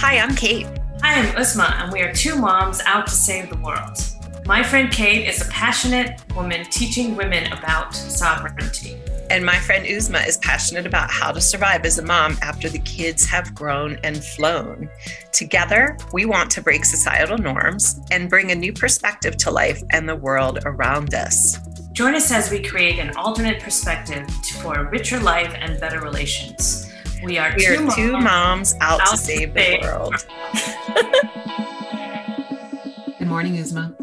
Hi, 0.00 0.16
I'm 0.18 0.36
Kate. 0.36 0.64
Hi, 1.02 1.20
I'm 1.20 1.34
Uzma, 1.34 1.72
and 1.82 1.92
we 1.92 2.02
are 2.02 2.12
two 2.12 2.36
moms 2.36 2.80
out 2.86 3.08
to 3.08 3.12
save 3.12 3.50
the 3.50 3.56
world. 3.56 3.98
My 4.46 4.62
friend 4.62 4.92
Kate 4.92 5.26
is 5.26 5.42
a 5.42 5.50
passionate 5.50 6.22
woman 6.36 6.64
teaching 6.66 7.16
women 7.16 7.52
about 7.52 7.96
sovereignty. 7.96 8.96
And 9.28 9.44
my 9.44 9.58
friend 9.58 9.84
Uzma 9.84 10.24
is 10.24 10.36
passionate 10.36 10.86
about 10.86 11.10
how 11.10 11.32
to 11.32 11.40
survive 11.40 11.84
as 11.84 11.98
a 11.98 12.04
mom 12.04 12.38
after 12.42 12.68
the 12.68 12.78
kids 12.78 13.26
have 13.26 13.56
grown 13.56 13.98
and 14.04 14.22
flown. 14.22 14.88
Together, 15.32 15.98
we 16.12 16.26
want 16.26 16.52
to 16.52 16.62
break 16.62 16.84
societal 16.84 17.36
norms 17.36 18.00
and 18.12 18.30
bring 18.30 18.52
a 18.52 18.54
new 18.54 18.72
perspective 18.72 19.36
to 19.38 19.50
life 19.50 19.82
and 19.90 20.08
the 20.08 20.14
world 20.14 20.60
around 20.64 21.12
us. 21.12 21.58
Join 21.90 22.14
us 22.14 22.30
as 22.30 22.52
we 22.52 22.62
create 22.62 23.00
an 23.00 23.16
alternate 23.16 23.60
perspective 23.60 24.30
for 24.62 24.74
a 24.74 24.88
richer 24.88 25.18
life 25.18 25.52
and 25.58 25.80
better 25.80 26.00
relations. 26.00 26.87
We 27.22 27.38
are, 27.38 27.52
We 27.56 27.66
two, 27.66 27.88
are 27.88 27.94
two 27.96 28.12
moms 28.12 28.74
out, 28.80 29.00
out 29.00 29.10
to 29.10 29.16
save 29.16 29.54
the 29.54 29.60
save- 29.60 29.82
world. 29.82 30.14
Good 33.18 33.28
morning, 33.28 33.56
Uzma. 33.56 33.94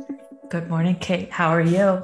Good 0.49 0.69
morning, 0.69 0.95
Kate. 0.95 1.31
How 1.31 1.49
are 1.49 1.61
you? 1.61 2.03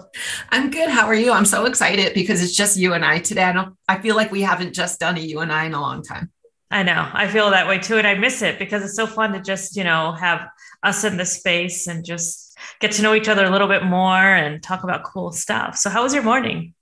I'm 0.50 0.72
good. 0.72 0.90
How 0.90 1.06
are 1.08 1.16
you? 1.16 1.32
I'm 1.32 1.46
so 1.46 1.66
excited 1.66 2.14
because 2.14 2.42
it's 2.42 2.56
just 2.56 2.78
you 2.78 2.94
and 2.94 3.06
I 3.06 3.20
today. 3.20 3.44
I 3.44 3.54
don't 3.54 3.76
I 3.88 4.00
feel 4.00 4.16
like 4.16 4.32
we 4.32 4.42
haven't 4.42 4.74
just 4.74 5.00
done 5.00 5.18
a 5.18 5.20
you 5.20 5.40
and 5.40 5.52
I 5.52 5.66
in 5.66 5.74
a 5.74 5.82
long 5.82 6.04
time. 6.04 6.32
I 6.72 6.84
know. 6.84 7.10
I 7.14 7.28
feel 7.28 7.50
that 7.52 7.68
way 7.68 7.80
too. 7.80 7.98
And 7.98 8.08
I 8.08 8.16
miss 8.16 8.42
it 8.42 8.58
because 8.58 8.84
it's 8.84 8.96
so 8.96 9.06
fun 9.06 9.34
to 9.34 9.42
just, 9.42 9.76
you 9.76 9.84
know, 9.84 10.14
have 10.14 10.48
us 10.84 11.04
in 11.04 11.18
the 11.18 11.26
space 11.26 11.88
and 11.88 12.04
just 12.06 12.58
get 12.80 12.94
to 12.94 13.02
know 13.02 13.14
each 13.14 13.28
other 13.28 13.46
a 13.46 13.50
little 13.50 13.68
bit 13.68 13.84
more 13.84 14.16
and 14.16 14.64
talk 14.64 14.84
about 14.84 15.04
cool 15.04 15.32
stuff. 15.32 15.78
So, 15.78 15.90
how 15.90 16.04
was 16.04 16.14
your 16.14 16.24
morning? 16.24 16.74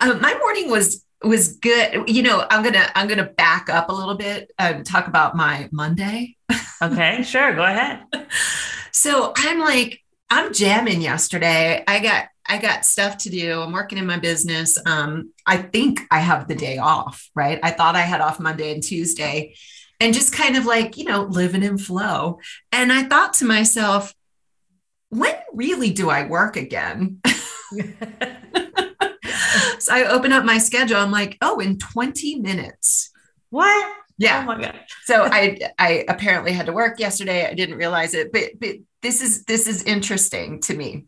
Uh, 0.00 0.14
my 0.20 0.34
morning 0.38 0.70
was 0.70 1.04
was 1.24 1.56
good. 1.56 2.08
You 2.08 2.22
know, 2.22 2.46
I'm 2.50 2.62
gonna 2.62 2.90
I'm 2.94 3.08
gonna 3.08 3.24
back 3.24 3.68
up 3.68 3.88
a 3.88 3.92
little 3.92 4.16
bit 4.16 4.50
and 4.58 4.84
talk 4.84 5.06
about 5.06 5.36
my 5.36 5.68
Monday. 5.72 6.36
Okay, 6.80 7.22
sure. 7.22 7.54
Go 7.54 7.64
ahead. 7.64 8.04
So 8.94 9.32
I'm 9.34 9.58
like, 9.58 10.02
I'm 10.28 10.52
jamming 10.52 11.00
yesterday. 11.00 11.82
I 11.88 11.98
got 12.00 12.26
I 12.46 12.58
got 12.58 12.84
stuff 12.84 13.16
to 13.18 13.30
do. 13.30 13.62
I'm 13.62 13.72
working 13.72 13.96
in 13.96 14.06
my 14.06 14.18
business. 14.18 14.78
Um, 14.86 15.32
I 15.46 15.56
think 15.56 16.00
I 16.10 16.20
have 16.20 16.46
the 16.46 16.54
day 16.54 16.76
off, 16.76 17.30
right? 17.34 17.58
I 17.62 17.70
thought 17.70 17.96
I 17.96 18.02
had 18.02 18.20
off 18.20 18.38
Monday 18.38 18.72
and 18.72 18.82
Tuesday, 18.82 19.54
and 19.98 20.12
just 20.12 20.34
kind 20.34 20.56
of 20.56 20.66
like, 20.66 20.98
you 20.98 21.04
know, 21.04 21.22
living 21.22 21.62
in 21.62 21.78
flow. 21.78 22.38
And 22.70 22.92
I 22.92 23.04
thought 23.04 23.34
to 23.34 23.46
myself, 23.46 24.14
when 25.08 25.34
really 25.52 25.90
do 25.90 26.10
I 26.10 26.26
work 26.26 26.56
again? 26.56 27.20
so 29.82 29.94
I 29.94 30.04
open 30.04 30.32
up 30.32 30.44
my 30.44 30.58
schedule. 30.58 30.96
I'm 30.96 31.10
like, 31.10 31.38
oh, 31.42 31.58
in 31.60 31.78
20 31.78 32.40
minutes. 32.40 33.10
what? 33.50 33.94
Yeah. 34.18 34.42
Oh 34.42 34.46
my 34.46 34.60
God. 34.60 34.78
so 35.04 35.24
I 35.30 35.58
I 35.78 36.04
apparently 36.08 36.52
had 36.52 36.66
to 36.66 36.72
work 36.72 37.00
yesterday. 37.00 37.46
I 37.46 37.54
didn't 37.54 37.76
realize 37.76 38.14
it, 38.14 38.32
but 38.32 38.52
but 38.60 38.76
this 39.02 39.20
is 39.20 39.44
this 39.44 39.66
is 39.66 39.82
interesting 39.82 40.60
to 40.62 40.76
me. 40.76 41.06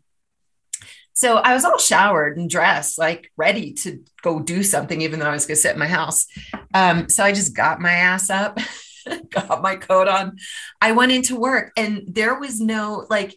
So 1.13 1.37
I 1.37 1.53
was 1.53 1.63
all 1.63 1.77
showered 1.77 2.37
and 2.37 2.49
dressed, 2.49 2.97
like 2.97 3.31
ready 3.37 3.71
to 3.73 4.03
go 4.21 4.41
do 4.41 4.63
something, 4.63 5.01
even 5.01 5.19
though 5.19 5.29
I 5.29 5.31
was 5.31 5.45
going 5.45 5.55
to 5.55 5.61
sit 5.61 5.71
in 5.71 5.79
my 5.79 5.87
house. 5.87 6.27
Um, 6.73 7.07
so 7.07 7.23
I 7.23 7.31
just 7.31 7.55
got 7.55 7.79
my 7.79 7.91
ass 7.91 8.29
up, 8.29 8.59
got 9.29 9.61
my 9.61 9.77
coat 9.77 10.09
on. 10.09 10.35
I 10.81 10.91
went 10.91 11.13
into 11.13 11.39
work, 11.39 11.71
and 11.77 12.03
there 12.07 12.37
was 12.37 12.59
no 12.59 13.05
like. 13.09 13.35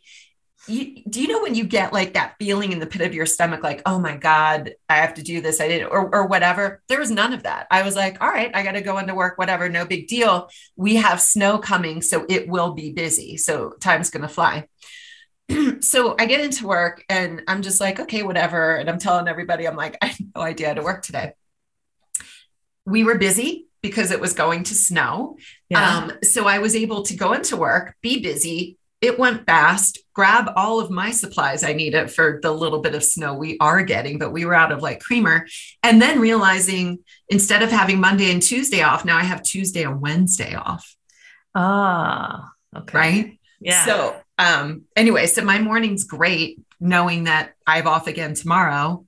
You, 0.68 1.02
do 1.08 1.20
you 1.22 1.28
know 1.28 1.42
when 1.42 1.54
you 1.54 1.64
get 1.64 1.92
like 1.92 2.14
that 2.14 2.34
feeling 2.38 2.72
in 2.72 2.78
the 2.78 2.86
pit 2.86 3.02
of 3.02 3.14
your 3.14 3.26
stomach, 3.26 3.62
like, 3.62 3.82
oh 3.86 3.98
my 3.98 4.16
God, 4.16 4.72
I 4.88 4.96
have 4.96 5.14
to 5.14 5.22
do 5.22 5.40
this? 5.40 5.60
I 5.60 5.68
didn't, 5.68 5.90
or, 5.90 6.14
or 6.14 6.26
whatever. 6.26 6.82
There 6.88 6.98
was 6.98 7.10
none 7.10 7.32
of 7.32 7.44
that. 7.44 7.66
I 7.70 7.82
was 7.82 7.96
like, 7.96 8.22
all 8.22 8.28
right, 8.28 8.50
I 8.54 8.62
got 8.62 8.72
to 8.72 8.82
go 8.82 8.98
into 8.98 9.14
work, 9.14 9.38
whatever, 9.38 9.68
no 9.68 9.86
big 9.86 10.08
deal 10.08 10.48
we 10.78 10.94
have 10.94 11.20
snow 11.20 11.58
coming, 11.58 12.00
so 12.00 12.24
it 12.28 12.48
will 12.48 12.72
be 12.72 12.92
busy. 12.92 13.36
So 13.36 13.72
time's 13.80 14.10
going 14.10 14.22
to 14.22 14.28
fly. 14.28 14.68
so 15.80 16.14
I 16.18 16.26
get 16.26 16.40
into 16.40 16.66
work 16.66 17.04
and 17.08 17.42
I'm 17.48 17.62
just 17.62 17.80
like, 17.80 17.98
okay, 17.98 18.22
whatever. 18.22 18.76
And 18.76 18.88
I'm 18.88 18.98
telling 18.98 19.26
everybody, 19.26 19.66
I'm 19.66 19.76
like, 19.76 19.98
I 20.02 20.06
have 20.06 20.20
no 20.34 20.42
idea 20.42 20.68
how 20.68 20.74
to 20.74 20.82
work 20.82 21.02
today. 21.02 21.32
We 22.86 23.04
were 23.04 23.18
busy 23.18 23.66
because 23.82 24.12
it 24.12 24.20
was 24.20 24.32
going 24.32 24.64
to 24.64 24.74
snow. 24.74 25.36
Yeah. 25.68 25.98
Um, 25.98 26.12
so 26.22 26.46
I 26.46 26.58
was 26.58 26.74
able 26.76 27.02
to 27.02 27.16
go 27.16 27.32
into 27.32 27.56
work, 27.56 27.96
be 28.00 28.20
busy. 28.20 28.77
It 29.00 29.18
went 29.18 29.46
fast, 29.46 30.00
grab 30.12 30.50
all 30.56 30.80
of 30.80 30.90
my 30.90 31.12
supplies 31.12 31.62
I 31.62 31.72
needed 31.72 32.10
for 32.10 32.40
the 32.42 32.50
little 32.50 32.80
bit 32.80 32.96
of 32.96 33.04
snow 33.04 33.34
we 33.34 33.56
are 33.60 33.82
getting, 33.82 34.18
but 34.18 34.32
we 34.32 34.44
were 34.44 34.54
out 34.54 34.72
of 34.72 34.82
like 34.82 35.00
creamer. 35.00 35.46
And 35.84 36.02
then 36.02 36.18
realizing 36.18 36.98
instead 37.28 37.62
of 37.62 37.70
having 37.70 38.00
Monday 38.00 38.32
and 38.32 38.42
Tuesday 38.42 38.82
off, 38.82 39.04
now 39.04 39.16
I 39.16 39.22
have 39.22 39.42
Tuesday 39.44 39.84
and 39.84 40.00
Wednesday 40.00 40.54
off. 40.54 40.96
ah, 41.54 42.50
okay. 42.76 42.98
Right. 42.98 43.40
Yeah. 43.60 43.84
So, 43.84 44.16
um, 44.38 44.82
anyway, 44.96 45.26
so 45.26 45.42
my 45.44 45.58
morning's 45.60 46.04
great 46.04 46.60
knowing 46.80 47.24
that 47.24 47.54
I 47.66 47.76
have 47.76 47.86
off 47.86 48.06
again 48.06 48.34
tomorrow 48.34 49.04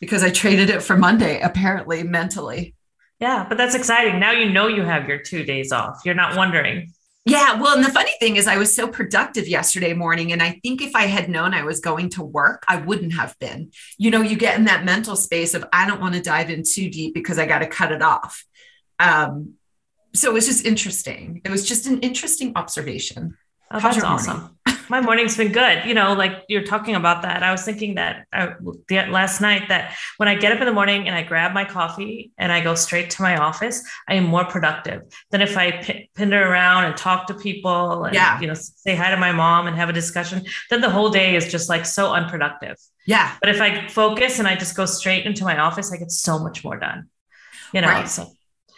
because 0.00 0.22
I 0.22 0.30
traded 0.30 0.70
it 0.70 0.82
for 0.82 0.96
Monday, 0.96 1.40
apparently 1.40 2.02
mentally. 2.02 2.74
yeah, 3.20 3.46
but 3.48 3.58
that's 3.58 3.74
exciting. 3.74 4.20
Now 4.20 4.32
you 4.32 4.50
know 4.50 4.68
you 4.68 4.82
have 4.82 5.08
your 5.08 5.18
two 5.18 5.44
days 5.44 5.72
off. 5.72 6.00
You're 6.04 6.14
not 6.14 6.36
wondering. 6.36 6.92
Yeah. 7.26 7.58
Well, 7.60 7.74
and 7.74 7.84
the 7.84 7.90
funny 7.90 8.12
thing 8.20 8.36
is, 8.36 8.46
I 8.46 8.58
was 8.58 8.76
so 8.76 8.86
productive 8.86 9.48
yesterday 9.48 9.94
morning. 9.94 10.32
And 10.32 10.42
I 10.42 10.60
think 10.62 10.82
if 10.82 10.94
I 10.94 11.06
had 11.06 11.30
known 11.30 11.54
I 11.54 11.62
was 11.62 11.80
going 11.80 12.10
to 12.10 12.22
work, 12.22 12.64
I 12.68 12.76
wouldn't 12.76 13.14
have 13.14 13.34
been. 13.38 13.70
You 13.96 14.10
know, 14.10 14.20
you 14.20 14.36
get 14.36 14.58
in 14.58 14.66
that 14.66 14.84
mental 14.84 15.16
space 15.16 15.54
of, 15.54 15.64
I 15.72 15.86
don't 15.86 16.02
want 16.02 16.14
to 16.14 16.20
dive 16.20 16.50
in 16.50 16.64
too 16.64 16.90
deep 16.90 17.14
because 17.14 17.38
I 17.38 17.46
got 17.46 17.60
to 17.60 17.66
cut 17.66 17.92
it 17.92 18.02
off. 18.02 18.44
Um, 18.98 19.54
so 20.14 20.30
it 20.30 20.34
was 20.34 20.46
just 20.46 20.66
interesting. 20.66 21.40
It 21.44 21.50
was 21.50 21.66
just 21.66 21.86
an 21.86 22.00
interesting 22.00 22.52
observation. 22.56 23.36
Oh, 23.70 23.78
How's 23.80 23.94
that's 23.96 24.04
morning? 24.04 24.18
awesome. 24.20 24.50
My 24.90 25.00
morning's 25.00 25.34
been 25.36 25.50
good. 25.50 25.86
You 25.86 25.94
know, 25.94 26.12
like 26.12 26.44
you're 26.48 26.62
talking 26.62 26.94
about 26.94 27.22
that. 27.22 27.42
I 27.42 27.50
was 27.50 27.62
thinking 27.62 27.94
that 27.94 28.26
uh, 28.34 28.48
the- 28.88 29.06
last 29.06 29.40
night 29.40 29.68
that 29.68 29.94
when 30.18 30.28
I 30.28 30.34
get 30.34 30.52
up 30.52 30.60
in 30.60 30.66
the 30.66 30.72
morning 30.74 31.06
and 31.08 31.16
I 31.16 31.22
grab 31.22 31.52
my 31.54 31.64
coffee 31.64 32.32
and 32.36 32.52
I 32.52 32.60
go 32.62 32.74
straight 32.74 33.08
to 33.10 33.22
my 33.22 33.38
office, 33.38 33.82
I 34.08 34.14
am 34.14 34.24
more 34.24 34.44
productive 34.44 35.02
than 35.30 35.40
if 35.40 35.56
I 35.56 35.70
p- 35.82 36.10
pinder 36.14 36.46
around 36.46 36.84
and 36.84 36.96
talk 36.96 37.26
to 37.28 37.34
people 37.34 38.04
and, 38.04 38.14
Yeah. 38.14 38.38
you 38.40 38.46
know, 38.46 38.52
say 38.54 38.94
hi 38.94 39.10
to 39.10 39.16
my 39.16 39.32
mom 39.32 39.66
and 39.66 39.74
have 39.76 39.88
a 39.88 39.92
discussion. 39.94 40.44
Then 40.68 40.82
the 40.82 40.90
whole 40.90 41.08
day 41.08 41.34
is 41.34 41.50
just 41.50 41.70
like 41.70 41.86
so 41.86 42.12
unproductive. 42.12 42.76
Yeah. 43.06 43.32
But 43.40 43.48
if 43.48 43.62
I 43.62 43.88
focus 43.88 44.38
and 44.38 44.46
I 44.46 44.54
just 44.54 44.76
go 44.76 44.84
straight 44.84 45.24
into 45.24 45.44
my 45.44 45.58
office, 45.58 45.92
I 45.92 45.96
get 45.96 46.10
so 46.10 46.38
much 46.38 46.62
more 46.62 46.78
done. 46.78 47.08
You 47.72 47.80
know, 47.80 47.88
Right. 47.88 48.08
so 48.08 48.32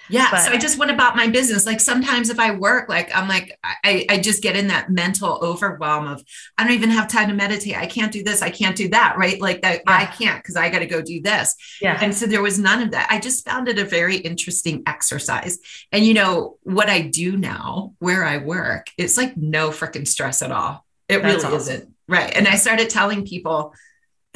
Yeah. 0.08 0.28
But- 0.30 0.40
so 0.42 0.52
I 0.52 0.58
just 0.58 0.78
went 0.78 0.90
about 0.90 1.16
my 1.16 1.26
business. 1.28 1.66
Like 1.66 1.80
sometimes 1.80 2.30
if 2.30 2.38
I 2.38 2.52
work, 2.52 2.88
like 2.88 3.14
I'm 3.14 3.28
like, 3.28 3.58
I, 3.64 4.06
I 4.08 4.18
just 4.18 4.42
get 4.42 4.56
in 4.56 4.68
that 4.68 4.90
mental 4.90 5.38
overwhelm 5.42 6.06
of 6.06 6.22
I 6.58 6.64
don't 6.64 6.72
even 6.74 6.90
have 6.90 7.08
time 7.08 7.28
to 7.28 7.34
meditate. 7.34 7.76
I 7.76 7.86
can't 7.86 8.12
do 8.12 8.22
this. 8.22 8.42
I 8.42 8.50
can't 8.50 8.76
do 8.76 8.88
that. 8.90 9.16
Right. 9.18 9.40
Like 9.40 9.62
that 9.62 9.82
Yeah. 9.86 9.96
I 9.96 10.04
can't 10.06 10.42
because 10.42 10.56
I 10.56 10.68
got 10.70 10.80
to 10.80 10.86
go 10.86 11.02
do 11.02 11.20
this. 11.22 11.54
yeah. 11.80 11.98
And 12.00 12.14
so 12.14 12.26
there 12.26 12.42
was 12.42 12.58
none 12.58 12.82
of 12.82 12.90
that. 12.92 13.08
I 13.10 13.18
just 13.18 13.44
found 13.44 13.68
it 13.68 13.78
a 13.78 13.84
very 13.84 14.16
interesting 14.16 14.82
exercise. 14.86 15.58
And 15.92 16.04
you 16.04 16.14
know, 16.14 16.58
what 16.62 16.88
I 16.88 17.00
do 17.02 17.36
now 17.36 17.94
where 17.98 18.24
I 18.24 18.38
work, 18.38 18.86
it's 18.98 19.16
like 19.16 19.36
no 19.36 19.70
freaking 19.70 20.06
stress 20.06 20.42
at 20.42 20.52
all. 20.52 20.84
It 21.08 21.22
That's 21.22 21.42
really 21.42 21.44
awesome. 21.56 21.74
isn't. 21.74 21.94
Right. 22.08 22.32
And 22.36 22.46
I 22.46 22.56
started 22.56 22.90
telling 22.90 23.24
people 23.26 23.74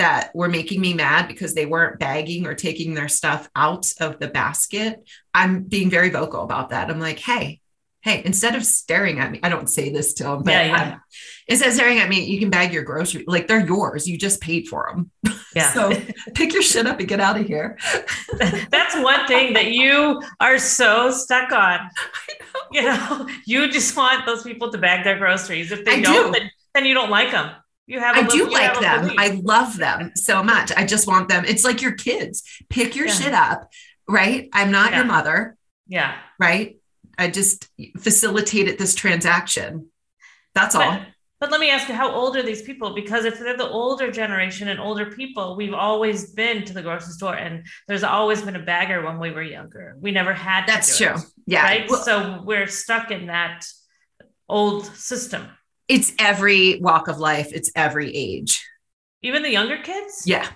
that 0.00 0.30
were 0.34 0.48
making 0.48 0.80
me 0.80 0.92
mad 0.94 1.28
because 1.28 1.54
they 1.54 1.66
weren't 1.66 1.98
bagging 1.98 2.46
or 2.46 2.54
taking 2.54 2.94
their 2.94 3.08
stuff 3.08 3.48
out 3.54 3.86
of 4.00 4.18
the 4.18 4.28
basket. 4.28 4.98
I'm 5.32 5.62
being 5.62 5.88
very 5.90 6.10
vocal 6.10 6.42
about 6.42 6.70
that. 6.70 6.90
I'm 6.90 6.98
like, 7.00 7.18
hey, 7.18 7.60
hey, 8.02 8.22
instead 8.24 8.54
of 8.54 8.64
staring 8.64 9.18
at 9.20 9.30
me, 9.30 9.40
I 9.42 9.50
don't 9.50 9.68
say 9.68 9.90
this 9.90 10.14
to 10.14 10.24
them, 10.24 10.42
but 10.42 10.52
Yeah, 10.52 10.64
yeah. 10.64 10.92
um, 10.94 11.00
instead 11.46 11.68
of 11.68 11.74
staring 11.74 11.98
at 11.98 12.08
me, 12.08 12.24
you 12.24 12.38
can 12.38 12.48
bag 12.48 12.72
your 12.72 12.82
grocery. 12.82 13.24
Like 13.26 13.46
they're 13.46 13.64
yours. 13.66 14.08
You 14.08 14.16
just 14.16 14.40
paid 14.40 14.68
for 14.68 14.90
them. 14.92 15.10
Yeah. 15.52 15.72
So 15.72 15.92
pick 16.36 16.52
your 16.52 16.62
shit 16.62 16.86
up 16.86 17.00
and 17.00 17.08
get 17.08 17.18
out 17.18 17.36
of 17.36 17.44
here. 17.44 17.76
That's 18.70 18.94
one 19.02 19.26
thing 19.26 19.52
that 19.54 19.72
you 19.72 20.22
are 20.38 20.58
so 20.58 21.10
stuck 21.10 21.50
on. 21.52 21.80
You 22.72 22.82
know, 22.82 23.28
you 23.46 23.68
just 23.68 23.96
want 23.96 24.26
those 24.26 24.44
people 24.44 24.70
to 24.70 24.78
bag 24.78 25.02
their 25.02 25.18
groceries. 25.18 25.72
If 25.72 25.84
they 25.84 25.94
I 25.94 26.00
don't, 26.02 26.32
do. 26.32 26.38
then, 26.38 26.50
then 26.72 26.84
you 26.84 26.94
don't 26.94 27.10
like 27.10 27.32
them. 27.32 27.50
You 27.86 27.98
have. 28.00 28.16
a 28.16 28.20
I 28.20 28.26
do 28.26 28.36
you 28.36 28.50
like 28.50 28.78
them. 28.80 29.12
I 29.18 29.40
love 29.42 29.76
them 29.76 30.12
so 30.14 30.42
much. 30.42 30.70
I 30.76 30.84
just 30.86 31.06
want 31.08 31.28
them. 31.28 31.44
It's 31.44 31.64
like 31.64 31.82
your 31.82 31.92
kids. 31.92 32.42
Pick 32.68 32.94
your 32.94 33.06
Yeah. 33.06 33.12
shit 33.14 33.34
up, 33.34 33.68
right? 34.08 34.48
I'm 34.52 34.70
not 34.70 34.94
your 34.94 35.04
mother, 35.04 35.56
yeah. 35.88 36.16
right? 36.38 36.76
I 37.18 37.28
just 37.30 37.68
facilitated 37.98 38.78
this 38.78 38.94
transaction. 38.94 39.88
That's 40.54 40.74
all. 40.74 40.90
But, 40.90 41.02
but 41.40 41.50
let 41.50 41.60
me 41.60 41.70
ask 41.70 41.88
you, 41.88 41.94
how 41.94 42.10
old 42.12 42.36
are 42.36 42.42
these 42.42 42.62
people? 42.62 42.94
Because 42.94 43.24
if 43.24 43.38
they're 43.38 43.56
the 43.56 43.68
older 43.68 44.10
generation 44.10 44.68
and 44.68 44.78
older 44.78 45.06
people, 45.06 45.56
we've 45.56 45.74
always 45.74 46.32
been 46.32 46.64
to 46.66 46.72
the 46.72 46.82
grocery 46.82 47.12
store, 47.12 47.34
and 47.34 47.66
there's 47.88 48.04
always 48.04 48.40
been 48.42 48.56
a 48.56 48.62
bagger 48.62 49.04
when 49.04 49.18
we 49.18 49.30
were 49.32 49.42
younger. 49.42 49.96
We 50.00 50.12
never 50.12 50.32
had. 50.32 50.66
That's 50.66 50.96
true. 50.96 51.14
it, 51.14 51.20
Yeah. 51.46 51.62
right. 51.62 51.90
Well, 51.90 52.02
so 52.02 52.42
we're 52.44 52.66
stuck 52.68 53.10
in 53.10 53.26
that 53.26 53.64
old 54.48 54.86
system. 54.86 55.46
It's 55.90 56.12
every 56.18 56.80
walk 56.80 57.08
of 57.08 57.18
life, 57.18 57.52
it's 57.52 57.70
every 57.74 58.14
age. 58.14 58.66
Even 59.22 59.42
the 59.42 59.50
younger 59.50 59.78
kids. 59.78 60.22
Yeah. 60.26 60.48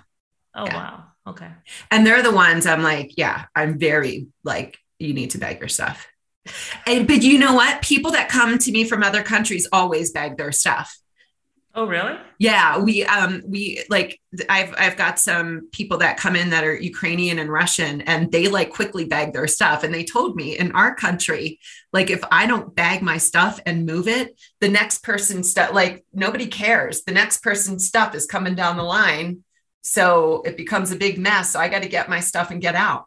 Oh 0.55 0.65
Yeah. 0.65 0.73
wow. 0.73 1.03
Okay. 1.27 1.49
And 1.91 2.05
they're 2.05 2.23
the 2.23 2.31
ones 2.31 2.65
I'm 2.65 2.83
like, 2.83 3.13
yeah, 3.17 3.45
I'm 3.55 3.77
very 3.79 4.27
like, 4.43 4.77
you 4.99 5.13
need 5.13 5.31
to 5.31 5.37
bag 5.37 5.59
your 5.59 5.69
stuff. 5.69 6.07
And 6.85 7.07
but 7.07 7.23
you 7.23 7.39
know 7.39 7.53
what? 7.53 7.81
People 7.81 8.11
that 8.11 8.29
come 8.29 8.57
to 8.59 8.71
me 8.71 8.83
from 8.85 9.03
other 9.03 9.23
countries 9.23 9.67
always 9.71 10.11
bag 10.11 10.37
their 10.37 10.51
stuff. 10.51 10.95
Oh, 11.77 11.85
really? 11.85 12.15
Yeah, 12.39 12.79
we 12.79 13.03
um 13.03 13.41
we 13.45 13.83
like 13.89 14.21
I've 14.47 14.73
I've 14.77 14.95
got 14.95 15.19
some 15.19 15.67
people 15.73 15.97
that 15.97 16.15
come 16.15 16.37
in 16.37 16.51
that 16.51 16.63
are 16.63 16.73
Ukrainian 16.73 17.37
and 17.37 17.51
Russian 17.51 17.99
and 18.01 18.31
they 18.31 18.47
like 18.47 18.71
quickly 18.71 19.03
bag 19.03 19.33
their 19.33 19.47
stuff 19.47 19.83
and 19.83 19.93
they 19.93 20.05
told 20.05 20.37
me 20.37 20.57
in 20.57 20.71
our 20.71 20.95
country 20.95 21.59
like 21.91 22.09
if 22.09 22.23
I 22.31 22.47
don't 22.47 22.73
bag 22.73 23.01
my 23.01 23.17
stuff 23.17 23.59
and 23.65 23.85
move 23.85 24.07
it, 24.07 24.39
the 24.61 24.69
next 24.69 25.03
person's 25.03 25.51
stuff 25.51 25.73
like 25.73 26.05
nobody 26.13 26.47
cares. 26.47 27.03
The 27.03 27.11
next 27.13 27.43
person's 27.43 27.85
stuff 27.87 28.15
is 28.15 28.25
coming 28.25 28.55
down 28.55 28.77
the 28.77 28.83
line, 28.83 29.43
so 29.81 30.43
it 30.45 30.55
becomes 30.55 30.91
a 30.91 30.97
big 30.97 31.17
mess. 31.17 31.51
So 31.51 31.59
I 31.59 31.67
got 31.67 31.83
to 31.83 31.89
get 31.89 32.09
my 32.09 32.21
stuff 32.21 32.51
and 32.51 32.61
get 32.61 32.75
out. 32.75 33.05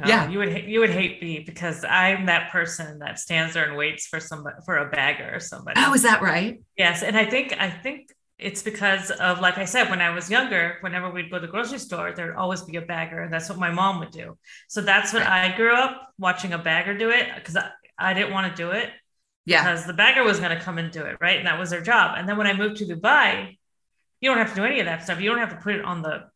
No, 0.00 0.08
yeah, 0.08 0.30
you 0.30 0.38
would 0.38 0.64
you 0.64 0.80
would 0.80 0.90
hate 0.90 1.22
me 1.22 1.40
because 1.40 1.84
I'm 1.84 2.26
that 2.26 2.50
person 2.50 3.00
that 3.00 3.18
stands 3.18 3.52
there 3.52 3.64
and 3.64 3.76
waits 3.76 4.06
for 4.06 4.18
somebody 4.18 4.56
for 4.64 4.78
a 4.78 4.88
bagger 4.88 5.30
or 5.34 5.40
somebody. 5.40 5.78
Oh, 5.78 5.92
is 5.92 6.02
that 6.04 6.22
right? 6.22 6.62
Yes, 6.76 7.02
and 7.02 7.16
I 7.16 7.26
think 7.26 7.54
I 7.58 7.68
think 7.68 8.10
it's 8.38 8.62
because 8.62 9.10
of 9.10 9.40
like 9.40 9.58
I 9.58 9.66
said 9.66 9.90
when 9.90 10.00
I 10.00 10.08
was 10.10 10.30
younger, 10.30 10.78
whenever 10.80 11.10
we'd 11.10 11.30
go 11.30 11.38
to 11.38 11.46
the 11.46 11.52
grocery 11.52 11.78
store, 11.78 12.12
there'd 12.12 12.34
always 12.34 12.62
be 12.62 12.76
a 12.76 12.80
bagger, 12.80 13.20
and 13.20 13.32
that's 13.32 13.50
what 13.50 13.58
my 13.58 13.70
mom 13.70 13.98
would 13.98 14.10
do. 14.10 14.38
So 14.68 14.80
that's 14.80 15.12
what 15.12 15.22
right. 15.22 15.52
I 15.52 15.56
grew 15.56 15.74
up 15.74 16.14
watching 16.18 16.54
a 16.54 16.58
bagger 16.58 16.96
do 16.96 17.10
it 17.10 17.26
because 17.34 17.56
I, 17.56 17.68
I 17.98 18.14
didn't 18.14 18.32
want 18.32 18.50
to 18.50 18.62
do 18.62 18.70
it. 18.70 18.88
Yeah, 19.44 19.62
because 19.62 19.86
the 19.86 19.92
bagger 19.92 20.22
was 20.22 20.38
going 20.38 20.56
to 20.56 20.62
come 20.62 20.78
and 20.78 20.90
do 20.90 21.02
it, 21.02 21.18
right? 21.20 21.36
And 21.36 21.46
that 21.46 21.58
was 21.58 21.68
their 21.68 21.82
job. 21.82 22.14
And 22.16 22.26
then 22.26 22.38
when 22.38 22.46
I 22.46 22.54
moved 22.54 22.78
to 22.78 22.86
Dubai, 22.86 23.58
you 24.22 24.30
don't 24.30 24.38
have 24.38 24.50
to 24.50 24.56
do 24.56 24.64
any 24.64 24.80
of 24.80 24.86
that 24.86 25.02
stuff. 25.02 25.20
You 25.20 25.28
don't 25.28 25.40
have 25.40 25.50
to 25.50 25.56
put 25.56 25.74
it 25.74 25.84
on 25.84 26.00
the 26.00 26.29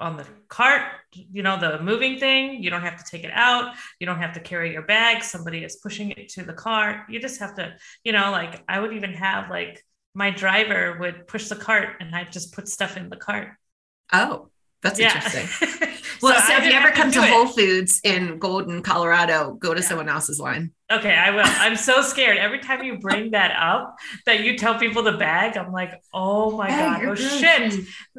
on 0.00 0.16
the 0.16 0.26
cart, 0.48 0.82
you 1.12 1.42
know, 1.42 1.58
the 1.58 1.82
moving 1.82 2.18
thing. 2.18 2.62
You 2.62 2.70
don't 2.70 2.82
have 2.82 3.02
to 3.02 3.10
take 3.10 3.24
it 3.24 3.30
out. 3.32 3.74
You 3.98 4.06
don't 4.06 4.18
have 4.18 4.34
to 4.34 4.40
carry 4.40 4.72
your 4.72 4.82
bag. 4.82 5.22
Somebody 5.22 5.64
is 5.64 5.76
pushing 5.76 6.10
it 6.10 6.28
to 6.30 6.42
the 6.42 6.52
cart. 6.52 7.08
You 7.08 7.20
just 7.20 7.40
have 7.40 7.54
to, 7.56 7.74
you 8.04 8.12
know, 8.12 8.30
like 8.30 8.62
I 8.68 8.80
would 8.80 8.92
even 8.92 9.12
have 9.14 9.50
like 9.50 9.84
my 10.14 10.30
driver 10.30 10.96
would 10.98 11.26
push 11.28 11.48
the 11.48 11.56
cart 11.56 11.96
and 12.00 12.14
I'd 12.14 12.32
just 12.32 12.52
put 12.52 12.68
stuff 12.68 12.96
in 12.96 13.08
the 13.08 13.16
cart. 13.16 13.50
Oh, 14.12 14.49
that's 14.82 14.98
yeah. 14.98 15.14
interesting. 15.14 15.68
well, 16.22 16.40
so, 16.40 16.48
so 16.48 16.56
if 16.56 16.64
you 16.64 16.72
ever 16.72 16.90
come 16.90 17.10
to, 17.10 17.20
to 17.20 17.26
Whole 17.26 17.46
Foods 17.46 18.00
in 18.02 18.38
Golden, 18.38 18.82
Colorado, 18.82 19.54
go 19.54 19.74
to 19.74 19.80
yeah. 19.80 19.86
someone 19.86 20.08
else's 20.08 20.40
line. 20.40 20.72
Okay, 20.90 21.14
I 21.14 21.30
will. 21.30 21.44
I'm 21.44 21.76
so 21.76 22.00
scared. 22.02 22.38
Every 22.38 22.58
time 22.58 22.82
you 22.82 22.98
bring 22.98 23.32
that 23.32 23.54
up, 23.56 23.96
that 24.24 24.40
you 24.40 24.56
tell 24.56 24.78
people 24.78 25.02
the 25.02 25.12
bag, 25.12 25.56
I'm 25.56 25.70
like, 25.70 26.02
oh 26.14 26.56
my 26.56 26.68
God, 26.68 27.04
oh 27.04 27.14
good. 27.14 27.18
shit. 27.18 27.74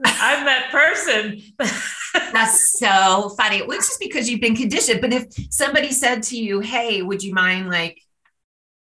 I'm 0.05 0.45
that 0.45 0.69
person. 0.71 1.41
That's 2.13 2.79
so 2.79 3.29
funny. 3.37 3.57
It's 3.57 3.87
just 3.87 3.99
because 3.99 4.29
you've 4.29 4.41
been 4.41 4.55
conditioned. 4.55 5.01
But 5.01 5.13
if 5.13 5.25
somebody 5.51 5.91
said 5.91 6.23
to 6.23 6.37
you, 6.37 6.59
hey, 6.59 7.01
would 7.01 7.23
you 7.23 7.33
mind 7.33 7.69
like 7.69 7.99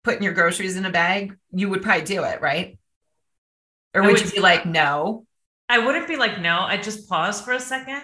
putting 0.03 0.23
your 0.23 0.33
groceries 0.33 0.77
in 0.77 0.85
a 0.85 0.91
bag? 0.91 1.35
You 1.51 1.69
would 1.69 1.81
probably 1.81 2.05
do 2.05 2.23
it, 2.23 2.41
right? 2.41 2.77
Or 3.93 4.01
would, 4.01 4.13
would 4.13 4.25
you 4.25 4.31
be 4.31 4.39
like, 4.39 4.65
no? 4.65 5.25
I 5.69 5.79
wouldn't 5.79 6.07
be 6.07 6.15
like, 6.15 6.39
no. 6.39 6.59
I 6.59 6.77
just 6.77 7.09
pause 7.09 7.41
for 7.41 7.53
a 7.53 7.59
second. 7.59 8.03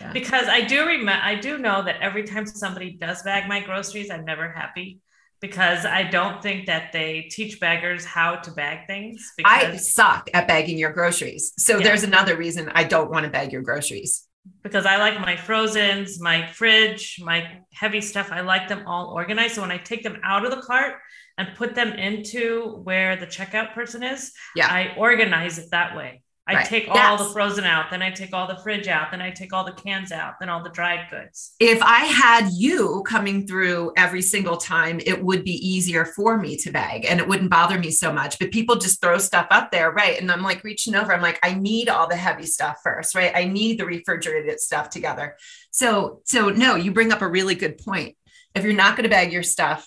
Yeah. 0.00 0.12
Because 0.12 0.46
I 0.46 0.62
do 0.62 0.86
remember, 0.86 1.20
I 1.22 1.34
do 1.34 1.58
know 1.58 1.82
that 1.82 2.00
every 2.00 2.24
time 2.24 2.46
somebody 2.46 2.96
does 2.96 3.22
bag 3.22 3.48
my 3.48 3.60
groceries, 3.60 4.10
I'm 4.10 4.24
never 4.24 4.50
happy 4.50 5.00
because 5.40 5.84
I 5.84 6.04
don't 6.04 6.42
think 6.42 6.66
that 6.66 6.92
they 6.92 7.28
teach 7.30 7.60
baggers 7.60 8.04
how 8.04 8.36
to 8.36 8.50
bag 8.52 8.86
things. 8.86 9.32
I 9.44 9.76
suck 9.76 10.30
at 10.34 10.48
bagging 10.48 10.78
your 10.78 10.92
groceries. 10.92 11.52
So 11.58 11.78
yeah. 11.78 11.84
there's 11.84 12.02
another 12.02 12.36
reason 12.36 12.70
I 12.74 12.84
don't 12.84 13.10
want 13.10 13.24
to 13.24 13.30
bag 13.30 13.52
your 13.52 13.62
groceries. 13.62 14.24
Because 14.62 14.86
I 14.86 14.96
like 14.96 15.20
my 15.20 15.36
frozens, 15.36 16.20
my 16.20 16.46
fridge, 16.46 17.20
my 17.22 17.60
heavy 17.72 18.00
stuff. 18.00 18.30
I 18.32 18.40
like 18.40 18.68
them 18.68 18.84
all 18.86 19.12
organized. 19.14 19.54
So 19.54 19.62
when 19.62 19.70
I 19.70 19.78
take 19.78 20.02
them 20.02 20.18
out 20.24 20.44
of 20.44 20.50
the 20.50 20.62
cart 20.62 20.96
and 21.36 21.54
put 21.54 21.74
them 21.74 21.92
into 21.92 22.80
where 22.82 23.16
the 23.16 23.26
checkout 23.26 23.74
person 23.74 24.02
is, 24.02 24.32
yeah. 24.56 24.68
I 24.68 24.94
organize 24.96 25.58
it 25.58 25.70
that 25.70 25.96
way. 25.96 26.22
I 26.48 26.54
right. 26.54 26.66
take 26.66 26.88
all 26.88 26.96
yes. 26.96 27.22
the 27.22 27.28
frozen 27.28 27.64
out, 27.64 27.90
then 27.90 28.00
I 28.00 28.10
take 28.10 28.32
all 28.32 28.46
the 28.46 28.56
fridge 28.56 28.88
out, 28.88 29.10
then 29.10 29.20
I 29.20 29.30
take 29.30 29.52
all 29.52 29.64
the 29.64 29.72
cans 29.72 30.10
out, 30.10 30.40
then 30.40 30.48
all 30.48 30.62
the 30.62 30.70
dried 30.70 31.10
goods. 31.10 31.54
If 31.60 31.82
I 31.82 32.06
had 32.06 32.48
you 32.54 33.02
coming 33.06 33.46
through 33.46 33.92
every 33.98 34.22
single 34.22 34.56
time, 34.56 34.98
it 35.04 35.22
would 35.22 35.44
be 35.44 35.52
easier 35.52 36.06
for 36.06 36.38
me 36.38 36.56
to 36.56 36.70
bag 36.70 37.04
and 37.04 37.20
it 37.20 37.28
wouldn't 37.28 37.50
bother 37.50 37.78
me 37.78 37.90
so 37.90 38.10
much. 38.10 38.38
But 38.38 38.50
people 38.50 38.76
just 38.76 39.02
throw 39.02 39.18
stuff 39.18 39.46
up 39.50 39.70
there, 39.70 39.90
right? 39.90 40.18
And 40.18 40.32
I'm 40.32 40.42
like 40.42 40.64
reaching 40.64 40.94
over, 40.94 41.12
I'm 41.12 41.20
like, 41.20 41.38
I 41.42 41.52
need 41.52 41.90
all 41.90 42.08
the 42.08 42.16
heavy 42.16 42.46
stuff 42.46 42.78
first, 42.82 43.14
right? 43.14 43.32
I 43.34 43.44
need 43.44 43.78
the 43.78 43.84
refrigerated 43.84 44.58
stuff 44.58 44.88
together. 44.88 45.36
So, 45.70 46.22
so 46.24 46.48
no, 46.48 46.76
you 46.76 46.92
bring 46.92 47.12
up 47.12 47.20
a 47.20 47.28
really 47.28 47.56
good 47.56 47.76
point. 47.76 48.16
If 48.54 48.64
you're 48.64 48.72
not 48.72 48.96
going 48.96 49.04
to 49.04 49.10
bag 49.10 49.34
your 49.34 49.42
stuff, 49.42 49.86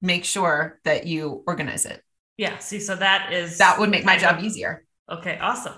make 0.00 0.24
sure 0.24 0.80
that 0.84 1.06
you 1.06 1.44
organize 1.46 1.86
it. 1.86 2.02
Yeah. 2.36 2.58
See, 2.58 2.80
so 2.80 2.96
that 2.96 3.32
is 3.32 3.58
that 3.58 3.78
would 3.78 3.90
make 3.90 4.04
my 4.04 4.18
job 4.18 4.42
easier. 4.42 4.84
Okay, 5.08 5.38
awesome. 5.40 5.74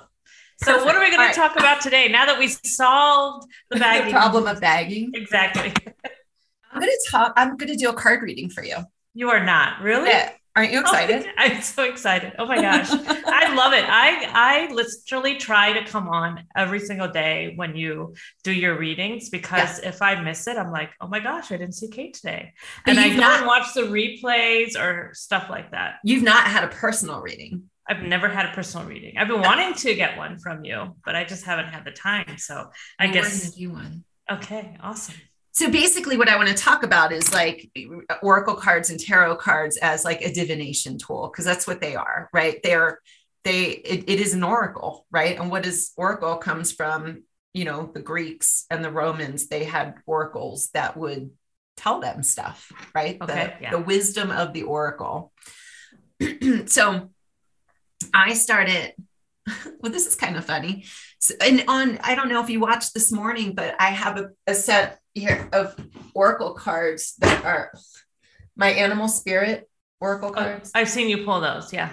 So, 0.57 0.85
what 0.85 0.95
are 0.95 1.01
we 1.01 1.11
going 1.11 1.29
to 1.29 1.35
talk 1.35 1.57
about 1.57 1.81
today? 1.81 2.09
Now 2.09 2.27
that 2.27 2.39
we 2.39 2.49
solved 2.49 3.49
the 3.71 3.79
bagging 3.81 4.07
the 4.07 4.13
problem 4.13 4.47
of 4.47 4.61
bagging, 4.61 5.11
exactly. 5.15 5.73
I'm 6.73 6.81
going 6.81 6.91
to 6.91 7.11
talk. 7.11 7.33
I'm 7.37 7.57
going 7.57 7.71
to 7.71 7.77
do 7.77 7.89
a 7.89 7.95
card 7.95 8.23
reading 8.23 8.51
for 8.51 8.65
you. 8.65 8.77
You 9.15 9.31
are 9.31 9.45
not 9.45 9.81
really. 9.81 10.11
Yeah. 10.11 10.33
Aren't 10.57 10.71
you 10.71 10.79
oh, 10.79 10.83
excited? 10.83 11.27
Oh, 11.27 11.33
I'm 11.37 11.63
so 11.63 11.83
excited. 11.83 12.33
Oh 12.39 12.47
my 12.47 12.61
gosh. 12.61 12.89
I 12.91 13.55
love 13.55 13.73
it. 13.73 13.85
I 13.89 14.69
I 14.69 14.73
literally 14.73 15.37
try 15.37 15.73
to 15.73 15.85
come 15.85 16.09
on 16.09 16.45
every 16.57 16.79
single 16.79 17.09
day 17.09 17.55
when 17.57 17.77
you 17.77 18.15
do 18.45 18.53
your 18.53 18.79
readings 18.79 19.31
because 19.31 19.81
yeah. 19.83 19.89
if 19.89 20.01
I 20.01 20.21
miss 20.21 20.47
it, 20.47 20.57
I'm 20.57 20.71
like, 20.71 20.91
oh 21.01 21.09
my 21.09 21.19
gosh, 21.19 21.51
I 21.51 21.57
didn't 21.57 21.75
see 21.75 21.89
Kate 21.89 22.15
today. 22.15 22.53
But 22.85 22.97
and 22.97 23.01
I 23.01 23.17
don't 23.17 23.47
watch 23.47 23.75
the 23.75 23.83
replays 23.83 24.79
or 24.79 25.11
stuff 25.13 25.51
like 25.51 25.73
that. 25.73 25.97
You've 26.05 26.23
not 26.23 26.47
had 26.47 26.63
a 26.63 26.69
personal 26.69 27.21
reading. 27.21 27.71
I've 27.89 28.03
never 28.03 28.29
had 28.29 28.47
a 28.47 28.53
personal 28.53 28.87
reading. 28.87 29.19
I've 29.19 29.29
been 29.29 29.43
wanting 29.43 29.75
to 29.75 29.95
get 29.95 30.17
one 30.17 30.39
from 30.39 30.65
you, 30.65 30.97
but 31.05 31.15
I 31.15 31.25
just 31.25 31.45
haven't 31.45 31.67
had 31.67 31.85
the 31.85 31.91
time. 31.91 32.39
So 32.39 32.71
I 32.99 33.09
guess 33.09 33.57
you 33.59 33.73
one. 33.73 34.05
Okay, 34.31 34.77
awesome. 34.81 35.17
So 35.53 35.71
basically, 35.71 36.17
what 36.17 36.29
I 36.29 36.37
want 36.37 36.49
to 36.49 36.55
talk 36.55 36.83
about 36.83 37.13
is 37.13 37.33
like 37.33 37.71
oracle 38.23 38.57
cards 38.57 38.91
and 38.91 38.99
tarot 38.99 39.37
cards 39.37 39.77
as 39.77 40.05
like 40.05 40.21
a 40.23 40.33
divination 40.33 40.99
tool 40.99 41.31
because 41.31 41.45
that's 41.45 41.67
what 41.67 41.81
they 41.81 41.95
are, 41.95 42.29
right? 42.33 42.61
They're 42.63 42.99
they 43.45 43.67
it, 43.67 44.05
it 44.09 44.21
is 44.21 44.35
an 44.35 44.43
oracle, 44.43 45.07
right? 45.11 45.39
And 45.39 45.51
what 45.51 45.67
is 45.67 45.93
oracle 45.97 46.37
comes 46.37 46.73
from 46.73 47.23
you 47.53 47.65
know 47.65 47.91
the 47.93 48.01
Greeks 48.01 48.67
and 48.71 48.85
the 48.85 48.91
Romans. 48.91 49.47
They 49.47 49.65
had 49.65 49.95
oracles 50.07 50.71
that 50.75 50.97
would 50.97 51.31
tell 51.77 52.01
them 52.01 52.23
stuff, 52.23 52.73
right? 52.95 53.19
Okay, 53.21 53.55
the, 53.59 53.63
yeah. 53.63 53.71
the 53.71 53.81
wisdom 53.81 54.31
of 54.31 54.55
the 54.55 54.63
oracle. 54.63 55.33
so 56.67 57.11
I 58.13 58.35
started, 58.35 58.93
well, 59.81 59.93
this 59.93 60.07
is 60.07 60.17
kind 60.17 60.37
of 60.37 60.45
funny. 60.45 60.85
So, 61.19 61.35
and 61.41 61.65
on, 61.69 61.99
I 62.03 62.15
don't 62.15 62.29
know 62.29 62.43
if 62.43 62.51
you 62.51 62.61
watched 62.61 62.95
this 62.95 63.11
morning, 63.11 63.55
but 63.55 63.75
I 63.81 63.91
have 63.91 64.19
a, 64.19 64.31
a 64.47 64.55
set 64.55 64.99
here 65.15 65.49
of 65.53 65.75
Oracle 66.15 66.55
cards 66.55 67.15
that 67.19 67.45
are 67.45 67.73
my 68.57 68.71
animal 68.71 69.09
spirit 69.09 69.69
Oracle 70.01 70.31
oh, 70.31 70.33
cards. 70.33 70.71
Oh, 70.75 70.81
I've 70.81 70.89
seen 70.89 71.09
you 71.09 71.25
pull 71.25 71.41
those. 71.41 71.73
Yeah. 71.73 71.91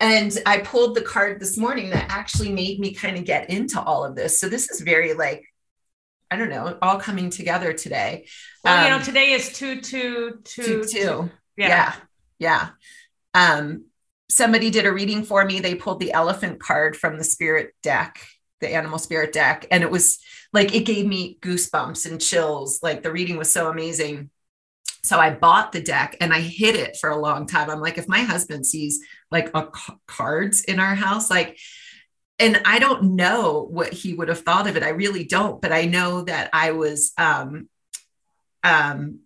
And 0.00 0.36
I 0.46 0.58
pulled 0.58 0.94
the 0.94 1.02
card 1.02 1.40
this 1.40 1.58
morning 1.58 1.90
that 1.90 2.06
actually 2.08 2.52
made 2.52 2.78
me 2.78 2.94
kind 2.94 3.18
of 3.18 3.24
get 3.24 3.50
into 3.50 3.80
all 3.80 4.04
of 4.04 4.14
this. 4.14 4.40
So 4.40 4.48
this 4.48 4.70
is 4.70 4.80
very 4.80 5.12
like, 5.12 5.44
I 6.30 6.36
don't 6.36 6.50
know, 6.50 6.78
all 6.80 6.98
coming 6.98 7.30
together 7.30 7.72
today. 7.72 8.26
Well, 8.62 8.78
um, 8.78 8.84
you 8.84 8.90
know, 8.90 8.96
um, 8.96 9.02
today 9.02 9.32
is 9.32 9.52
two, 9.52 9.80
two, 9.80 10.38
two, 10.44 10.62
two, 10.62 10.84
two. 10.84 10.88
two. 10.88 11.30
Yeah. 11.56 11.94
Yeah. 12.38 12.70
yeah. 13.34 13.54
Um, 13.56 13.86
somebody 14.30 14.70
did 14.70 14.86
a 14.86 14.92
reading 14.92 15.24
for 15.24 15.44
me. 15.44 15.60
They 15.60 15.74
pulled 15.74 16.00
the 16.00 16.12
elephant 16.12 16.60
card 16.60 16.96
from 16.96 17.18
the 17.18 17.24
spirit 17.24 17.74
deck, 17.82 18.20
the 18.60 18.74
animal 18.74 18.98
spirit 18.98 19.32
deck. 19.32 19.66
And 19.70 19.82
it 19.82 19.90
was 19.90 20.18
like, 20.52 20.74
it 20.74 20.84
gave 20.84 21.06
me 21.06 21.38
goosebumps 21.40 22.10
and 22.10 22.20
chills. 22.20 22.80
Like 22.82 23.02
the 23.02 23.12
reading 23.12 23.36
was 23.36 23.52
so 23.52 23.68
amazing. 23.68 24.30
So 25.02 25.18
I 25.18 25.30
bought 25.30 25.72
the 25.72 25.80
deck 25.80 26.16
and 26.20 26.32
I 26.32 26.40
hid 26.40 26.74
it 26.74 26.96
for 27.00 27.10
a 27.10 27.20
long 27.20 27.46
time. 27.46 27.70
I'm 27.70 27.80
like, 27.80 27.98
if 27.98 28.08
my 28.08 28.20
husband 28.20 28.66
sees 28.66 29.00
like 29.30 29.50
a 29.54 29.68
cards 30.06 30.62
in 30.62 30.80
our 30.80 30.94
house, 30.94 31.30
like, 31.30 31.58
and 32.38 32.60
I 32.64 32.78
don't 32.78 33.16
know 33.16 33.66
what 33.70 33.92
he 33.92 34.14
would 34.14 34.28
have 34.28 34.40
thought 34.40 34.68
of 34.68 34.76
it. 34.76 34.82
I 34.82 34.90
really 34.90 35.24
don't, 35.24 35.60
but 35.60 35.72
I 35.72 35.86
know 35.86 36.22
that 36.22 36.50
I 36.52 36.72
was 36.72 37.12
um 37.18 37.68
um 38.62 39.20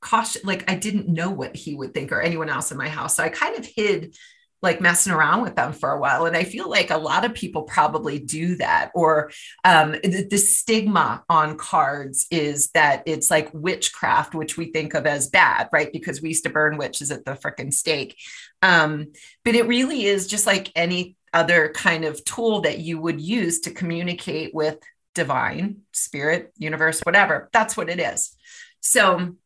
cautious 0.00 0.44
like 0.44 0.70
i 0.70 0.74
didn't 0.74 1.08
know 1.08 1.30
what 1.30 1.56
he 1.56 1.74
would 1.74 1.92
think 1.92 2.12
or 2.12 2.20
anyone 2.20 2.48
else 2.48 2.70
in 2.70 2.78
my 2.78 2.88
house. 2.88 3.16
So 3.16 3.24
i 3.24 3.28
kind 3.28 3.58
of 3.58 3.66
hid 3.66 4.16
like 4.60 4.80
messing 4.80 5.12
around 5.12 5.42
with 5.42 5.54
them 5.54 5.72
for 5.72 5.92
a 5.92 6.00
while. 6.00 6.26
And 6.26 6.36
i 6.36 6.44
feel 6.44 6.68
like 6.68 6.90
a 6.90 6.96
lot 6.96 7.24
of 7.24 7.34
people 7.34 7.62
probably 7.62 8.18
do 8.18 8.56
that 8.56 8.90
or 8.94 9.30
um, 9.64 9.92
the, 9.92 10.26
the, 10.28 10.38
stigma 10.38 11.24
on 11.28 11.56
cards 11.56 12.26
is 12.30 12.70
that 12.70 13.02
it's 13.06 13.30
like 13.30 13.50
witchcraft 13.52 14.34
which 14.34 14.56
we 14.56 14.72
think 14.72 14.94
of 14.94 15.06
as 15.06 15.28
bad 15.28 15.68
right? 15.72 15.92
Because 15.92 16.20
we 16.20 16.30
used 16.30 16.44
to 16.44 16.50
burn 16.50 16.76
witches 16.76 17.10
at 17.10 17.24
the 17.24 17.32
freaking 17.32 17.72
stake. 17.72 18.16
Um, 18.62 19.12
but 19.44 19.54
it 19.54 19.68
really 19.68 20.04
is 20.04 20.26
just 20.26 20.46
like 20.46 20.72
any 20.74 21.16
other 21.32 21.68
kind 21.70 22.04
of 22.04 22.24
tool 22.24 22.62
that 22.62 22.78
you 22.78 23.00
would 23.00 23.20
use 23.20 23.60
to 23.60 23.70
communicate 23.70 24.54
with 24.54 24.78
divine 25.14 25.78
spirit 25.92 26.52
universe 26.56 27.00
whatever. 27.00 27.48
That's 27.52 27.76
what 27.76 27.90
it 27.90 28.00
is. 28.00 28.36
So 28.80 29.36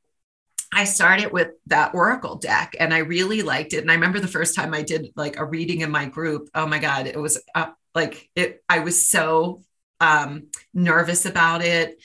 I 0.73 0.85
started 0.85 1.33
with 1.33 1.51
that 1.67 1.95
Oracle 1.95 2.37
deck 2.37 2.75
and 2.81 2.95
I 2.95 2.99
really 2.99 3.43
liked 3.43 3.75
it. 3.75 3.83
And 3.83 3.91
I 3.91 3.95
remember 3.95 4.21
the 4.21 4.29
first 4.29 4.55
time 4.55 4.73
I 4.73 4.83
did 4.83 5.09
like 5.17 5.39
a 5.39 5.45
reading 5.45 5.83
in 5.83 5.91
my 5.91 6.07
group. 6.07 6.49
Oh 6.55 6.67
my 6.67 6.79
God, 6.79 7.07
it 7.07 7.19
was 7.19 7.43
uh, 7.55 7.71
like 7.95 8.31
it, 8.35 8.65
I 8.69 8.79
was 8.79 9.11
so 9.11 9.63
um, 10.01 10.49
nervous 10.73 11.27
about 11.27 11.63
it 11.63 11.99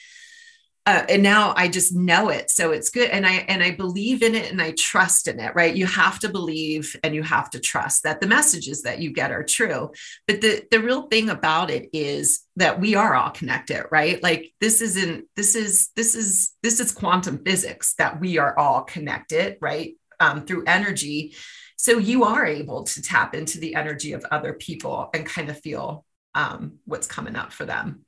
uh, 0.88 1.06
and 1.10 1.22
now 1.22 1.53
I 1.58 1.67
just 1.67 1.94
know 1.94 2.29
it. 2.29 2.50
So 2.50 2.72
it's 2.72 2.89
good. 2.89 3.10
And 3.10 3.27
I, 3.27 3.44
and 3.50 3.62
I 3.62 3.72
believe 3.72 4.24
in 4.24 4.34
it 4.36 4.50
and 4.50 4.62
I 4.62 4.72
trust 4.72 5.27
in 5.27 5.38
it, 5.38 5.53
right? 5.53 5.75
You 5.75 5.86
have 5.86 6.17
to 6.20 6.29
believe 6.29 6.96
and 7.03 7.13
you 7.13 7.24
have 7.24 7.50
to 7.50 7.60
trust 7.60 8.03
that 8.03 8.22
the 8.22 8.27
messages 8.27 8.84
that 8.84 9.00
you 9.00 9.12
get 9.12 9.29
are 9.29 9.44
true. 9.44 9.91
But 10.29 10.39
the, 10.39 10.63
the 10.72 10.79
real 10.79 11.01
thing 11.08 11.29
about 11.29 11.72
it 11.72 11.89
is 11.91 12.46
that 12.56 12.79
we 12.79 12.96
are 12.96 13.15
all 13.15 13.32
connected, 13.32 13.84
right? 13.91 14.24
Like 14.24 14.53
this 14.62 14.82
isn't, 14.82 15.25
this 15.36 15.56
is, 15.56 15.89
this 15.98 16.15
is, 16.15 16.53
this 16.63 16.79
is 16.79 16.94
quantum 16.94 17.44
physics 17.44 17.94
that 17.96 18.22
we 18.22 18.38
are 18.38 18.58
all 18.58 18.84
connected, 18.84 19.58
right? 19.60 19.96
Um, 20.22 20.46
through 20.46 20.63
energy. 20.67 21.36
So 21.75 21.98
you 21.98 22.24
are 22.24 22.46
able 22.46 22.84
to 22.84 23.01
tap 23.01 23.36
into 23.36 23.60
the 23.60 23.75
energy 23.75 24.13
of 24.13 24.25
other 24.32 24.53
people 24.53 25.10
and 25.13 25.25
kind 25.25 25.50
of 25.50 25.60
feel 25.60 26.06
um, 26.34 26.79
what's 26.86 27.08
coming 27.08 27.36
up 27.36 27.51
for 27.51 27.65
them. 27.65 28.06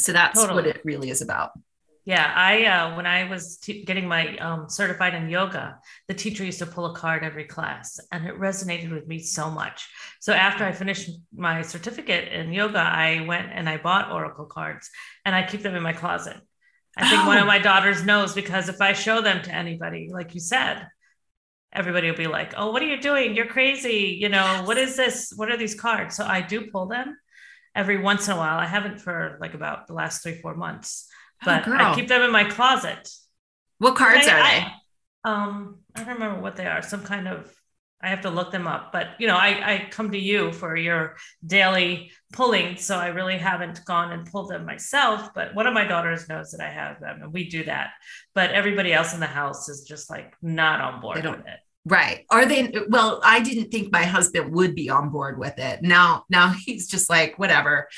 So 0.00 0.12
that's 0.12 0.40
totally. 0.40 0.62
what 0.62 0.66
it 0.74 0.80
really 0.86 1.10
is 1.10 1.20
about. 1.20 1.50
Yeah, 2.08 2.32
I 2.34 2.64
uh, 2.64 2.96
when 2.96 3.04
I 3.04 3.28
was 3.28 3.58
t- 3.58 3.84
getting 3.84 4.08
my 4.08 4.34
um, 4.38 4.70
certified 4.70 5.12
in 5.12 5.28
yoga, 5.28 5.78
the 6.06 6.14
teacher 6.14 6.42
used 6.42 6.60
to 6.60 6.64
pull 6.64 6.86
a 6.86 6.94
card 6.94 7.22
every 7.22 7.44
class, 7.44 8.00
and 8.10 8.26
it 8.26 8.34
resonated 8.40 8.90
with 8.90 9.06
me 9.06 9.18
so 9.18 9.50
much. 9.50 9.86
So 10.18 10.32
after 10.32 10.64
I 10.64 10.72
finished 10.72 11.10
my 11.36 11.60
certificate 11.60 12.32
in 12.32 12.50
yoga, 12.50 12.78
I 12.78 13.26
went 13.28 13.50
and 13.52 13.68
I 13.68 13.76
bought 13.76 14.10
oracle 14.10 14.46
cards, 14.46 14.88
and 15.26 15.34
I 15.34 15.42
keep 15.42 15.60
them 15.60 15.74
in 15.74 15.82
my 15.82 15.92
closet. 15.92 16.38
I 16.96 17.10
think 17.10 17.24
oh. 17.24 17.26
one 17.26 17.36
of 17.36 17.44
oh. 17.44 17.46
my 17.46 17.58
daughters 17.58 18.02
knows 18.02 18.32
because 18.34 18.70
if 18.70 18.80
I 18.80 18.94
show 18.94 19.20
them 19.20 19.42
to 19.42 19.54
anybody, 19.54 20.08
like 20.10 20.32
you 20.32 20.40
said, 20.40 20.86
everybody 21.74 22.10
will 22.10 22.16
be 22.16 22.26
like, 22.26 22.54
"Oh, 22.56 22.72
what 22.72 22.80
are 22.80 22.86
you 22.86 23.02
doing? 23.02 23.36
You're 23.36 23.52
crazy! 23.58 24.16
You 24.18 24.30
know 24.30 24.62
what 24.64 24.78
is 24.78 24.96
this? 24.96 25.34
What 25.36 25.50
are 25.50 25.58
these 25.58 25.78
cards?" 25.78 26.16
So 26.16 26.24
I 26.24 26.40
do 26.40 26.70
pull 26.70 26.86
them 26.86 27.18
every 27.74 27.98
once 27.98 28.28
in 28.28 28.32
a 28.32 28.38
while. 28.38 28.56
I 28.56 28.64
haven't 28.64 28.98
for 28.98 29.36
like 29.42 29.52
about 29.52 29.88
the 29.88 29.92
last 29.92 30.22
three 30.22 30.40
four 30.40 30.54
months 30.54 31.07
but 31.44 31.66
oh, 31.66 31.72
I 31.72 31.94
keep 31.94 32.08
them 32.08 32.22
in 32.22 32.32
my 32.32 32.44
closet. 32.44 33.08
What 33.78 33.96
cards 33.96 34.26
I, 34.26 34.30
are 34.30 34.42
they? 34.42 34.66
I, 34.66 34.72
um, 35.24 35.78
I 35.94 36.04
don't 36.04 36.14
remember 36.14 36.40
what 36.40 36.56
they 36.56 36.66
are. 36.66 36.82
Some 36.82 37.02
kind 37.02 37.28
of 37.28 37.52
I 38.00 38.10
have 38.10 38.20
to 38.22 38.30
look 38.30 38.52
them 38.52 38.66
up. 38.66 38.92
But 38.92 39.08
you 39.18 39.26
know, 39.26 39.36
I, 39.36 39.72
I 39.72 39.88
come 39.90 40.12
to 40.12 40.18
you 40.18 40.52
for 40.52 40.76
your 40.76 41.16
daily 41.44 42.12
pulling, 42.32 42.76
so 42.76 42.96
I 42.96 43.08
really 43.08 43.38
haven't 43.38 43.84
gone 43.84 44.12
and 44.12 44.30
pulled 44.30 44.50
them 44.50 44.64
myself. 44.64 45.34
But 45.34 45.54
one 45.54 45.66
of 45.66 45.74
my 45.74 45.84
daughters 45.84 46.28
knows 46.28 46.52
that 46.52 46.60
I 46.60 46.70
have 46.70 47.00
them, 47.00 47.22
and 47.22 47.32
we 47.32 47.48
do 47.48 47.64
that. 47.64 47.90
But 48.34 48.52
everybody 48.52 48.92
else 48.92 49.14
in 49.14 49.20
the 49.20 49.26
house 49.26 49.68
is 49.68 49.82
just 49.82 50.10
like 50.10 50.34
not 50.40 50.80
on 50.80 51.00
board 51.00 51.24
with 51.24 51.46
it. 51.46 51.60
Right. 51.84 52.24
Are 52.30 52.46
they 52.46 52.72
well, 52.88 53.20
I 53.24 53.40
didn't 53.40 53.70
think 53.70 53.92
my 53.92 54.04
husband 54.04 54.52
would 54.52 54.74
be 54.74 54.90
on 54.90 55.10
board 55.10 55.38
with 55.38 55.58
it. 55.58 55.82
Now 55.82 56.24
now 56.28 56.54
he's 56.66 56.86
just 56.86 57.10
like 57.10 57.38
whatever 57.38 57.88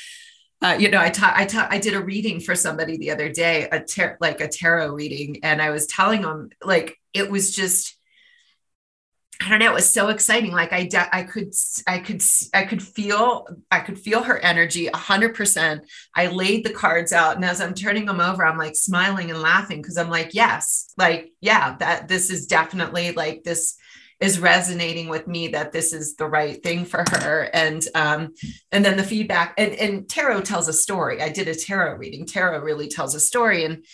uh, 0.62 0.76
you 0.78 0.90
know, 0.90 1.00
I 1.00 1.08
ta- 1.10 1.34
I 1.34 1.46
taught, 1.46 1.72
I 1.72 1.78
did 1.78 1.94
a 1.94 2.02
reading 2.04 2.40
for 2.40 2.54
somebody 2.54 2.98
the 2.98 3.10
other 3.10 3.30
day, 3.30 3.68
a 3.70 3.80
tar- 3.80 4.18
like 4.20 4.40
a 4.40 4.48
tarot 4.48 4.92
reading, 4.92 5.40
and 5.42 5.62
I 5.62 5.70
was 5.70 5.86
telling 5.86 6.22
them 6.22 6.50
like 6.62 6.98
it 7.14 7.30
was 7.30 7.54
just, 7.54 7.96
I 9.42 9.48
don't 9.48 9.58
know, 9.60 9.70
it 9.70 9.74
was 9.74 9.90
so 9.90 10.08
exciting. 10.08 10.52
Like 10.52 10.74
I 10.74 10.84
de- 10.84 11.16
I 11.16 11.22
could 11.22 11.54
I 11.86 11.98
could 12.00 12.22
I 12.52 12.64
could 12.64 12.82
feel 12.82 13.46
I 13.70 13.80
could 13.80 13.98
feel 13.98 14.22
her 14.22 14.38
energy 14.38 14.88
a 14.88 14.96
hundred 14.96 15.34
percent. 15.34 15.86
I 16.14 16.26
laid 16.26 16.64
the 16.66 16.74
cards 16.74 17.14
out, 17.14 17.36
and 17.36 17.44
as 17.44 17.62
I'm 17.62 17.72
turning 17.72 18.04
them 18.04 18.20
over, 18.20 18.44
I'm 18.44 18.58
like 18.58 18.76
smiling 18.76 19.30
and 19.30 19.40
laughing 19.40 19.80
because 19.80 19.96
I'm 19.96 20.10
like, 20.10 20.34
yes, 20.34 20.92
like 20.98 21.32
yeah, 21.40 21.76
that 21.78 22.06
this 22.06 22.28
is 22.28 22.46
definitely 22.46 23.12
like 23.12 23.44
this 23.44 23.76
is 24.20 24.38
resonating 24.38 25.08
with 25.08 25.26
me 25.26 25.48
that 25.48 25.72
this 25.72 25.92
is 25.92 26.16
the 26.16 26.26
right 26.26 26.62
thing 26.62 26.84
for 26.84 27.04
her. 27.10 27.48
And 27.52 27.84
um 27.94 28.34
and 28.70 28.84
then 28.84 28.96
the 28.96 29.02
feedback 29.02 29.54
and 29.58 29.72
and 29.74 30.08
tarot 30.08 30.42
tells 30.42 30.68
a 30.68 30.72
story. 30.72 31.22
I 31.22 31.30
did 31.30 31.48
a 31.48 31.54
tarot 31.54 31.96
reading. 31.96 32.26
Tarot 32.26 32.60
really 32.60 32.88
tells 32.88 33.14
a 33.14 33.20
story. 33.20 33.64
And 33.64 33.84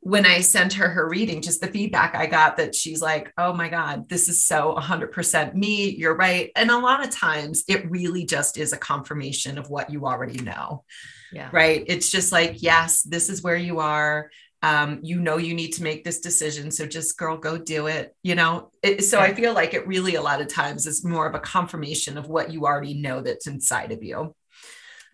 when 0.00 0.26
i 0.26 0.40
sent 0.40 0.74
her 0.74 0.88
her 0.88 1.08
reading 1.08 1.40
just 1.42 1.60
the 1.60 1.66
feedback 1.66 2.14
i 2.14 2.26
got 2.26 2.58
that 2.58 2.76
she's 2.76 3.00
like 3.02 3.32
oh 3.38 3.52
my 3.52 3.68
god 3.68 4.08
this 4.08 4.28
is 4.28 4.44
so 4.44 4.76
100% 4.78 5.54
me. 5.54 5.90
You're 5.90 6.14
right. 6.14 6.52
And 6.54 6.70
a 6.70 6.78
lot 6.78 7.04
of 7.04 7.10
times 7.10 7.64
it 7.66 7.90
really 7.90 8.24
just 8.24 8.56
is 8.58 8.72
a 8.72 8.78
confirmation 8.78 9.58
of 9.58 9.68
what 9.68 9.90
you 9.90 10.06
already 10.06 10.38
know. 10.38 10.84
Yeah. 11.32 11.48
Right? 11.52 11.82
It's 11.86 12.10
just 12.10 12.30
like 12.30 12.62
yes 12.62 13.02
this 13.02 13.28
is 13.28 13.42
where 13.42 13.56
you 13.56 13.80
are 13.80 14.30
um, 14.62 15.00
you 15.02 15.20
know 15.20 15.36
you 15.36 15.54
need 15.54 15.72
to 15.72 15.82
make 15.82 16.04
this 16.04 16.20
decision. 16.20 16.70
So 16.70 16.86
just 16.86 17.16
girl 17.16 17.36
go 17.36 17.58
do 17.58 17.86
it 17.86 18.14
you 18.22 18.34
know? 18.34 18.70
It, 18.82 19.04
so 19.04 19.20
i 19.20 19.34
feel 19.34 19.54
like 19.54 19.74
it 19.74 19.86
really 19.86 20.14
a 20.14 20.22
lot 20.22 20.40
of 20.40 20.48
times 20.48 20.86
is 20.86 21.04
more 21.04 21.26
of 21.26 21.34
a 21.34 21.40
confirmation 21.40 22.18
of 22.18 22.28
what 22.28 22.52
you 22.52 22.66
already 22.66 22.94
know 22.94 23.20
that's 23.20 23.46
inside 23.46 23.92
of 23.92 24.02
you. 24.02 24.34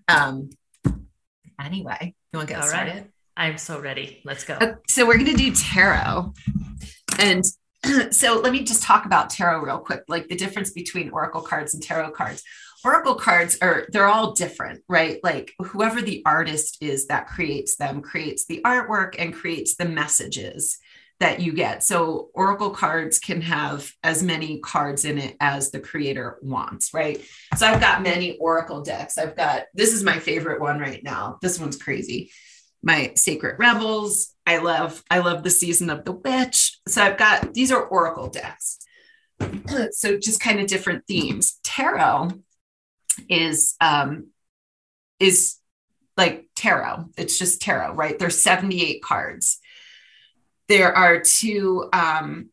Um 0.08 0.50
anyway 1.60 2.14
you 2.32 2.36
want 2.38 2.48
to 2.48 2.54
get 2.54 2.62
All 2.62 2.68
started? 2.68 2.94
right. 2.94 3.10
i'm 3.36 3.58
so 3.58 3.80
ready. 3.80 4.20
Let's 4.24 4.44
go. 4.44 4.54
Okay, 4.54 4.74
so 4.88 5.06
we're 5.06 5.18
going 5.18 5.26
to 5.26 5.36
do 5.36 5.52
tarot. 5.54 6.32
And 7.18 7.44
so 8.14 8.40
let 8.40 8.52
me 8.52 8.62
just 8.62 8.82
talk 8.82 9.06
about 9.06 9.30
tarot 9.30 9.60
real 9.60 9.78
quick 9.78 10.02
like 10.08 10.28
the 10.28 10.36
difference 10.36 10.70
between 10.70 11.10
oracle 11.10 11.42
cards 11.42 11.74
and 11.74 11.82
tarot 11.82 12.12
cards 12.12 12.42
oracle 12.84 13.14
cards 13.14 13.58
are 13.62 13.86
they're 13.90 14.06
all 14.06 14.32
different 14.32 14.82
right? 14.88 15.18
Like 15.22 15.52
whoever 15.58 16.02
the 16.02 16.22
artist 16.26 16.78
is 16.80 17.06
that 17.06 17.28
creates 17.28 17.76
them 17.76 18.00
creates 18.00 18.46
the 18.46 18.60
artwork 18.64 19.14
and 19.18 19.34
creates 19.34 19.76
the 19.76 19.84
messages 19.84 20.78
that 21.20 21.40
you 21.40 21.52
get. 21.52 21.84
So 21.84 22.30
oracle 22.34 22.70
cards 22.70 23.20
can 23.20 23.42
have 23.42 23.92
as 24.02 24.24
many 24.24 24.58
cards 24.58 25.04
in 25.04 25.18
it 25.18 25.36
as 25.38 25.70
the 25.70 25.78
creator 25.78 26.38
wants 26.42 26.92
right? 26.92 27.20
So 27.56 27.66
i've 27.66 27.80
got 27.80 28.02
many 28.02 28.36
oracle 28.38 28.82
decks. 28.82 29.18
I've 29.18 29.36
got 29.36 29.64
this 29.74 29.92
is 29.92 30.02
my 30.02 30.18
favorite 30.18 30.60
one 30.60 30.78
right 30.78 31.02
now. 31.02 31.38
This 31.40 31.58
one's 31.58 31.76
crazy. 31.76 32.30
My 32.82 33.12
sacred 33.14 33.58
rebels. 33.58 34.34
I 34.44 34.58
love 34.58 35.02
i 35.10 35.20
love 35.20 35.44
the 35.44 35.50
season 35.50 35.90
of 35.90 36.04
the 36.04 36.12
witch. 36.12 36.78
So 36.88 37.02
i've 37.02 37.18
got 37.18 37.54
these 37.54 37.70
are 37.70 37.82
oracle 37.82 38.28
decks. 38.28 38.78
So 39.92 40.18
just 40.18 40.40
kind 40.40 40.60
of 40.60 40.66
different 40.66 41.06
themes. 41.06 41.58
Tarot 41.64 42.30
is 43.28 43.74
um, 43.80 44.28
is 45.18 45.56
like 46.16 46.46
tarot. 46.54 47.06
It's 47.16 47.38
just 47.38 47.62
tarot, 47.62 47.94
right? 47.94 48.18
There's 48.18 48.42
78 48.42 49.02
cards. 49.02 49.58
There 50.68 50.94
are 50.94 51.20
two 51.20 51.88
um, 51.92 52.50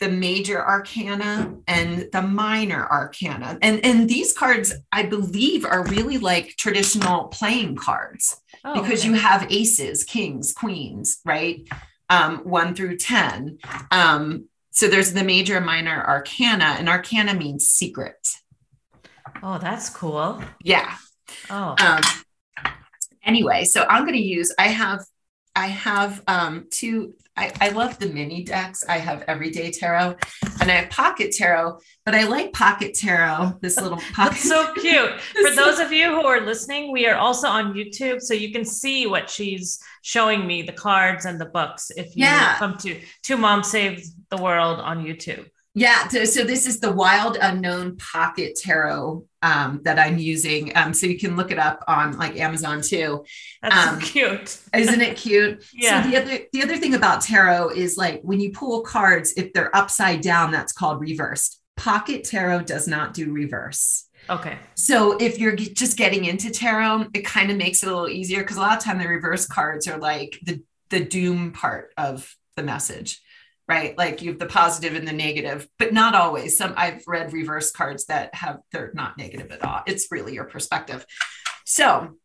the 0.00 0.08
major 0.08 0.62
arcana 0.62 1.54
and 1.66 2.08
the 2.12 2.22
minor 2.22 2.86
arcana. 2.90 3.58
And 3.62 3.84
and 3.84 4.08
these 4.08 4.32
cards 4.32 4.72
I 4.92 5.04
believe 5.04 5.64
are 5.64 5.86
really 5.86 6.18
like 6.18 6.56
traditional 6.58 7.28
playing 7.28 7.76
cards 7.76 8.40
oh, 8.64 8.82
because 8.82 9.00
okay. 9.00 9.08
you 9.08 9.14
have 9.14 9.50
aces, 9.50 10.04
kings, 10.04 10.52
queens, 10.52 11.20
right? 11.24 11.66
Um, 12.10 12.38
1 12.40 12.74
through 12.74 12.98
10. 12.98 13.58
Um, 13.90 14.48
so 14.70 14.88
there's 14.88 15.14
the 15.14 15.24
major 15.24 15.60
minor 15.60 16.04
arcana 16.06 16.76
and 16.78 16.88
arcana 16.88 17.32
means 17.32 17.66
secret 17.70 18.36
Oh, 19.46 19.58
that's 19.58 19.90
cool. 19.90 20.42
Yeah. 20.62 20.96
Oh. 21.50 21.74
Um, 21.78 22.00
anyway, 23.22 23.64
so 23.64 23.84
I'm 23.86 24.04
going 24.04 24.14
to 24.14 24.22
use, 24.22 24.54
I 24.58 24.68
have, 24.68 25.04
I 25.54 25.66
have 25.66 26.22
um, 26.26 26.66
two, 26.70 27.12
I, 27.36 27.52
I 27.60 27.68
love 27.68 27.98
the 27.98 28.08
mini 28.08 28.42
decks. 28.42 28.84
I 28.88 28.96
have 28.96 29.22
everyday 29.28 29.70
tarot 29.70 30.16
and 30.62 30.70
I 30.70 30.76
have 30.76 30.88
pocket 30.88 31.34
tarot, 31.36 31.78
but 32.06 32.14
I 32.14 32.26
like 32.26 32.54
pocket 32.54 32.94
tarot, 32.94 33.58
this 33.60 33.78
little 33.78 34.00
pocket. 34.14 34.38
so 34.38 34.72
cute. 34.80 35.20
For 35.20 35.50
those 35.54 35.78
of 35.78 35.92
you 35.92 36.06
who 36.06 36.24
are 36.24 36.40
listening, 36.40 36.90
we 36.90 37.06
are 37.06 37.16
also 37.16 37.46
on 37.46 37.74
YouTube. 37.74 38.22
So 38.22 38.32
you 38.32 38.50
can 38.50 38.64
see 38.64 39.06
what 39.06 39.28
she's 39.28 39.78
showing 40.00 40.46
me, 40.46 40.62
the 40.62 40.72
cards 40.72 41.26
and 41.26 41.38
the 41.38 41.46
books. 41.46 41.90
If 41.90 42.16
you 42.16 42.24
yeah. 42.24 42.56
come 42.56 42.78
to 42.78 42.98
Two 43.22 43.36
Moms 43.36 43.70
Save 43.70 44.06
the 44.30 44.38
World 44.38 44.80
on 44.80 45.04
YouTube. 45.04 45.44
Yeah, 45.76 46.06
so 46.06 46.44
this 46.44 46.68
is 46.68 46.78
the 46.78 46.92
Wild 46.92 47.36
Unknown 47.40 47.96
Pocket 47.96 48.56
Tarot 48.56 49.24
um, 49.42 49.80
that 49.82 49.98
I'm 49.98 50.18
using. 50.18 50.74
Um, 50.76 50.94
so 50.94 51.06
you 51.06 51.18
can 51.18 51.34
look 51.34 51.50
it 51.50 51.58
up 51.58 51.82
on 51.88 52.16
like 52.16 52.38
Amazon 52.38 52.80
too. 52.80 53.24
That's 53.60 53.88
um, 53.88 54.00
so 54.00 54.06
cute. 54.06 54.60
isn't 54.72 55.00
it 55.00 55.16
cute? 55.16 55.64
Yeah. 55.74 56.04
So 56.04 56.10
the 56.10 56.16
other 56.16 56.38
the 56.52 56.62
other 56.62 56.76
thing 56.76 56.94
about 56.94 57.22
tarot 57.22 57.70
is 57.70 57.96
like 57.96 58.20
when 58.22 58.40
you 58.40 58.52
pull 58.52 58.82
cards, 58.82 59.34
if 59.36 59.52
they're 59.52 59.74
upside 59.74 60.20
down, 60.20 60.52
that's 60.52 60.72
called 60.72 61.00
reversed. 61.00 61.60
Pocket 61.76 62.22
tarot 62.22 62.62
does 62.62 62.86
not 62.86 63.12
do 63.12 63.32
reverse. 63.32 64.06
Okay. 64.30 64.56
So 64.76 65.16
if 65.18 65.40
you're 65.40 65.56
just 65.56 65.96
getting 65.96 66.24
into 66.24 66.50
tarot, 66.50 67.06
it 67.12 67.24
kind 67.24 67.50
of 67.50 67.56
makes 67.56 67.82
it 67.82 67.88
a 67.88 67.92
little 67.92 68.08
easier 68.08 68.40
because 68.40 68.56
a 68.56 68.60
lot 68.60 68.76
of 68.76 68.84
time 68.84 68.98
the 68.98 69.08
reverse 69.08 69.46
cards 69.46 69.88
are 69.88 69.98
like 69.98 70.38
the 70.44 70.62
the 70.90 71.04
doom 71.04 71.50
part 71.50 71.92
of 71.96 72.36
the 72.54 72.62
message 72.62 73.20
right? 73.66 73.96
Like 73.96 74.20
you 74.20 74.30
have 74.30 74.38
the 74.38 74.46
positive 74.46 74.94
and 74.94 75.08
the 75.08 75.12
negative, 75.12 75.68
but 75.78 75.92
not 75.92 76.14
always. 76.14 76.56
Some 76.58 76.74
I've 76.76 77.02
read 77.06 77.32
reverse 77.32 77.70
cards 77.70 78.06
that 78.06 78.34
have 78.34 78.58
they're 78.72 78.92
not 78.94 79.16
negative 79.16 79.50
at 79.50 79.64
all. 79.64 79.82
It's 79.86 80.10
really 80.10 80.34
your 80.34 80.44
perspective. 80.44 81.04
So, 81.64 82.16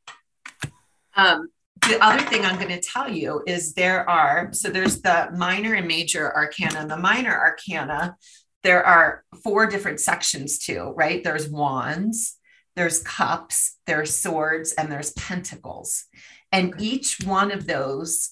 um, 1.16 1.50
the 1.88 2.04
other 2.04 2.22
thing 2.26 2.44
I'm 2.44 2.58
going 2.58 2.68
to 2.68 2.82
tell 2.82 3.10
you 3.10 3.42
is 3.48 3.74
there 3.74 4.10
are 4.10 4.50
so 4.52 4.70
there's 4.70 5.02
the 5.02 5.30
minor 5.36 5.74
and 5.76 5.88
major 5.88 6.36
arcana. 6.36 6.86
The 6.88 6.98
minor 6.98 7.34
arcana, 7.34 8.18
there 8.64 8.86
are 8.86 9.24
four 9.44 9.68
different 9.68 10.02
sections 10.02 10.60
too, 10.60 10.94
right? 10.98 11.24
There's 11.24 11.48
wands, 11.48 12.38
there's 12.76 13.02
cups, 13.02 13.78
there's 13.88 14.16
swords, 14.16 14.74
and 14.74 14.92
there's 14.92 15.14
pentacles. 15.14 16.06
And 16.52 16.74
each 16.80 17.20
one 17.24 17.52
of 17.52 17.66
those 17.66 18.32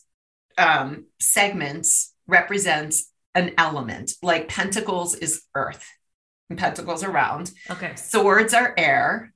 um, 0.57 1.05
segments 1.19 2.13
represents 2.27 3.11
an 3.35 3.53
element. 3.57 4.13
Like 4.21 4.47
pentacles 4.47 5.15
is 5.15 5.43
earth, 5.55 5.85
and 6.49 6.59
pentacles 6.59 7.03
are 7.03 7.11
round. 7.11 7.51
Okay. 7.69 7.95
Swords 7.95 8.53
are 8.53 8.73
air, 8.77 9.33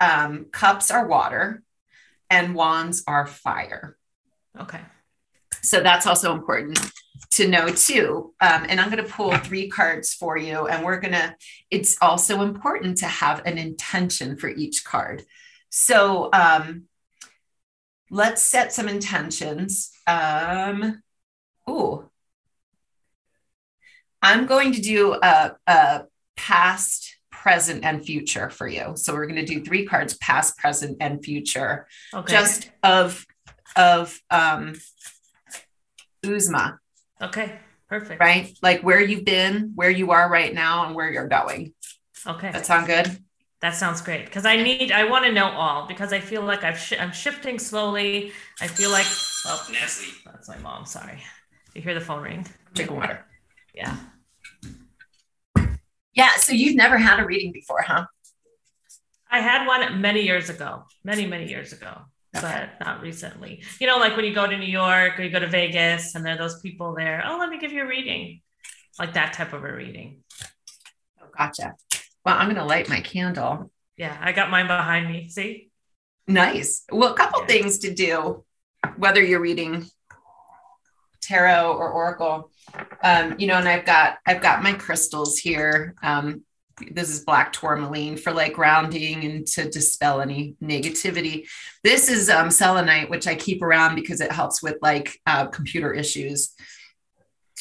um, 0.00 0.46
cups 0.52 0.90
are 0.90 1.06
water, 1.06 1.62
and 2.30 2.54
wands 2.54 3.02
are 3.06 3.26
fire. 3.26 3.96
Okay. 4.58 4.80
So 5.62 5.80
that's 5.80 6.06
also 6.06 6.32
important 6.32 6.78
to 7.32 7.48
know 7.48 7.68
too. 7.68 8.34
Um, 8.40 8.66
and 8.68 8.80
I'm 8.80 8.90
going 8.90 9.04
to 9.04 9.10
pull 9.10 9.36
three 9.38 9.68
cards 9.68 10.14
for 10.14 10.38
you, 10.38 10.66
and 10.68 10.84
we're 10.84 11.00
going 11.00 11.12
to, 11.12 11.34
it's 11.70 11.96
also 12.00 12.42
important 12.42 12.98
to 12.98 13.06
have 13.06 13.44
an 13.44 13.58
intention 13.58 14.36
for 14.36 14.48
each 14.48 14.84
card. 14.84 15.24
So 15.68 16.30
um, 16.32 16.84
let's 18.10 18.42
set 18.42 18.72
some 18.72 18.88
intentions. 18.88 19.90
Um, 20.06 21.02
ooh, 21.76 22.10
I'm 24.22 24.46
going 24.46 24.72
to 24.72 24.80
do 24.80 25.14
a, 25.14 25.52
a 25.66 26.04
past, 26.36 27.16
present, 27.30 27.84
and 27.84 28.04
future 28.04 28.50
for 28.50 28.66
you. 28.66 28.92
So 28.96 29.14
we're 29.14 29.26
going 29.26 29.44
to 29.44 29.54
do 29.54 29.62
three 29.62 29.86
cards: 29.86 30.16
past, 30.18 30.56
present, 30.58 30.96
and 31.00 31.22
future, 31.24 31.86
Okay. 32.14 32.32
just 32.32 32.70
of 32.82 33.24
of 33.76 34.18
um, 34.30 34.74
Uzma, 36.24 36.78
okay. 37.20 37.58
Perfect. 37.88 38.20
right? 38.20 38.52
Like 38.62 38.80
where 38.82 39.00
you've 39.00 39.24
been, 39.24 39.72
where 39.76 39.90
you 39.90 40.10
are 40.10 40.28
right 40.28 40.52
now, 40.52 40.86
and 40.86 40.94
where 40.96 41.10
you're 41.10 41.28
going. 41.28 41.72
Okay. 42.26 42.50
That 42.50 42.66
sound 42.66 42.86
good? 42.88 43.16
That 43.60 43.74
sounds 43.76 44.02
great 44.02 44.24
because 44.26 44.44
I 44.44 44.56
need, 44.62 44.90
I 44.92 45.04
want 45.04 45.24
to 45.24 45.32
know 45.32 45.46
all 45.50 45.86
because 45.86 46.12
I 46.12 46.20
feel 46.20 46.42
like 46.42 46.64
I've 46.64 46.78
sh- 46.78 46.94
I'm 46.98 47.12
shifting 47.12 47.58
slowly. 47.58 48.32
I 48.60 48.66
feel 48.66 48.90
like, 48.90 49.06
oh, 49.46 49.66
Nestle. 49.72 50.12
that's 50.24 50.48
my 50.48 50.58
mom. 50.58 50.84
Sorry. 50.84 51.22
You 51.76 51.82
hear 51.82 51.92
the 51.94 52.00
phone 52.00 52.22
ring? 52.22 52.46
Drink 52.72 52.90
water. 52.90 53.22
Yeah. 53.74 53.96
Yeah. 56.14 56.36
So 56.38 56.52
you've 56.52 56.74
never 56.74 56.96
had 56.96 57.20
a 57.20 57.26
reading 57.26 57.52
before, 57.52 57.82
huh? 57.82 58.06
I 59.30 59.40
had 59.40 59.66
one 59.66 60.00
many 60.00 60.22
years 60.22 60.48
ago, 60.48 60.84
many, 61.04 61.26
many 61.26 61.48
years 61.50 61.74
ago, 61.74 61.98
Okay. 62.34 62.68
but 62.78 62.84
not 62.86 63.02
recently. 63.02 63.62
You 63.78 63.86
know, 63.88 63.98
like 63.98 64.16
when 64.16 64.24
you 64.24 64.34
go 64.34 64.46
to 64.46 64.56
New 64.56 64.64
York 64.64 65.18
or 65.18 65.22
you 65.22 65.30
go 65.30 65.38
to 65.40 65.46
Vegas 65.48 66.14
and 66.14 66.24
there 66.24 66.34
are 66.34 66.38
those 66.38 66.60
people 66.62 66.94
there, 66.94 67.22
oh, 67.26 67.36
let 67.38 67.50
me 67.50 67.58
give 67.58 67.72
you 67.72 67.82
a 67.82 67.86
reading, 67.86 68.40
like 68.98 69.12
that 69.14 69.34
type 69.34 69.52
of 69.52 69.62
a 69.62 69.70
reading. 69.72 70.22
Oh, 71.20 71.26
gotcha. 71.36 71.74
Well, 72.24 72.36
I'm 72.38 72.46
going 72.46 72.56
to 72.56 72.64
light 72.64 72.88
my 72.88 73.00
candle. 73.00 73.70
Yeah, 73.98 74.16
I 74.18 74.32
got 74.32 74.50
mine 74.50 74.66
behind 74.68 75.08
me. 75.08 75.28
See? 75.28 75.70
Nice. 76.26 76.84
Well, 76.90 77.12
a 77.12 77.16
couple 77.16 77.40
Yeah. 77.42 77.46
things 77.48 77.80
to 77.80 77.92
do, 77.92 78.44
whether 78.96 79.22
you're 79.22 79.40
reading 79.40 79.90
tarot 81.26 81.72
or 81.72 81.90
oracle. 81.90 82.50
Um, 83.02 83.36
you 83.38 83.46
know, 83.46 83.54
and 83.54 83.68
I've 83.68 83.84
got 83.84 84.18
I've 84.26 84.40
got 84.40 84.62
my 84.62 84.72
crystals 84.72 85.38
here. 85.38 85.94
Um, 86.02 86.42
this 86.90 87.08
is 87.08 87.24
black 87.24 87.52
tourmaline 87.52 88.16
for 88.16 88.32
like 88.32 88.52
grounding 88.52 89.24
and 89.24 89.46
to 89.46 89.68
dispel 89.70 90.20
any 90.20 90.56
negativity. 90.62 91.46
This 91.82 92.08
is 92.08 92.28
um, 92.28 92.50
selenite, 92.50 93.08
which 93.08 93.26
I 93.26 93.34
keep 93.34 93.62
around 93.62 93.94
because 93.94 94.20
it 94.20 94.30
helps 94.30 94.62
with 94.62 94.76
like 94.82 95.18
uh, 95.26 95.46
computer 95.46 95.92
issues. 95.92 96.54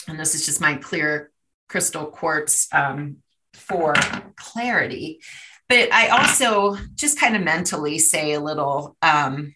And 0.08 0.20
this 0.20 0.36
is 0.36 0.46
just 0.46 0.60
my 0.60 0.76
clear 0.76 1.32
crystal 1.70 2.06
quartz 2.06 2.68
um, 2.74 3.18
for 3.54 3.94
clarity. 4.36 5.22
But 5.70 5.92
I 5.94 6.10
also 6.10 6.78
just 6.94 7.20
kind 7.20 7.36
of 7.36 7.42
mentally 7.42 7.98
say 8.00 8.34
a 8.34 8.40
little 8.40 8.98
um, 9.02 9.56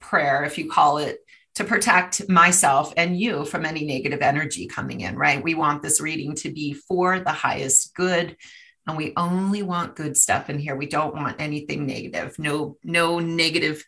prayer, 0.00 0.44
if 0.44 0.58
you 0.58 0.68
call 0.68 0.98
it, 0.98 1.18
to 1.58 1.64
protect 1.64 2.28
myself 2.28 2.94
and 2.96 3.18
you 3.18 3.44
from 3.44 3.66
any 3.66 3.84
negative 3.84 4.22
energy 4.22 4.68
coming 4.68 5.00
in, 5.00 5.16
right? 5.16 5.42
We 5.42 5.56
want 5.56 5.82
this 5.82 6.00
reading 6.00 6.36
to 6.36 6.52
be 6.52 6.72
for 6.72 7.18
the 7.18 7.32
highest 7.32 7.96
good. 7.96 8.36
And 8.86 8.96
we 8.96 9.12
only 9.16 9.64
want 9.64 9.96
good 9.96 10.16
stuff 10.16 10.50
in 10.50 10.60
here. 10.60 10.76
We 10.76 10.86
don't 10.86 11.16
want 11.16 11.40
anything 11.40 11.84
negative. 11.84 12.38
No, 12.38 12.76
no 12.84 13.18
negative 13.18 13.84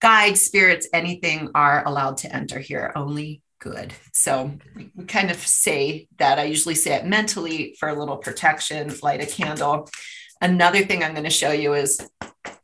guides, 0.00 0.40
spirits, 0.40 0.88
anything 0.94 1.50
are 1.54 1.86
allowed 1.86 2.16
to 2.18 2.34
enter 2.34 2.58
here. 2.58 2.90
Only 2.96 3.42
good. 3.58 3.92
So 4.14 4.52
we 4.74 4.90
we 4.96 5.04
kind 5.04 5.30
of 5.30 5.36
say 5.36 6.08
that. 6.16 6.38
I 6.38 6.44
usually 6.44 6.74
say 6.74 6.94
it 6.94 7.04
mentally 7.04 7.76
for 7.78 7.90
a 7.90 7.98
little 7.98 8.16
protection, 8.16 8.94
light 9.02 9.22
a 9.22 9.26
candle. 9.26 9.90
Another 10.40 10.82
thing 10.86 11.04
I'm 11.04 11.12
going 11.12 11.24
to 11.24 11.30
show 11.30 11.52
you 11.52 11.74
is 11.74 12.00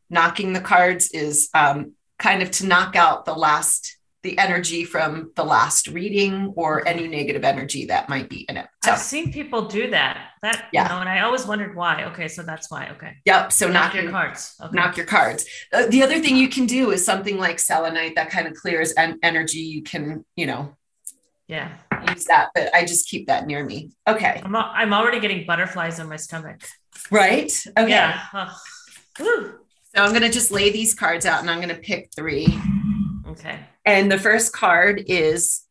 knocking 0.09 0.55
the 0.55 0.63
cards 0.63 1.11
is 1.11 1.51
um, 1.53 1.93
kind 2.19 2.41
of 2.43 2.51
to 2.53 2.67
knock 2.67 2.97
out 2.97 3.27
the 3.27 3.35
last 3.35 3.99
the 4.25 4.37
energy 4.39 4.85
from 4.85 5.31
the 5.37 5.45
last 5.45 5.87
reading 5.89 6.53
or 6.57 6.87
any 6.89 7.07
negative 7.07 7.45
energy 7.45 7.85
that 7.85 8.09
might 8.09 8.29
be 8.29 8.41
in 8.49 8.57
it. 8.57 8.67
So, 8.85 8.93
I've 8.93 8.99
seen 8.99 9.31
people 9.33 9.69
do 9.69 9.91
that. 9.91 10.31
That, 10.43 10.65
Yeah. 10.73 10.85
you 10.85 10.89
know, 10.89 11.01
and 11.01 11.09
I 11.09 11.21
always 11.21 11.47
wondered 11.47 11.77
why. 11.77 12.05
Okay, 12.05 12.27
so 12.27 12.43
that's 12.43 12.71
why. 12.71 12.89
Okay. 12.93 13.13
yep. 13.27 13.53
So 13.53 13.67
knock 13.69 13.93
knocking 13.93 14.03
your 14.05 14.11
cards. 14.13 14.57
Okay. 14.61 14.75
knock 14.75 14.97
your 14.97 15.07
cards. 15.07 15.45
Uh, 15.73 15.87
the 15.87 16.03
other 16.03 16.19
thing 16.21 16.37
you 16.37 16.49
can 16.49 16.65
do 16.67 16.91
is 16.91 17.05
something 17.05 17.39
like 17.39 17.59
selenite 17.59 18.17
that 18.17 18.31
kind 18.31 18.49
of 18.49 18.55
clears 18.55 18.93
en- 18.97 19.19
energy. 19.23 19.59
You 19.61 19.83
can, 19.83 20.25
you 20.37 20.47
know, 20.47 20.75
Yeah. 21.47 21.69
use 22.09 22.25
that, 22.25 22.49
but 22.55 22.75
I 22.75 22.85
just 22.87 23.07
keep 23.09 23.27
that 23.27 23.47
near 23.47 23.63
me. 23.65 23.91
Okay. 24.09 24.41
I'm, 24.43 24.55
al- 24.55 24.73
I'm 24.75 24.93
already 24.95 25.21
getting 25.21 25.47
butterflies 25.47 25.99
in 26.01 26.09
my 26.09 26.17
stomach. 26.17 26.63
Right. 27.11 27.53
Okay. 27.79 27.91
Yeah. 27.91 28.21
Woo. 29.21 29.59
So 29.95 30.03
I'm 30.03 30.11
going 30.11 30.23
to 30.23 30.31
just 30.31 30.51
lay 30.51 30.71
these 30.71 30.95
cards 30.95 31.25
out 31.27 31.41
and 31.41 31.51
I'm 31.51 31.59
going 31.61 31.69
to 31.75 31.81
pick 31.81 32.11
three. 32.17 32.47
Okay. 33.35 33.59
And 33.85 34.11
the 34.11 34.19
first 34.19 34.53
card 34.53 35.05
is 35.07 35.63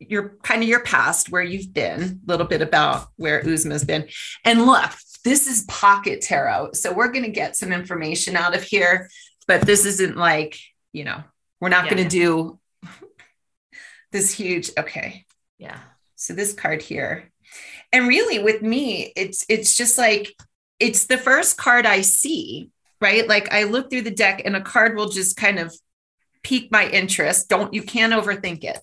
your 0.00 0.36
kind 0.42 0.62
of 0.62 0.68
your 0.68 0.80
past, 0.82 1.30
where 1.30 1.42
you've 1.42 1.72
been, 1.72 2.20
a 2.26 2.30
little 2.30 2.46
bit 2.46 2.62
about 2.62 3.08
where 3.16 3.44
Uzma's 3.46 3.84
been. 3.84 4.08
And 4.44 4.64
look, 4.66 4.90
this 5.24 5.46
is 5.46 5.64
pocket 5.64 6.20
tarot. 6.20 6.72
So 6.74 6.92
we're 6.92 7.10
going 7.12 7.24
to 7.24 7.30
get 7.30 7.56
some 7.56 7.72
information 7.72 8.36
out 8.36 8.54
of 8.54 8.62
here, 8.62 9.08
but 9.46 9.62
this 9.62 9.84
isn't 9.84 10.16
like, 10.16 10.58
you 10.92 11.04
know, 11.04 11.22
we're 11.60 11.68
not 11.68 11.86
Yeah. 11.86 11.94
going 11.94 12.08
to 12.08 12.08
do 12.08 12.58
this 14.12 14.32
huge. 14.32 14.70
Okay. 14.78 15.24
Yeah. 15.58 15.78
So 16.16 16.32
this 16.34 16.52
card 16.52 16.82
here. 16.82 17.30
And 17.92 18.06
really 18.06 18.38
with 18.38 18.62
me, 18.62 19.12
it's 19.16 19.44
it's 19.48 19.76
just 19.76 19.96
like 19.98 20.32
it's 20.78 21.06
the 21.06 21.18
first 21.18 21.56
card 21.56 21.86
I 21.86 22.02
see, 22.02 22.70
right? 23.00 23.26
Like 23.26 23.52
I 23.52 23.64
look 23.64 23.90
through 23.90 24.02
the 24.02 24.10
deck 24.10 24.42
and 24.44 24.54
a 24.54 24.60
card 24.60 24.96
will 24.96 25.08
just 25.08 25.36
kind 25.36 25.58
of 25.58 25.74
pique 26.48 26.72
my 26.72 26.88
interest. 26.88 27.50
Don't 27.50 27.74
you 27.74 27.82
can't 27.82 28.14
overthink 28.14 28.64
it. 28.64 28.78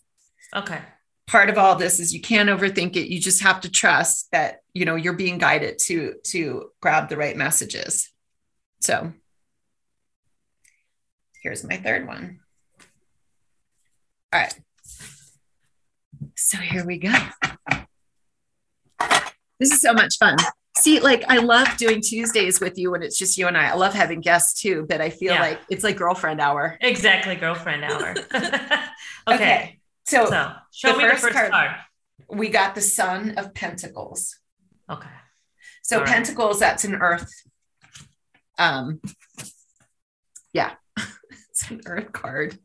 Okay. 0.56 0.80
Part 1.26 1.50
of 1.50 1.58
all 1.58 1.76
this 1.76 2.00
is 2.00 2.14
you 2.14 2.22
can't 2.22 2.50
overthink 2.50 2.96
it. 2.96 3.12
You 3.12 3.20
just 3.20 3.42
have 3.42 3.62
to 3.62 3.72
trust 3.72 4.28
that, 4.32 4.60
you 4.76 4.86
know, 4.86 4.96
you're 4.96 5.14
being 5.14 5.40
guided 5.40 5.80
to 5.86 6.16
to 6.26 6.70
grab 6.80 7.10
the 7.10 7.18
right 7.18 7.36
messages. 7.36 8.12
So 8.82 9.12
here's 11.42 11.64
my 11.64 11.78
third 11.78 12.08
one. 12.08 12.40
All 14.32 14.42
right. 14.42 14.60
So 16.36 16.58
here 16.58 16.86
we 16.86 17.00
go. 17.00 17.14
This 19.60 19.72
is 19.72 19.82
so 19.82 19.94
much 19.94 20.18
fun. 20.20 20.38
See, 20.78 21.00
like 21.00 21.24
I 21.30 21.38
love 21.38 21.78
doing 21.78 22.02
Tuesdays 22.02 22.60
with 22.60 22.78
you 22.78 22.92
when 22.92 23.02
it's 23.02 23.18
just 23.18 23.38
you 23.38 23.48
and 23.48 23.58
I. 23.58 23.70
I 23.70 23.74
love 23.76 23.94
having 23.94 24.20
guests 24.22 24.62
too, 24.62 24.86
but 24.90 25.00
I 25.02 25.10
feel 25.10 25.34
Yeah. 25.34 25.40
like 25.42 25.60
it's 25.70 25.84
like 25.84 25.96
girlfriend 25.98 26.42
hour. 26.42 26.78
Exactly. 26.82 27.36
Girlfriend 27.36 27.84
hour. 27.86 28.14
okay. 29.28 29.80
So, 30.06 30.26
So 30.28 30.52
show 30.72 30.92
the 30.92 30.98
me 30.98 31.04
first 31.10 31.22
the 31.24 31.28
first 31.30 31.34
card. 31.40 31.52
card. 31.52 31.72
we 32.30 32.50
got 32.50 32.76
the 32.76 32.82
Son 32.82 33.36
of 33.38 33.54
Pentacles. 33.54 34.38
Okay. 34.92 35.08
So 35.82 35.98
All 35.98 36.04
right. 36.04 36.14
Pentacles, 36.14 36.60
that's 36.60 36.84
an 36.84 36.96
Earth. 36.96 37.32
Um, 38.60 39.02
yeah, 40.54 40.74
it's 41.50 41.70
an 41.70 41.82
Earth 41.86 42.12
card. 42.12 42.58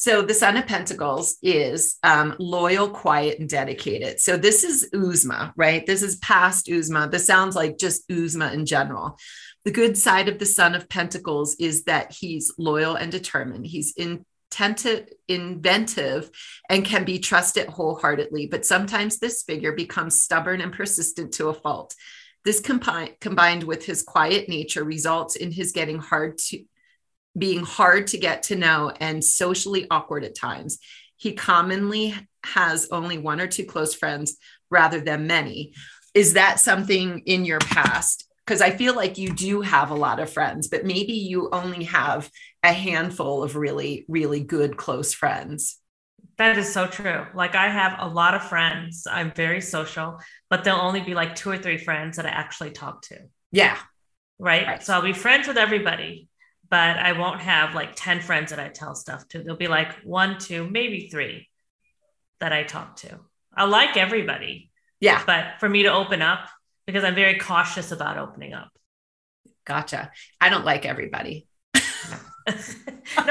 So 0.00 0.22
the 0.22 0.32
Son 0.32 0.56
of 0.56 0.68
Pentacles 0.68 1.38
is 1.42 1.96
um, 2.04 2.36
loyal, 2.38 2.88
quiet, 2.88 3.40
and 3.40 3.48
dedicated. 3.48 4.20
So 4.20 4.36
this 4.36 4.62
is 4.62 4.88
Uzma, 4.94 5.52
right? 5.56 5.84
This 5.84 6.02
is 6.02 6.18
past 6.18 6.66
Uzma. 6.66 7.10
This 7.10 7.26
sounds 7.26 7.56
like 7.56 7.78
just 7.78 8.08
Uzma 8.08 8.54
in 8.54 8.64
general. 8.64 9.18
The 9.64 9.72
good 9.72 9.98
side 9.98 10.28
of 10.28 10.38
the 10.38 10.46
Son 10.46 10.76
of 10.76 10.88
Pentacles 10.88 11.56
is 11.58 11.82
that 11.86 12.12
he's 12.12 12.52
loyal 12.58 12.94
and 12.94 13.10
determined. 13.10 13.66
He's 13.66 13.92
inventive, 13.96 15.08
inventive, 15.26 16.30
and 16.70 16.84
can 16.84 17.02
be 17.02 17.18
trusted 17.18 17.66
wholeheartedly. 17.66 18.46
But 18.46 18.64
sometimes 18.64 19.18
this 19.18 19.42
figure 19.42 19.72
becomes 19.72 20.22
stubborn 20.22 20.60
and 20.60 20.72
persistent 20.72 21.32
to 21.34 21.48
a 21.48 21.54
fault. 21.54 21.96
This 22.44 22.60
combined 22.60 23.64
with 23.64 23.84
his 23.84 24.04
quiet 24.04 24.48
nature 24.48 24.84
results 24.84 25.34
in 25.34 25.50
his 25.50 25.72
getting 25.72 25.98
hard 25.98 26.38
to 26.38 26.62
being 27.36 27.64
hard 27.64 28.08
to 28.08 28.18
get 28.18 28.44
to 28.44 28.56
know 28.56 28.92
and 29.00 29.24
socially 29.24 29.86
awkward 29.90 30.24
at 30.24 30.34
times. 30.34 30.78
He 31.16 31.32
commonly 31.32 32.14
has 32.44 32.88
only 32.90 33.18
one 33.18 33.40
or 33.40 33.46
two 33.46 33.64
close 33.64 33.94
friends 33.94 34.36
rather 34.70 35.00
than 35.00 35.26
many. 35.26 35.74
Is 36.14 36.34
that 36.34 36.60
something 36.60 37.20
in 37.26 37.44
your 37.44 37.60
past? 37.60 38.24
Because 38.46 38.62
I 38.62 38.70
feel 38.70 38.94
like 38.94 39.18
you 39.18 39.28
do 39.30 39.60
have 39.60 39.90
a 39.90 39.94
lot 39.94 40.20
of 40.20 40.32
friends, 40.32 40.68
but 40.68 40.84
maybe 40.84 41.12
you 41.12 41.50
only 41.52 41.84
have 41.84 42.30
a 42.62 42.72
handful 42.72 43.42
of 43.42 43.56
really, 43.56 44.06
really 44.08 44.40
good 44.40 44.76
close 44.76 45.12
friends. 45.12 45.78
That 46.38 46.56
is 46.56 46.72
so 46.72 46.86
true. 46.86 47.26
Like 47.34 47.56
I 47.56 47.68
have 47.68 47.96
a 47.98 48.08
lot 48.08 48.34
of 48.34 48.48
friends. 48.48 49.06
I'm 49.10 49.32
very 49.32 49.60
social, 49.60 50.20
but 50.48 50.64
there'll 50.64 50.80
only 50.80 51.00
be 51.00 51.14
like 51.14 51.34
two 51.34 51.50
or 51.50 51.58
three 51.58 51.78
friends 51.78 52.16
that 52.16 52.26
I 52.26 52.30
actually 52.30 52.70
talk 52.70 53.02
to. 53.02 53.18
Yeah. 53.50 53.76
Right. 54.38 54.66
right. 54.66 54.82
So 54.82 54.94
I'll 54.94 55.02
be 55.02 55.12
friends 55.12 55.48
with 55.48 55.58
everybody, 55.58 56.27
but 56.70 56.98
I 56.98 57.12
won't 57.12 57.40
have 57.40 57.74
like 57.74 57.94
10 57.94 58.20
friends 58.20 58.50
that 58.50 58.58
I 58.58 58.68
tell 58.68 58.94
stuff 58.94 59.26
to. 59.28 59.42
There'll 59.42 59.56
be 59.56 59.68
like 59.68 59.92
one, 60.04 60.38
two, 60.38 60.68
maybe 60.68 61.08
three 61.08 61.48
that 62.40 62.52
I 62.52 62.64
talk 62.64 62.96
to. 62.96 63.18
I 63.54 63.64
like 63.64 63.96
everybody. 63.96 64.70
Yeah. 65.00 65.22
But 65.24 65.60
for 65.60 65.68
me 65.68 65.84
to 65.84 65.92
open 65.92 66.22
up, 66.22 66.48
because 66.86 67.04
I'm 67.04 67.14
very 67.14 67.38
cautious 67.38 67.92
about 67.92 68.18
opening 68.18 68.54
up. 68.54 68.70
Gotcha. 69.64 70.10
I 70.40 70.48
don't 70.48 70.64
like 70.64 70.86
everybody. 70.86 71.46
no, 71.74 71.80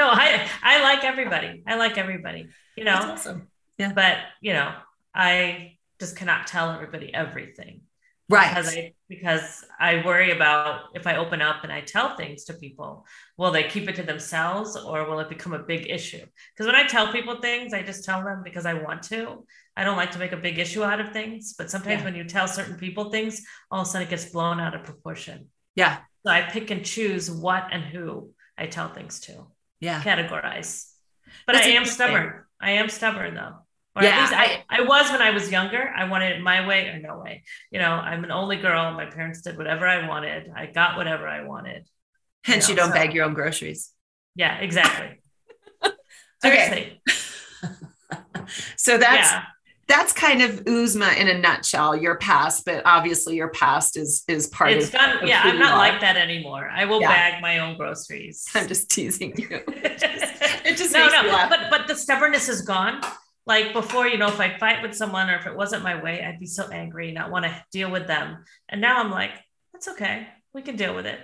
I 0.08 0.48
I 0.62 0.80
like 0.82 1.02
everybody. 1.02 1.64
I 1.66 1.74
like 1.74 1.98
everybody. 1.98 2.46
You 2.76 2.84
know. 2.84 2.92
That's 2.92 3.26
awesome. 3.26 3.48
Yeah. 3.76 3.92
But 3.92 4.18
you 4.40 4.52
know, 4.52 4.72
I 5.12 5.78
just 5.98 6.16
cannot 6.16 6.46
tell 6.46 6.70
everybody 6.70 7.12
everything. 7.12 7.80
Right. 8.30 8.48
Because 8.48 8.76
I 8.76 8.92
because 9.08 9.64
I 9.80 10.02
worry 10.04 10.32
about 10.32 10.90
if 10.94 11.06
I 11.06 11.16
open 11.16 11.40
up 11.40 11.64
and 11.64 11.72
I 11.72 11.80
tell 11.80 12.14
things 12.14 12.44
to 12.44 12.54
people, 12.54 13.06
will 13.38 13.50
they 13.50 13.64
keep 13.64 13.88
it 13.88 13.96
to 13.96 14.02
themselves 14.02 14.76
or 14.76 15.08
will 15.08 15.20
it 15.20 15.30
become 15.30 15.54
a 15.54 15.58
big 15.60 15.88
issue? 15.88 16.24
Because 16.52 16.66
when 16.66 16.74
I 16.74 16.86
tell 16.86 17.10
people 17.10 17.40
things, 17.40 17.72
I 17.72 17.82
just 17.82 18.04
tell 18.04 18.22
them 18.22 18.42
because 18.44 18.66
I 18.66 18.74
want 18.74 19.02
to. 19.04 19.46
I 19.76 19.84
don't 19.84 19.96
like 19.96 20.10
to 20.10 20.18
make 20.18 20.32
a 20.32 20.36
big 20.36 20.58
issue 20.58 20.84
out 20.84 21.00
of 21.00 21.12
things, 21.12 21.54
but 21.56 21.70
sometimes 21.70 22.00
yeah. 22.00 22.04
when 22.04 22.14
you 22.16 22.24
tell 22.24 22.48
certain 22.48 22.76
people 22.76 23.10
things, 23.10 23.42
all 23.70 23.80
of 23.80 23.86
a 23.86 23.90
sudden 23.90 24.06
it 24.06 24.10
gets 24.10 24.26
blown 24.26 24.60
out 24.60 24.74
of 24.74 24.84
proportion. 24.84 25.46
Yeah. 25.74 25.98
So 26.26 26.32
I 26.32 26.42
pick 26.42 26.70
and 26.70 26.84
choose 26.84 27.30
what 27.30 27.68
and 27.72 27.82
who 27.82 28.32
I 28.58 28.66
tell 28.66 28.92
things 28.92 29.20
to. 29.20 29.46
Yeah. 29.80 30.02
Categorize. 30.02 30.90
But 31.46 31.54
That's 31.54 31.66
I 31.66 31.70
am 31.70 31.84
stubborn. 31.86 32.44
I 32.60 32.72
am 32.72 32.88
stubborn 32.90 33.34
though. 33.34 33.58
Or 33.98 34.04
yeah, 34.04 34.10
at 34.10 34.20
least 34.20 34.32
I, 34.32 34.64
I 34.70 34.80
was 34.82 35.10
when 35.10 35.20
I 35.20 35.30
was 35.30 35.50
younger. 35.50 35.92
I 35.94 36.08
wanted 36.08 36.36
it 36.36 36.40
my 36.40 36.66
way 36.66 36.86
or 36.88 36.98
no 37.00 37.18
way. 37.18 37.42
You 37.70 37.80
know, 37.80 37.90
I'm 37.90 38.22
an 38.22 38.30
only 38.30 38.56
girl. 38.56 38.92
My 38.92 39.06
parents 39.06 39.42
did 39.42 39.58
whatever 39.58 39.86
I 39.86 40.06
wanted. 40.06 40.52
I 40.54 40.66
got 40.66 40.96
whatever 40.96 41.26
I 41.26 41.44
wanted. 41.44 41.84
Hence, 42.44 42.68
you, 42.68 42.74
know, 42.74 42.84
you 42.84 42.90
don't 42.90 42.96
so, 42.96 43.04
bag 43.04 43.14
your 43.14 43.24
own 43.24 43.34
groceries. 43.34 43.90
Yeah, 44.36 44.56
exactly. 44.58 45.20
okay. 46.44 47.00
so 48.76 48.96
that's 48.96 49.30
yeah 49.32 49.42
that's 49.88 50.12
kind 50.12 50.42
of 50.42 50.64
Uzma 50.64 51.16
in 51.16 51.28
a 51.28 51.38
nutshell, 51.38 51.96
your 51.96 52.16
past, 52.16 52.66
but 52.66 52.82
obviously 52.84 53.36
your 53.36 53.48
past 53.48 53.96
is 53.96 54.22
is 54.28 54.46
part 54.46 54.72
it's 54.72 54.88
of, 54.88 54.92
gone, 54.92 55.26
yeah, 55.26 55.40
I'm 55.42 55.58
not 55.58 55.78
like 55.78 56.00
that 56.02 56.16
anymore. 56.16 56.68
I 56.68 56.84
will 56.84 57.00
yeah. 57.00 57.08
bag 57.08 57.42
my 57.42 57.58
own 57.58 57.76
groceries. 57.76 58.46
I'm 58.54 58.68
just 58.68 58.90
teasing 58.90 59.34
you. 59.36 59.62
It 59.88 59.98
just, 59.98 60.42
it 60.66 60.76
just 60.76 60.92
no, 60.92 61.08
no, 61.08 61.46
but 61.48 61.70
but 61.70 61.86
the 61.86 61.94
stubbornness 61.94 62.48
is 62.48 62.60
gone. 62.60 63.00
Like 63.48 63.72
before, 63.72 64.06
you 64.06 64.18
know, 64.18 64.28
if 64.28 64.38
I 64.38 64.58
fight 64.58 64.82
with 64.82 64.94
someone 64.94 65.30
or 65.30 65.36
if 65.36 65.46
it 65.46 65.56
wasn't 65.56 65.82
my 65.82 66.00
way, 66.00 66.22
I'd 66.22 66.38
be 66.38 66.46
so 66.46 66.68
angry, 66.68 67.10
not 67.10 67.30
want 67.30 67.46
to 67.46 67.64
deal 67.72 67.90
with 67.90 68.06
them. 68.06 68.44
And 68.68 68.80
now 68.80 69.00
I'm 69.00 69.10
like, 69.10 69.30
that's 69.72 69.88
okay. 69.88 70.28
We 70.52 70.60
can 70.62 70.76
deal 70.76 70.94
with 70.94 71.06
it. 71.06 71.18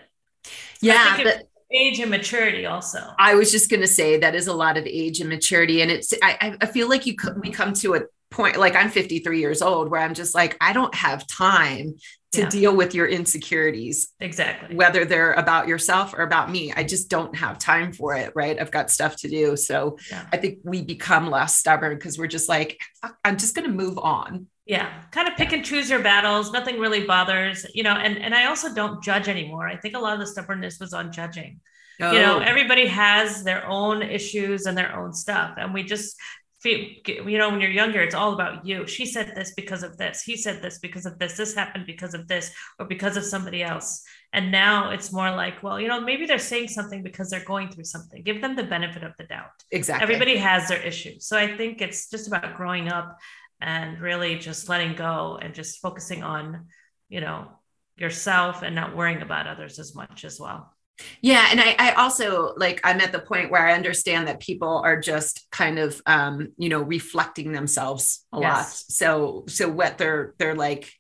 Yeah. 0.81 1.23
But- 1.23 1.49
age 1.73 1.99
and 1.99 2.11
maturity 2.11 2.67
also 2.67 3.01
i 3.19 3.35
was 3.35 3.51
just 3.51 3.69
going 3.69 3.81
to 3.81 3.87
say 3.87 4.19
that 4.19 4.35
is 4.35 4.47
a 4.47 4.55
lot 4.55 4.77
of 4.77 4.87
age 4.87 5.19
and 5.19 5.29
maturity 5.29 5.83
and 5.83 5.91
it's 5.91 6.15
i, 6.23 6.57
I 6.61 6.67
feel 6.67 6.89
like 6.89 7.05
you 7.05 7.17
we 7.43 7.51
come 7.51 7.73
to 7.75 7.95
a 7.95 8.03
point 8.31 8.59
like 8.59 8.77
i'm 8.77 8.91
53 8.91 9.41
years 9.41 9.61
old 9.61 9.91
where 9.91 10.01
i'm 10.01 10.15
just 10.15 10.37
like 10.37 10.57
i 10.61 10.73
don't 10.73 10.95
have 10.95 11.27
time 11.27 11.97
to 12.35 12.43
yeah. 12.43 12.49
deal 12.49 12.77
with 12.77 12.95
your 12.95 13.07
insecurities 13.07 14.13
exactly. 14.21 14.75
whether 14.75 15.05
they're 15.05 15.33
about 15.33 15.69
yourself 15.69 16.15
or 16.15 16.23
about 16.23 16.51
me. 16.51 16.73
I 16.73 16.85
just 16.85 17.09
don't 17.09 17.35
have 17.37 17.59
time 17.59 17.93
for 17.93 18.15
it 18.15 18.33
right? 18.35 18.61
I've 18.61 18.71
got 18.71 18.91
stuff 18.91 19.17
to 19.17 19.29
do. 19.29 19.57
So 19.57 19.99
yeah. 20.11 20.27
i 20.33 20.37
think 20.37 20.59
we 20.65 20.83
become 20.83 21.31
less 21.31 21.55
stubborn 21.57 21.97
because 21.97 22.19
we're 22.19 22.27
just 22.27 22.49
like 22.49 22.79
i'm 23.25 23.37
just 23.37 23.55
going 23.55 23.69
to 23.69 23.75
move 23.75 23.99
on. 23.99 24.47
Yeah. 24.67 24.91
Kind 25.11 25.29
of 25.29 25.37
pick 25.37 25.53
and 25.53 25.65
choose 25.65 25.91
your 25.91 26.03
battles. 26.03 26.53
Nothing 26.53 26.79
really 26.79 27.05
bothers 27.05 27.67
you 27.75 27.83
know 27.83 27.93
and 27.95 28.19
and 28.19 28.35
i 28.35 28.47
also 28.47 28.75
don't 28.75 29.03
judge 29.03 29.29
anymore. 29.29 29.69
I 29.69 29.77
think 29.77 29.97
a 29.97 30.01
lot 30.01 30.15
of 30.15 30.21
the 30.21 30.27
stubbornness 30.27 30.79
was 30.81 30.93
on 30.93 31.13
judging. 31.13 31.61
Oh. 32.01 32.11
you 32.11 32.19
know 32.19 32.39
oh. 32.39 32.41
everybody 32.41 32.89
has 32.89 33.45
their 33.45 33.65
own 33.69 34.03
issues 34.03 34.67
and 34.67 34.77
their 34.77 34.99
own 34.99 35.13
stuff 35.13 35.55
and 35.59 35.73
we 35.73 35.85
just 35.85 36.17
you 36.65 37.39
know 37.39 37.51
when 37.51 37.61
you're 37.61 37.71
younger 37.71 38.01
it's 38.01 38.15
all 38.15 38.33
about 38.33 38.67
you. 38.67 38.87
She 38.87 39.07
said 39.07 39.33
this 39.35 39.53
because 39.55 39.83
of 39.83 39.97
this. 39.97 40.23
He 40.23 40.37
said 40.37 40.63
this 40.63 40.79
because 40.79 41.07
of 41.07 41.19
this. 41.19 41.37
This 41.37 41.55
happened 41.55 41.87
because 41.87 42.15
of 42.15 42.27
this 42.29 42.53
or 42.79 42.87
because 42.87 43.17
of 43.17 43.25
somebody 43.25 43.63
else. 43.63 44.03
And 44.33 44.51
now 44.51 44.91
it's 44.91 45.13
more 45.13 45.31
like 45.31 45.63
well 45.63 45.81
you 45.81 45.89
know 45.89 46.01
maybe 46.01 46.27
they're 46.27 46.39
saying 46.39 46.69
something 46.69 47.03
because 47.03 47.31
they're 47.31 47.45
going 47.45 47.71
through 47.71 47.85
something. 47.85 48.23
Give 48.23 48.41
them 48.41 48.57
the 48.57 48.65
benefit 48.65 49.05
of 49.05 49.13
the 49.19 49.25
doubt. 49.25 49.51
Exactly. 49.71 50.03
Everybody 50.03 50.37
has 50.37 50.69
their 50.69 50.81
issues. 50.81 51.27
So 51.27 51.37
i 51.37 51.57
think 51.57 51.81
it's 51.81 52.11
just 52.11 52.29
about 52.29 52.57
growing 52.57 52.89
up 52.89 53.19
and 53.61 54.01
really 54.01 54.37
just 54.39 54.69
letting 54.69 54.95
go 54.95 55.39
and 55.41 55.55
just 55.55 55.81
focusing 55.81 56.23
on 56.23 56.67
you 57.09 57.21
know 57.21 57.49
yourself 57.97 58.63
and 58.63 58.75
not 58.75 58.97
worrying 58.97 59.23
about 59.23 59.47
others 59.47 59.79
as 59.79 59.95
much 59.95 60.25
as 60.25 60.41
well 60.41 60.74
yeah. 61.21 61.49
And 61.51 61.61
I, 61.61 61.77
I 61.79 61.93
also 61.93 62.55
like, 62.57 62.81
I'm 62.85 63.01
at 63.01 63.13
the 63.13 63.19
point 63.19 63.51
where 63.51 63.67
I 63.67 63.75
understand 63.75 64.29
that 64.29 64.41
people 64.41 64.79
are 64.85 64.99
just 64.99 65.47
kind 65.51 65.79
of, 65.79 66.01
um, 66.07 66.53
you 66.57 66.69
know, 66.69 66.83
reflecting 66.83 67.53
themselves 67.53 68.25
a 68.33 68.41
yes. 68.41 68.45
lot. 68.45 68.67
So, 68.67 69.45
so 69.49 69.69
what 69.69 69.99
they're, 69.99 70.35
they're 70.39 70.55
like, 70.55 70.93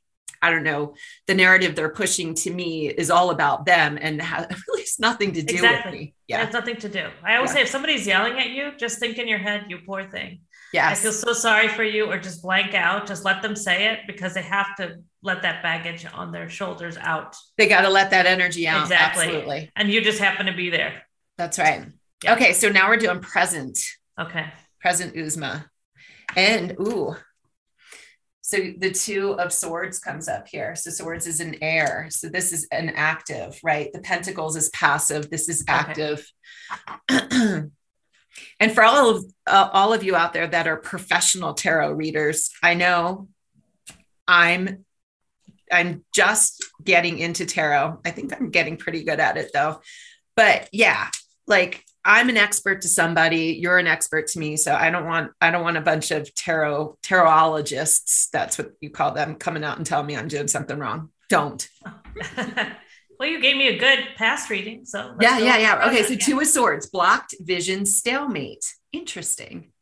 I 0.43 0.51
don't 0.51 0.65
know, 0.65 0.95
the 1.27 1.35
narrative 1.35 1.75
they're 1.75 1.89
pushing 1.89 2.35
to 2.35 2.51
me 2.51 2.89
is 2.89 3.11
all 3.11 3.31
about 3.31 3.65
them 3.65 3.99
and 4.01 4.21
has 4.21 4.47
really 4.69 4.85
nothing 4.99 5.33
to 5.33 5.43
do 5.43 5.55
exactly. 5.55 5.91
with 5.91 6.01
me. 6.01 6.15
Yeah. 6.29 6.43
It 6.43 6.47
has 6.47 6.55
nothing 6.55 6.77
to 6.77 6.89
do. 6.89 7.09
I 7.25 7.37
always 7.37 7.51
yeah. 7.51 7.55
say 7.55 7.63
if 7.63 7.69
somebody's 7.69 8.07
yelling 8.07 8.39
at 8.39 8.51
you, 8.51 8.73
just 8.77 8.99
think 8.99 9.19
in 9.19 9.27
your 9.27 9.39
head, 9.39 9.67
you 9.69 9.79
poor 9.87 10.05
thing. 10.05 10.41
Yeah. 10.75 10.89
I 10.89 10.95
feel 10.97 11.13
so 11.13 11.33
sorry 11.33 11.69
for 11.69 11.85
you, 11.85 12.11
or 12.11 12.19
just 12.19 12.43
blank 12.43 12.75
out. 12.75 13.07
Just 13.07 13.25
let 13.25 13.43
them 13.43 13.55
say 13.55 13.93
it 13.93 14.01
because 14.09 14.35
they 14.35 14.43
have 14.43 14.75
to 14.79 14.97
let 15.23 15.43
that 15.43 15.63
baggage 15.63 16.05
on 16.13 16.33
their 16.33 16.49
shoulders 16.49 16.97
out. 16.97 17.37
They 17.57 17.69
got 17.69 17.83
to 17.83 17.91
let 17.91 18.11
that 18.11 18.27
energy 18.27 18.67
out. 18.67 18.83
Exactly. 18.83 19.27
Absolutely. 19.27 19.71
And 19.77 19.89
you 19.89 20.01
just 20.01 20.19
happen 20.19 20.47
to 20.47 20.53
be 20.53 20.71
there. 20.71 21.03
That's 21.39 21.61
right. 21.61 21.87
Yeah. 22.25 22.35
Okay. 22.35 22.55
So 22.55 22.71
now 22.71 22.89
we're 22.89 22.97
doing 22.97 23.21
present. 23.21 23.79
Okay. 24.21 24.47
Present 24.81 25.15
Uzma. 25.15 25.65
And 26.37 26.73
ooh. 26.81 27.15
So 28.41 28.57
the 28.77 28.91
two 28.91 29.39
of 29.39 29.53
swords 29.53 30.01
comes 30.01 30.27
up 30.27 30.49
here. 30.49 30.75
So 30.75 30.91
swords 30.91 31.29
is 31.29 31.39
an 31.39 31.55
air. 31.63 32.09
So 32.11 32.29
this 32.29 32.53
is 32.53 32.67
an 32.73 32.89
active, 32.97 33.61
right? 33.63 33.93
The 33.93 34.01
pentacles 34.01 34.57
is 34.57 34.71
passive. 34.71 35.31
This 35.31 35.49
is 35.49 35.65
active. 35.69 36.29
Okay. 37.13 37.63
and 38.61 38.73
for 38.73 38.83
all 38.83 39.11
of 39.11 39.25
uh, 39.47 39.69
all 39.73 39.93
of 39.93 40.05
you 40.05 40.17
out 40.17 40.33
there 40.33 40.47
that 40.47 40.67
are 40.67 40.77
professional 40.77 41.55
tarot 41.55 41.93
readers, 41.93 42.51
I 42.63 42.75
know 42.75 43.29
I'm 44.27 44.85
I'm 45.71 46.05
just 46.15 46.65
getting 46.83 47.19
into 47.19 47.47
tarot. 47.47 48.01
I 48.05 48.11
think 48.11 48.33
I'm 48.33 48.51
getting 48.51 48.77
pretty 48.77 49.05
good 49.05 49.21
at 49.21 49.37
it 49.37 49.51
though. 49.53 49.81
But 50.37 50.69
yeah, 50.73 51.09
like 51.47 51.85
I'm 52.05 52.29
an 52.29 52.37
expert 52.37 52.83
to 52.83 52.89
somebody, 52.89 53.59
you're 53.61 53.79
an 53.79 53.87
expert 53.87 54.27
to 54.29 54.39
me. 54.39 54.57
So 54.57 54.75
I 54.75 54.91
don't 54.91 55.07
want 55.07 55.33
I 55.41 55.51
don't 55.51 55.65
want 55.65 55.77
a 55.77 55.83
bunch 55.83 56.11
of 56.11 56.33
tarot 56.35 56.99
tarotologists, 57.03 58.31
that's 58.31 58.59
what 58.59 58.73
you 58.81 58.91
call 58.91 59.13
them, 59.13 59.37
coming 59.37 59.65
out 59.65 59.79
and 59.79 59.87
telling 59.87 60.07
me 60.07 60.17
I'm 60.17 60.29
doing 60.29 60.49
something 60.49 60.79
wrong. 60.79 61.11
Don't. 61.29 61.67
well, 63.19 63.29
you 63.29 63.41
gave 63.41 63.57
me 63.57 63.69
a 63.69 63.79
good 63.79 63.99
past 64.17 64.51
reading. 64.51 64.85
So 64.85 65.15
yeah, 65.21 65.39
yeah, 65.39 65.59
yeah. 65.59 65.87
Okay. 65.89 66.03
So 66.03 66.15
two 66.15 66.41
of 66.41 66.47
swords, 66.47 66.89
blocked 66.89 67.35
vision, 67.41 67.87
stalemate. 67.87 68.65
Interesting. 68.93 69.73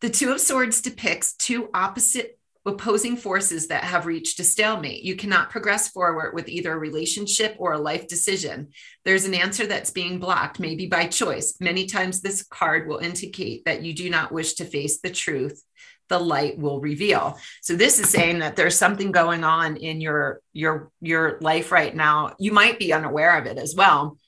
The 0.00 0.10
two 0.10 0.32
of 0.32 0.40
swords 0.40 0.80
depicts 0.82 1.34
two 1.34 1.70
opposite 1.72 2.38
opposing 2.66 3.16
forces 3.16 3.68
that 3.68 3.84
have 3.84 4.06
reached 4.06 4.40
a 4.40 4.44
stalemate. 4.44 5.04
You 5.04 5.14
cannot 5.16 5.50
progress 5.50 5.88
forward 5.88 6.34
with 6.34 6.48
either 6.48 6.72
a 6.72 6.78
relationship 6.78 7.54
or 7.58 7.72
a 7.72 7.78
life 7.78 8.08
decision. 8.08 8.68
There's 9.04 9.24
an 9.24 9.34
answer 9.34 9.66
that's 9.66 9.90
being 9.90 10.18
blocked, 10.18 10.58
maybe 10.58 10.86
by 10.86 11.06
choice. 11.06 11.54
Many 11.60 11.86
times, 11.86 12.20
this 12.20 12.42
card 12.42 12.88
will 12.88 12.98
indicate 12.98 13.64
that 13.64 13.82
you 13.82 13.94
do 13.94 14.10
not 14.10 14.32
wish 14.32 14.54
to 14.54 14.64
face 14.64 15.00
the 15.00 15.10
truth. 15.10 15.62
The 16.08 16.18
light 16.18 16.58
will 16.58 16.80
reveal. 16.80 17.38
So 17.62 17.74
this 17.74 17.98
is 17.98 18.10
saying 18.10 18.38
that 18.40 18.56
there's 18.56 18.78
something 18.78 19.12
going 19.12 19.44
on 19.44 19.76
in 19.76 20.00
your 20.00 20.40
your 20.52 20.90
your 21.00 21.38
life 21.40 21.72
right 21.72 21.94
now. 21.94 22.34
You 22.38 22.52
might 22.52 22.78
be 22.78 22.92
unaware 22.92 23.38
of 23.38 23.46
it 23.46 23.58
as 23.58 23.74
well, 23.76 24.18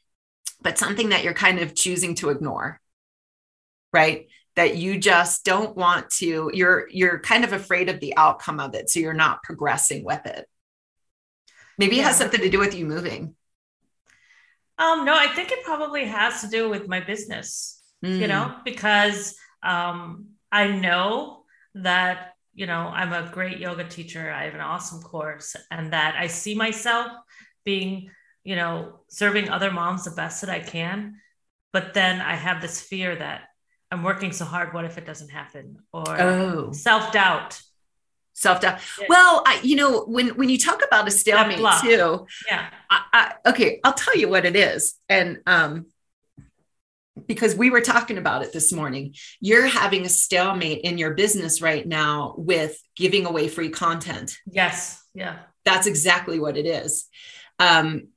but 0.60 0.78
something 0.78 1.10
that 1.10 1.24
you're 1.24 1.34
kind 1.34 1.60
of 1.60 1.74
choosing 1.74 2.14
to 2.16 2.30
ignore. 2.30 2.80
Right? 3.92 4.28
that 4.56 4.76
you 4.76 4.98
just 4.98 5.44
don't 5.44 5.76
want 5.76 6.10
to 6.10 6.50
you're 6.52 6.88
you're 6.90 7.20
kind 7.20 7.44
of 7.44 7.52
afraid 7.52 7.88
of 7.88 8.00
the 8.00 8.16
outcome 8.16 8.58
of 8.58 8.74
it 8.74 8.90
so 8.90 8.98
you're 8.98 9.14
not 9.14 9.40
progressing 9.44 10.02
with 10.02 10.26
it 10.26 10.46
maybe 11.78 12.00
it 12.00 12.02
has 12.02 12.16
something 12.16 12.40
to 12.40 12.50
do 12.50 12.58
with 12.58 12.74
you 12.74 12.84
moving 12.84 13.36
Um, 14.78 15.04
no, 15.04 15.12
I 15.12 15.26
think 15.28 15.50
it 15.50 15.64
probably 15.64 16.04
has 16.04 16.40
to 16.42 16.48
do 16.48 16.68
with 16.68 16.86
my 16.86 17.00
business, 17.00 17.82
mm. 18.04 18.18
you 18.18 18.28
know, 18.28 18.54
because 18.64 19.34
um, 19.62 20.26
I 20.52 20.68
know 20.68 21.37
that, 21.82 22.34
you 22.54 22.66
know, 22.66 22.90
I'm 22.92 23.12
a 23.12 23.30
great 23.30 23.58
yoga 23.58 23.84
teacher. 23.84 24.30
I 24.30 24.44
have 24.44 24.54
an 24.54 24.60
awesome 24.60 25.02
course 25.02 25.56
and 25.70 25.92
that 25.92 26.16
I 26.16 26.26
see 26.26 26.54
myself 26.54 27.08
being, 27.64 28.10
you 28.44 28.56
know, 28.56 29.00
serving 29.08 29.48
other 29.48 29.70
moms 29.70 30.04
the 30.04 30.10
best 30.10 30.40
that 30.40 30.50
I 30.50 30.60
can. 30.60 31.16
But 31.72 31.94
then 31.94 32.20
I 32.20 32.34
have 32.34 32.62
this 32.62 32.80
fear 32.80 33.14
that 33.16 33.42
I'm 33.90 34.02
working 34.02 34.32
so 34.32 34.44
hard. 34.44 34.74
What 34.74 34.84
if 34.84 34.98
it 34.98 35.06
doesn't 35.06 35.30
happen? 35.30 35.78
Or 35.92 36.20
oh. 36.20 36.72
self 36.72 37.12
doubt. 37.12 37.60
Self 38.32 38.60
doubt. 38.60 38.80
Well, 39.08 39.42
I, 39.46 39.60
you 39.62 39.76
know, 39.76 40.04
when 40.04 40.28
when 40.30 40.48
you 40.48 40.58
talk 40.58 40.82
about 40.84 41.08
a 41.08 41.10
stalemate 41.10 41.58
too, 41.82 42.26
yeah. 42.46 42.68
I, 42.88 43.02
I, 43.12 43.50
okay, 43.50 43.80
I'll 43.82 43.94
tell 43.94 44.16
you 44.16 44.28
what 44.28 44.46
it 44.46 44.54
is, 44.54 44.94
and 45.08 45.38
um, 45.46 45.86
because 47.26 47.54
we 47.54 47.70
were 47.70 47.80
talking 47.80 48.18
about 48.18 48.42
it 48.42 48.52
this 48.52 48.72
morning, 48.72 49.14
you're 49.40 49.66
having 49.66 50.04
a 50.04 50.08
stalemate 50.08 50.82
in 50.82 50.98
your 50.98 51.14
business 51.14 51.60
right 51.60 51.86
now 51.86 52.34
with 52.36 52.78
giving 52.96 53.26
away 53.26 53.48
free 53.48 53.70
content. 53.70 54.36
Yes. 54.50 55.02
Yeah. 55.14 55.38
That's 55.64 55.86
exactly 55.86 56.38
what 56.38 56.56
it 56.56 56.66
is. 56.66 57.06
Um, 57.58 58.08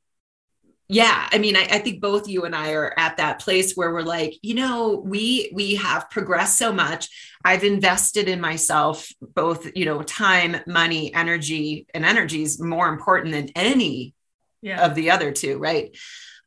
yeah 0.91 1.29
i 1.31 1.37
mean 1.37 1.55
I, 1.55 1.61
I, 1.71 1.79
think 1.79 2.01
both 2.01 2.27
you 2.27 2.43
and 2.43 2.53
i 2.53 2.73
are 2.73 2.93
at 2.97 3.15
that 3.17 3.39
place 3.39 3.75
where 3.75 3.93
we're 3.93 4.01
like 4.01 4.37
you 4.41 4.55
know 4.55 5.01
we 5.03 5.49
we 5.53 5.75
have 5.75 6.09
progressed 6.09 6.57
so 6.57 6.73
much 6.73 7.07
i've 7.45 7.63
invested 7.63 8.27
in 8.27 8.41
myself 8.41 9.09
both 9.21 9.71
you 9.73 9.85
know 9.85 10.03
time 10.03 10.57
money 10.67 11.13
energy 11.13 11.87
and 11.93 12.03
energy 12.03 12.43
is 12.43 12.61
more 12.61 12.89
important 12.89 13.31
than 13.31 13.49
any 13.55 14.13
yeah. 14.61 14.85
of 14.85 14.93
the 14.93 15.11
other 15.11 15.31
two 15.31 15.57
right 15.57 15.95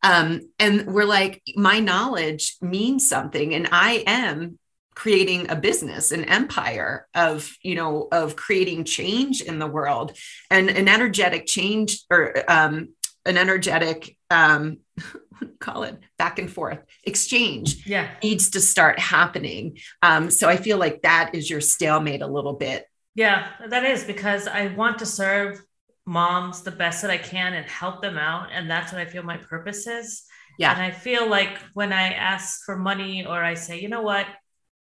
um, 0.05 0.43
and 0.59 0.87
we're 0.87 1.07
like 1.07 1.43
my 1.57 1.81
knowledge 1.81 2.57
means 2.61 3.09
something. 3.09 3.55
And 3.55 3.69
i 3.73 4.05
am 4.07 4.59
creating 4.95 5.51
a 5.51 5.57
business 5.57 6.13
an 6.13 6.23
empire 6.27 7.09
of 7.17 7.53
you 7.63 7.75
know 7.75 8.07
of 8.13 8.37
creating 8.37 8.85
change 8.85 9.41
in 9.41 9.59
the 9.59 9.67
world. 9.67 10.17
And 10.51 10.71
an 10.71 10.89
energetic 10.89 11.47
change 11.47 12.05
or 12.11 12.49
um, 12.49 12.91
an 13.27 13.39
energetic 13.39 14.17
um, 14.31 14.79
call 15.59 15.83
it? 15.85 15.99
Back 16.19 16.39
and 16.39 16.53
forth. 16.53 16.79
Exchange 17.03 17.87
yeah. 17.87 18.11
needs 18.23 18.51
to 18.51 18.61
start 18.61 18.99
happening. 18.99 19.79
Um, 20.03 20.31
so 20.31 20.49
i 20.49 20.57
feel 20.57 20.79
like 20.79 21.03
that 21.03 21.35
is 21.35 21.49
your 21.49 21.63
stalemate 21.63 22.23
a 22.23 22.27
little 22.27 22.55
bit. 22.55 22.87
Yeah 23.15 23.49
that 23.69 23.85
is 23.85 24.05
because 24.05 24.47
i 24.47 24.67
want 24.69 24.99
to 24.99 25.07
serve 25.07 25.63
moms 26.07 26.63
the 26.63 26.71
best 26.71 27.03
that 27.03 27.11
i 27.11 27.19
can 27.19 27.55
and 27.55 27.67
help 27.67 28.03
them 28.03 28.19
out 28.19 28.49
and 28.53 28.71
that's 28.71 28.93
what 28.93 29.01
i 29.01 29.05
feel 29.05 29.23
my 29.23 29.37
purpose 29.37 29.87
is 29.87 30.25
yeah 30.59 30.73
and 30.73 30.83
i 30.83 30.91
feel 30.91 31.29
like 31.29 31.59
when 31.73 31.93
i 31.93 32.09
ask 32.13 32.65
for 32.65 32.77
money 32.77 33.25
or 33.25 33.43
i 33.43 33.55
say 33.55 33.81
you 33.81 33.89
know 33.89 34.03
what 34.03 34.27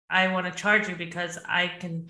i 0.08 0.28
want 0.28 0.46
to 0.46 0.52
charge 0.52 0.88
you 0.88 0.96
because 0.96 1.38
i 1.46 1.66
can 1.66 2.06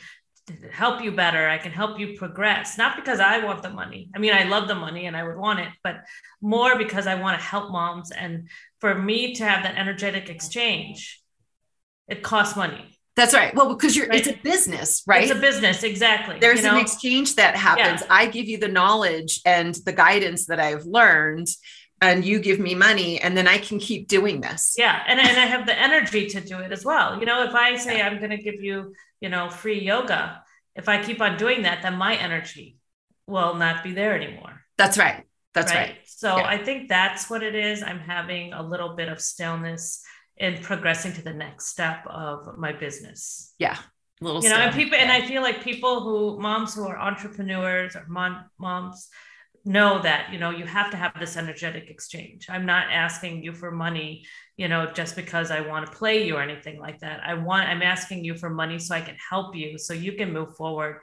help 0.73 1.03
you 1.03 1.13
better. 1.13 1.49
I 1.49 1.59
can 1.59 1.73
help 1.73 1.99
you 1.99 2.17
progress, 2.17 2.79
not 2.79 2.97
because 2.97 3.21
I 3.21 3.45
want 3.45 3.63
the 3.63 3.71
money. 3.71 4.11
I 4.15 4.19
mean, 4.19 4.33
I 4.33 4.45
love 4.45 4.69
the 4.69 4.75
money 4.75 5.07
and 5.07 5.17
I 5.17 5.23
would 5.23 5.37
want 5.37 5.61
it, 5.61 5.69
but 5.83 5.97
more 6.41 6.77
because 6.77 7.07
I 7.07 7.17
want 7.17 7.39
to 7.39 7.45
help 7.45 7.71
moms. 7.71 8.11
And 8.11 8.49
for 8.81 8.95
me 8.95 9.35
to 9.35 9.45
have 9.45 9.63
that 9.63 9.77
energetic 9.77 10.29
exchange, 10.29 11.21
it 12.09 12.23
costs 12.23 12.57
money. 12.57 13.00
That's 13.21 13.35
right. 13.35 13.55
Well, 13.55 13.75
because 13.75 13.95
you're, 13.95 14.07
right? 14.07 14.19
it's 14.19 14.29
a 14.29 14.41
business, 14.43 15.03
right? 15.07 15.23
It's 15.23 15.33
a 15.33 15.41
business. 15.41 15.83
Exactly. 15.83 16.39
There's 16.41 16.63
you 16.63 16.69
know? 16.69 16.77
an 16.77 16.81
exchange 16.81 17.37
that 17.37 17.55
happens. 17.55 18.01
Yeah. 18.01 18.07
I 18.09 18.27
give 18.27 18.49
you 18.49 18.59
the 18.59 18.69
knowledge 18.69 19.41
and 19.45 19.75
the 19.85 19.93
guidance 19.93 20.47
that 20.47 20.59
I've 20.59 20.87
learned 20.87 21.49
and 22.01 22.25
you 22.25 22.41
give 22.41 22.59
me 22.59 22.75
money 22.75 23.21
and 23.21 23.37
then 23.37 23.47
I 23.47 23.59
can 23.59 23.79
keep 23.79 24.09
doing 24.09 24.41
this. 24.41 24.75
Yeah. 24.79 25.03
And, 25.07 25.21
and 25.21 25.39
I 25.39 25.45
have 25.45 25.67
the 25.67 25.79
energy 25.79 26.29
to 26.29 26.41
do 26.41 26.61
it 26.61 26.73
as 26.73 26.83
well. 26.83 27.21
You 27.21 27.27
know, 27.27 27.45
if 27.45 27.55
I 27.55 27.77
say 27.77 27.99
yeah. 27.99 28.07
I'm 28.07 28.19
going 28.19 28.31
to 28.31 28.39
give 28.39 28.63
you 28.63 28.95
you 29.21 29.29
know, 29.29 29.51
free 29.51 29.81
yoga. 29.81 30.43
If 30.75 30.89
I 30.89 31.03
keep 31.03 31.21
on 31.21 31.37
doing 31.37 31.63
that, 31.63 31.83
then 31.83 31.97
my 31.97 32.17
energy 32.17 32.79
will 33.27 33.55
not 33.55 33.85
be 33.85 33.93
there 33.93 34.17
anymore. 34.17 34.63
That's 34.79 34.99
right. 34.99 35.25
That's 35.53 35.73
right. 35.73 35.91
right. 35.91 35.99
So 36.07 36.37
yeah. 36.37 36.47
I 36.47 36.59
think 36.59 36.89
that's 36.89 37.29
what 37.29 37.43
it 37.43 37.55
is. 37.55 37.83
I'm 37.83 37.99
having 37.99 38.53
a 38.53 38.63
little 38.63 38.97
bit 38.97 39.09
of 39.09 39.21
staleness 39.21 40.03
in 40.41 40.57
progressing 40.63 41.13
to 41.13 41.23
the 41.23 41.33
next 41.33 41.67
step 41.69 42.05
of 42.07 42.59
my 42.59 42.73
business. 42.73 43.55
Yeah. 43.59 43.77
Little 44.23 44.43
you 44.43 44.51
know, 44.51 44.57
and 44.57 44.75
people, 44.75 44.99
and 44.99 45.13
I 45.13 45.27
feel 45.27 45.43
like 45.43 45.63
people 45.63 46.01
who, 46.01 46.41
moms 46.41 46.75
who 46.75 46.87
are 46.87 46.99
entrepreneurs 46.99 47.95
or 47.95 48.05
mom, 48.09 48.45
moms, 48.59 49.09
know 49.65 50.01
that 50.01 50.33
you 50.33 50.39
know 50.39 50.51
you 50.51 50.65
have 50.65 50.91
to 50.91 50.97
have 50.97 51.13
this 51.21 51.37
energetic 51.37 51.91
exchange 51.91 52.47
i'm 52.49 52.65
not 52.65 52.91
asking 52.91 53.43
you 53.43 53.53
for 53.53 53.71
money 53.71 54.25
you 54.57 54.69
know 54.69 54.87
just 54.87 55.15
because 55.15 55.51
i 55.51 55.61
want 55.61 55.85
to 55.85 55.93
play 55.93 56.27
you 56.27 56.37
or 56.37 56.41
anything 56.41 56.81
like 56.81 56.99
that 57.01 57.21
i 57.27 57.35
want 57.35 57.69
i'm 57.69 57.83
asking 57.83 58.25
you 58.25 58.35
for 58.35 58.49
money 58.49 58.79
so 58.79 58.95
i 58.95 59.03
can 59.03 59.17
help 59.29 59.55
you 59.55 59.77
so 59.77 59.93
you 59.93 60.13
can 60.13 60.33
move 60.33 60.57
forward 60.57 61.01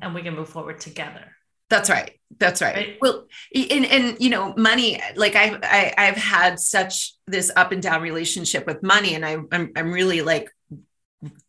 and 0.00 0.14
we 0.14 0.22
can 0.22 0.36
move 0.36 0.48
forward 0.48 0.78
together 0.78 1.32
that's 1.70 1.88
right 1.88 2.20
that's 2.38 2.62
right, 2.62 2.76
right? 2.76 2.98
well 3.00 3.26
and 3.54 3.84
and 3.86 4.16
you 4.20 4.30
know 4.30 4.54
money 4.56 5.00
like 5.16 5.34
I've, 5.34 5.58
I, 5.62 5.92
I've 5.96 6.16
had 6.16 6.60
such 6.60 7.14
this 7.26 7.50
up 7.56 7.72
and 7.72 7.82
down 7.82 8.02
relationship 8.02 8.66
with 8.66 8.82
money 8.82 9.14
and 9.14 9.24
I, 9.24 9.38
I'm, 9.52 9.72
I'm 9.76 9.92
really 9.92 10.22
like 10.22 10.50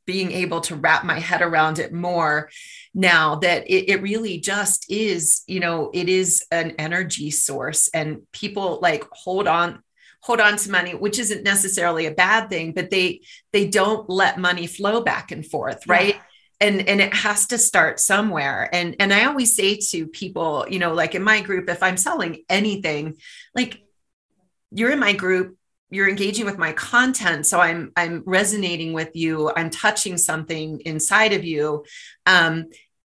being 0.05 0.31
able 0.31 0.61
to 0.61 0.75
wrap 0.75 1.05
my 1.05 1.19
head 1.19 1.41
around 1.41 1.79
it 1.79 1.93
more 1.93 2.49
now 2.93 3.35
that 3.35 3.69
it, 3.69 3.89
it, 3.89 4.01
really 4.01 4.39
just 4.39 4.85
is 4.89 5.43
you 5.47 5.59
know 5.59 5.91
it 5.93 6.09
is 6.09 6.43
an 6.51 6.71
energy 6.77 7.31
source 7.31 7.89
and 7.93 8.21
people 8.33 8.79
like 8.81 9.05
hold 9.11 9.47
on 9.47 9.81
hold 10.21 10.41
on 10.41 10.57
to 10.57 10.71
money 10.71 10.93
which 10.93 11.19
isn't 11.19 11.43
necessarily 11.43 12.05
a 12.05 12.11
bad 12.11 12.49
thing 12.49 12.73
but 12.73 12.89
they 12.89 13.21
they 13.53 13.67
don't 13.67 14.09
let 14.09 14.37
money 14.37 14.67
flow 14.67 15.01
back 15.01 15.31
and 15.31 15.45
forth 15.45 15.87
right 15.87 16.15
yeah. 16.15 16.21
And 16.61 16.87
and 16.87 17.01
it 17.01 17.13
has 17.13 17.47
to 17.47 17.57
start 17.57 17.99
somewhere. 17.99 18.69
And 18.71 18.95
and 18.99 19.11
i 19.13 19.25
always 19.25 19.55
say 19.55 19.77
to 19.77 20.07
people 20.07 20.65
you 20.69 20.79
know 20.79 20.93
like 20.93 21.15
in 21.15 21.23
my 21.23 21.41
group 21.41 21.69
if 21.69 21.83
i'm 21.83 21.97
selling 21.97 22.43
anything 22.49 23.17
like 23.55 23.83
you're 24.71 24.91
in 24.91 24.99
my 24.99 25.13
group 25.13 25.57
you're 25.89 26.09
engaging 26.09 26.45
with 26.45 26.57
my 26.57 26.71
content 26.73 27.45
so 27.45 27.59
i'm 27.59 27.91
i'm 27.95 28.23
resonating 28.25 28.93
with 28.93 29.15
you 29.15 29.51
i'm 29.55 29.69
touching 29.69 30.17
something 30.17 30.79
inside 30.81 31.33
of 31.33 31.43
you 31.43 31.83
um 32.25 32.65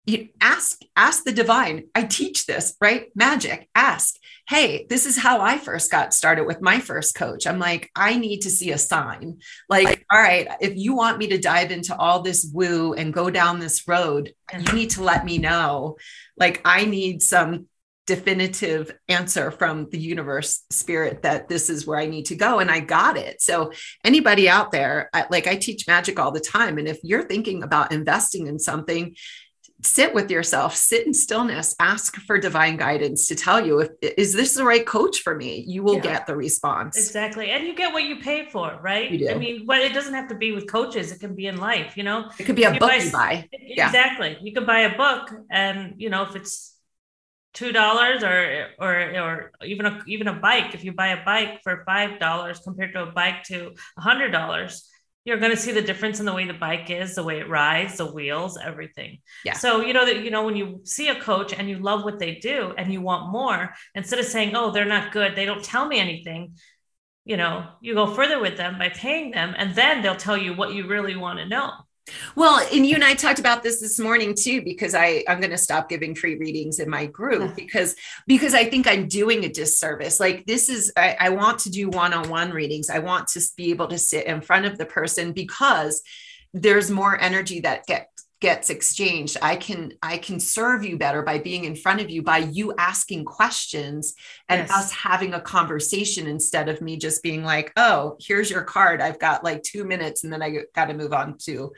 you 0.05 0.29
ask 0.41 0.79
ask 0.95 1.23
the 1.23 1.31
divine 1.31 1.85
i 1.95 2.03
teach 2.03 2.45
this 2.45 2.75
right 2.81 3.07
magic 3.15 3.69
ask 3.73 4.15
hey 4.47 4.85
this 4.89 5.05
is 5.05 5.17
how 5.17 5.39
i 5.39 5.57
first 5.57 5.89
got 5.89 6.13
started 6.13 6.45
with 6.45 6.61
my 6.61 6.79
first 6.79 7.15
coach 7.15 7.47
i'm 7.47 7.59
like 7.59 7.89
i 7.95 8.17
need 8.17 8.41
to 8.41 8.49
see 8.49 8.71
a 8.71 8.77
sign 8.77 9.39
like 9.69 10.05
all 10.11 10.19
right 10.19 10.47
if 10.59 10.75
you 10.75 10.93
want 10.93 11.17
me 11.17 11.27
to 11.27 11.37
dive 11.37 11.71
into 11.71 11.95
all 11.95 12.21
this 12.21 12.49
woo 12.53 12.93
and 12.93 13.13
go 13.13 13.29
down 13.29 13.59
this 13.59 13.87
road 13.87 14.33
you 14.53 14.73
need 14.73 14.89
to 14.89 15.03
let 15.03 15.23
me 15.23 15.37
know 15.37 15.95
like 16.37 16.61
i 16.65 16.85
need 16.85 17.21
some 17.21 17.65
definitive 18.05 18.93
answer 19.07 19.49
from 19.49 19.89
the 19.89 19.97
universe 19.97 20.65
spirit 20.69 21.21
that 21.21 21.47
this 21.47 21.69
is 21.69 21.87
where 21.87 21.97
I 21.97 22.05
need 22.05 22.25
to 22.25 22.35
go. 22.35 22.59
And 22.59 22.69
I 22.69 22.81
got 22.81 23.15
it. 23.15 23.41
So, 23.41 23.71
anybody 24.03 24.49
out 24.49 24.71
there, 24.71 25.09
I, 25.13 25.25
like 25.31 25.47
I 25.47 25.55
teach 25.55 25.87
magic 25.87 26.19
all 26.19 26.31
the 26.31 26.41
time. 26.41 26.77
And 26.77 26.87
if 26.87 26.99
you're 27.01 27.23
thinking 27.23 27.63
about 27.63 27.93
investing 27.93 28.47
in 28.47 28.59
something, 28.59 29.15
sit 29.83 30.13
with 30.13 30.31
yourself, 30.31 30.75
sit 30.75 31.05
in 31.05 31.13
stillness, 31.13 31.75
ask 31.79 32.15
for 32.21 32.37
divine 32.37 32.77
guidance 32.77 33.27
to 33.27 33.35
tell 33.35 33.65
you 33.65 33.79
if 33.79 33.89
is 34.01 34.33
this 34.33 34.55
the 34.55 34.63
right 34.63 34.85
coach 34.85 35.19
for 35.19 35.35
me? 35.35 35.63
You 35.67 35.83
will 35.83 35.95
yeah. 35.95 36.01
get 36.01 36.27
the 36.27 36.35
response. 36.35 36.97
Exactly. 36.97 37.49
And 37.49 37.65
you 37.65 37.75
get 37.75 37.93
what 37.93 38.03
you 38.03 38.17
pay 38.17 38.49
for, 38.49 38.79
right? 38.81 39.11
You 39.11 39.19
do. 39.19 39.29
I 39.29 39.35
mean, 39.35 39.65
but 39.65 39.79
it 39.79 39.93
doesn't 39.93 40.13
have 40.13 40.29
to 40.29 40.35
be 40.35 40.51
with 40.51 40.71
coaches, 40.71 41.11
it 41.11 41.19
can 41.19 41.35
be 41.35 41.47
in 41.47 41.57
life, 41.57 41.97
you 41.97 42.03
know. 42.03 42.29
It 42.39 42.43
could 42.43 42.55
be 42.55 42.63
a 42.63 42.71
book 42.71 42.89
buy, 42.89 42.95
you 42.95 43.11
buy. 43.11 43.49
Exactly. 43.51 44.29
Yeah. 44.29 44.37
You 44.41 44.53
can 44.53 44.65
buy 44.65 44.81
a 44.81 44.97
book 44.97 45.31
and 45.51 45.95
you 45.97 46.09
know, 46.09 46.23
if 46.23 46.35
it's 46.35 46.73
two 47.53 47.71
dollars 47.71 48.23
or 48.23 48.69
or 48.79 48.93
or 49.21 49.51
even 49.63 49.85
a 49.85 50.01
even 50.07 50.27
a 50.27 50.33
bike 50.33 50.73
if 50.73 50.83
you 50.83 50.91
buy 50.91 51.09
a 51.09 51.23
bike 51.23 51.61
for 51.63 51.83
five 51.85 52.19
dollars 52.19 52.59
compared 52.59 52.93
to 52.93 53.03
a 53.03 53.11
bike 53.11 53.43
to 53.43 53.71
a 53.97 54.01
hundred 54.01 54.31
dollars 54.31 54.89
you're 55.25 55.38
going 55.38 55.51
to 55.51 55.57
see 55.57 55.71
the 55.71 55.81
difference 55.81 56.19
in 56.19 56.25
the 56.25 56.33
way 56.33 56.45
the 56.45 56.53
bike 56.53 56.89
is 56.89 57.15
the 57.15 57.23
way 57.23 57.39
it 57.39 57.49
rides 57.49 57.97
the 57.97 58.05
wheels 58.05 58.57
everything. 58.62 59.19
Yeah. 59.45 59.53
So 59.53 59.81
you 59.81 59.93
know 59.93 60.05
that 60.05 60.23
you 60.23 60.31
know 60.31 60.43
when 60.43 60.55
you 60.55 60.81
see 60.83 61.07
a 61.09 61.19
coach 61.19 61.53
and 61.53 61.69
you 61.69 61.77
love 61.77 62.03
what 62.03 62.19
they 62.19 62.36
do 62.36 62.73
and 62.77 62.91
you 62.91 63.01
want 63.01 63.31
more 63.31 63.73
instead 63.95 64.19
of 64.19 64.25
saying 64.25 64.55
oh 64.55 64.71
they're 64.71 64.86
not 64.86 65.13
good 65.13 65.36
they 65.36 65.45
don't 65.45 65.63
tell 65.63 65.88
me 65.88 65.99
anything 65.99 66.55
you 67.25 67.38
know 67.38 67.65
you 67.81 67.93
go 67.93 68.07
further 68.07 68.39
with 68.39 68.57
them 68.57 68.77
by 68.77 68.89
paying 68.89 69.31
them 69.31 69.53
and 69.57 69.75
then 69.75 70.01
they'll 70.01 70.15
tell 70.15 70.38
you 70.38 70.53
what 70.53 70.73
you 70.73 70.88
really 70.88 71.15
want 71.15 71.39
to 71.39 71.45
know 71.45 71.71
well, 72.35 72.65
and 72.73 72.85
you 72.85 72.95
and 72.95 73.03
I 73.03 73.13
talked 73.13 73.39
about 73.39 73.63
this 73.63 73.79
this 73.79 73.99
morning 73.99 74.35
too, 74.37 74.61
because 74.61 74.93
I 74.93 75.23
I'm 75.27 75.39
going 75.39 75.51
to 75.51 75.57
stop 75.57 75.89
giving 75.89 76.15
free 76.15 76.35
readings 76.35 76.79
in 76.79 76.89
my 76.89 77.05
group 77.05 77.55
because 77.55 77.95
because 78.27 78.53
I 78.53 78.65
think 78.65 78.87
I'm 78.87 79.07
doing 79.07 79.45
a 79.45 79.49
disservice. 79.49 80.19
Like 80.19 80.45
this 80.45 80.69
is 80.69 80.91
I, 80.97 81.15
I 81.19 81.29
want 81.29 81.59
to 81.59 81.69
do 81.69 81.89
one-on-one 81.89 82.51
readings. 82.51 82.89
I 82.89 82.99
want 82.99 83.27
to 83.29 83.41
be 83.55 83.71
able 83.71 83.87
to 83.87 83.97
sit 83.97 84.25
in 84.25 84.41
front 84.41 84.65
of 84.65 84.77
the 84.77 84.85
person 84.85 85.31
because 85.31 86.01
there's 86.53 86.91
more 86.91 87.19
energy 87.19 87.61
that 87.61 87.85
gets 87.87 88.12
gets 88.43 88.69
exchanged 88.69 89.38
i 89.41 89.56
can 89.56 89.93
i 90.01 90.17
can 90.17 90.38
serve 90.38 90.84
you 90.84 90.97
better 90.97 91.21
by 91.21 91.38
being 91.39 91.63
in 91.63 91.77
front 91.77 92.01
of 92.01 92.10
you 92.10 92.21
by 92.21 92.39
you 92.39 92.73
asking 92.77 93.23
questions 93.23 94.15
and 94.49 94.60
Yes. 94.67 94.71
us 94.71 94.91
having 94.91 95.34
a 95.34 95.39
conversation 95.39 96.27
instead 96.27 96.67
of 96.67 96.82
me 96.82 96.97
just 96.97 97.23
being 97.23 97.41
like 97.45 97.71
oh 97.77 98.17
here's 98.19 98.51
your 98.51 98.63
card. 98.63 98.99
I've 99.01 99.17
got 99.27 99.45
like 99.45 99.63
two 99.63 99.86
minutes 99.86 100.23
and 100.25 100.32
then 100.34 100.41
i 100.41 100.49
got 100.75 100.86
to 100.89 100.93
move 100.93 101.13
on 101.13 101.38
to 101.45 101.71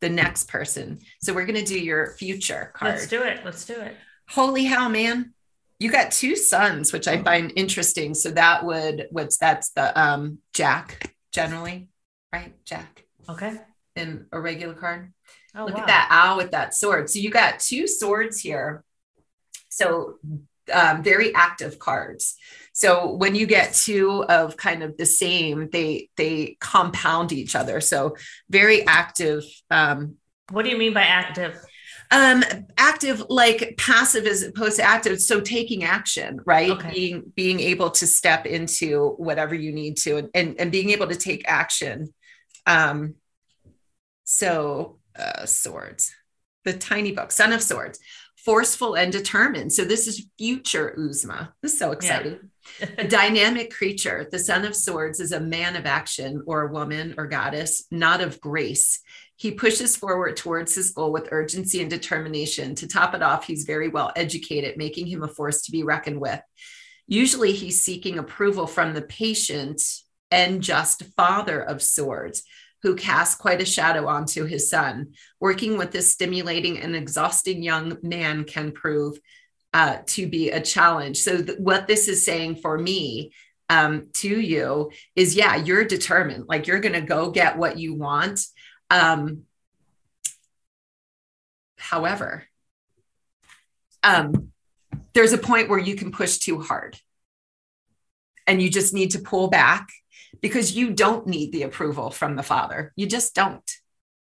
the 0.00 0.08
next 0.08 0.44
person. 0.48 1.00
So 1.20 1.32
we're 1.34 1.44
going 1.50 1.64
to 1.64 1.72
do 1.74 1.78
your 1.78 2.12
future 2.12 2.72
card. 2.74 2.92
Let's 2.92 3.08
do 3.08 3.22
it. 3.22 3.44
Let's 3.44 3.64
do 3.64 3.74
it. 3.74 3.96
holy 4.28 4.64
hell 4.64 4.88
man. 4.88 5.34
You 5.80 5.90
got 5.90 6.12
two 6.12 6.36
sons 6.36 6.92
which 6.92 7.08
i 7.08 7.16
find 7.20 7.52
interesting. 7.56 8.14
So 8.14 8.30
that 8.42 8.64
would 8.64 9.08
what's 9.10 9.38
that's 9.38 9.70
the 9.70 9.86
um 10.00 10.38
jack 10.54 10.86
generally 11.32 11.88
right? 12.32 12.52
Jack. 12.64 13.04
Okay. 13.28 13.54
in 13.96 14.26
a 14.30 14.38
regular 14.40 14.74
card 14.74 15.12
Oh, 15.54 15.66
look 15.66 15.74
wow. 15.74 15.80
at 15.82 15.86
that 15.86 16.08
owl 16.10 16.36
with 16.38 16.52
that 16.52 16.74
sword. 16.74 17.10
So 17.10 17.18
you 17.18 17.30
got 17.30 17.60
two 17.60 17.86
swords 17.86 18.40
here. 18.40 18.84
So 19.68 20.14
um, 20.72 21.02
very 21.02 21.34
active 21.34 21.78
cards. 21.78 22.36
So 22.72 23.12
when 23.12 23.34
you 23.34 23.46
get 23.46 23.74
two 23.74 24.24
of 24.24 24.56
kind 24.56 24.82
of 24.82 24.96
the 24.96 25.06
same 25.06 25.68
they 25.70 26.08
they 26.16 26.56
compound 26.60 27.32
each 27.32 27.54
other. 27.54 27.80
So 27.80 28.16
very 28.48 28.86
active 28.86 29.44
um, 29.70 30.16
What 30.50 30.64
do 30.64 30.70
you 30.70 30.78
mean 30.78 30.94
by 30.94 31.02
active? 31.02 31.58
um 32.10 32.44
active 32.76 33.24
like 33.30 33.74
passive 33.78 34.26
as 34.26 34.42
opposed 34.42 34.76
to 34.76 34.82
active. 34.82 35.20
So 35.20 35.40
taking 35.40 35.84
action 35.84 36.40
right? 36.44 36.70
Okay. 36.70 36.90
being 36.90 37.32
being 37.34 37.60
able 37.60 37.90
to 37.90 38.06
step 38.06 38.46
into 38.46 39.14
whatever 39.16 39.54
you 39.54 39.72
need 39.72 39.96
to 39.98 40.18
and 40.18 40.28
and, 40.34 40.60
and 40.60 40.72
being 40.72 40.90
able 40.90 41.08
to 41.08 41.16
take 41.16 41.44
action. 41.48 42.12
Um 42.66 43.14
so 44.24 44.98
uh 45.18 45.46
swords 45.46 46.14
the 46.64 46.72
tiny 46.72 47.12
book 47.12 47.32
son 47.32 47.52
of 47.52 47.62
swords 47.62 47.98
forceful 48.36 48.94
and 48.94 49.12
determined 49.12 49.72
so 49.72 49.84
this 49.84 50.06
is 50.06 50.26
future 50.38 50.94
uzma 50.98 51.50
this 51.62 51.72
is 51.72 51.78
so 51.78 51.92
exciting 51.92 52.50
a 52.98 53.06
dynamic 53.06 53.72
creature, 53.72 54.26
the 54.30 54.38
Son 54.38 54.64
of 54.64 54.76
Swords 54.76 55.20
is 55.20 55.32
a 55.32 55.40
man 55.40 55.76
of 55.76 55.86
action 55.86 56.42
or 56.46 56.62
a 56.62 56.72
woman 56.72 57.14
or 57.18 57.26
goddess, 57.26 57.86
not 57.90 58.20
of 58.20 58.40
grace. 58.40 59.00
He 59.36 59.50
pushes 59.50 59.96
forward 59.96 60.36
towards 60.36 60.74
his 60.74 60.90
goal 60.90 61.12
with 61.12 61.28
urgency 61.32 61.80
and 61.80 61.90
determination. 61.90 62.74
To 62.76 62.86
top 62.86 63.14
it 63.14 63.22
off, 63.22 63.46
he's 63.46 63.64
very 63.64 63.88
well 63.88 64.12
educated, 64.14 64.76
making 64.76 65.06
him 65.06 65.22
a 65.22 65.28
force 65.28 65.62
to 65.62 65.72
be 65.72 65.82
reckoned 65.82 66.20
with. 66.20 66.40
Usually, 67.08 67.52
he's 67.52 67.82
seeking 67.82 68.18
approval 68.18 68.66
from 68.66 68.94
the 68.94 69.02
patient 69.02 69.82
and 70.30 70.62
just 70.62 71.04
father 71.16 71.60
of 71.60 71.82
swords, 71.82 72.44
who 72.82 72.96
casts 72.96 73.36
quite 73.36 73.62
a 73.62 73.66
shadow 73.66 74.06
onto 74.08 74.44
his 74.44 74.68
son. 74.68 75.12
Working 75.40 75.78
with 75.78 75.92
this 75.92 76.10
stimulating 76.10 76.78
and 76.78 76.96
exhausting 76.96 77.62
young 77.62 77.96
man 78.02 78.44
can 78.44 78.72
prove 78.72 79.18
uh, 79.72 79.98
to 80.06 80.26
be 80.26 80.50
a 80.50 80.60
challenge. 80.60 81.18
So, 81.18 81.42
th- 81.42 81.58
what 81.58 81.86
this 81.86 82.08
is 82.08 82.24
saying 82.24 82.56
for 82.56 82.76
me 82.76 83.32
um, 83.70 84.08
to 84.14 84.28
you 84.28 84.90
is 85.16 85.34
yeah, 85.34 85.56
you're 85.56 85.84
determined, 85.84 86.44
like 86.48 86.66
you're 86.66 86.80
going 86.80 86.92
to 86.92 87.00
go 87.00 87.30
get 87.30 87.56
what 87.56 87.78
you 87.78 87.94
want. 87.94 88.40
Um, 88.90 89.44
however, 91.78 92.44
um, 94.02 94.52
there's 95.14 95.32
a 95.32 95.38
point 95.38 95.68
where 95.68 95.78
you 95.78 95.94
can 95.94 96.10
push 96.10 96.38
too 96.38 96.60
hard 96.60 96.98
and 98.46 98.60
you 98.60 98.68
just 98.68 98.92
need 98.92 99.12
to 99.12 99.20
pull 99.20 99.48
back 99.48 99.88
because 100.42 100.76
you 100.76 100.90
don't 100.90 101.26
need 101.26 101.52
the 101.52 101.62
approval 101.62 102.10
from 102.10 102.36
the 102.36 102.42
father. 102.42 102.92
You 102.96 103.06
just 103.06 103.34
don't. 103.34 103.70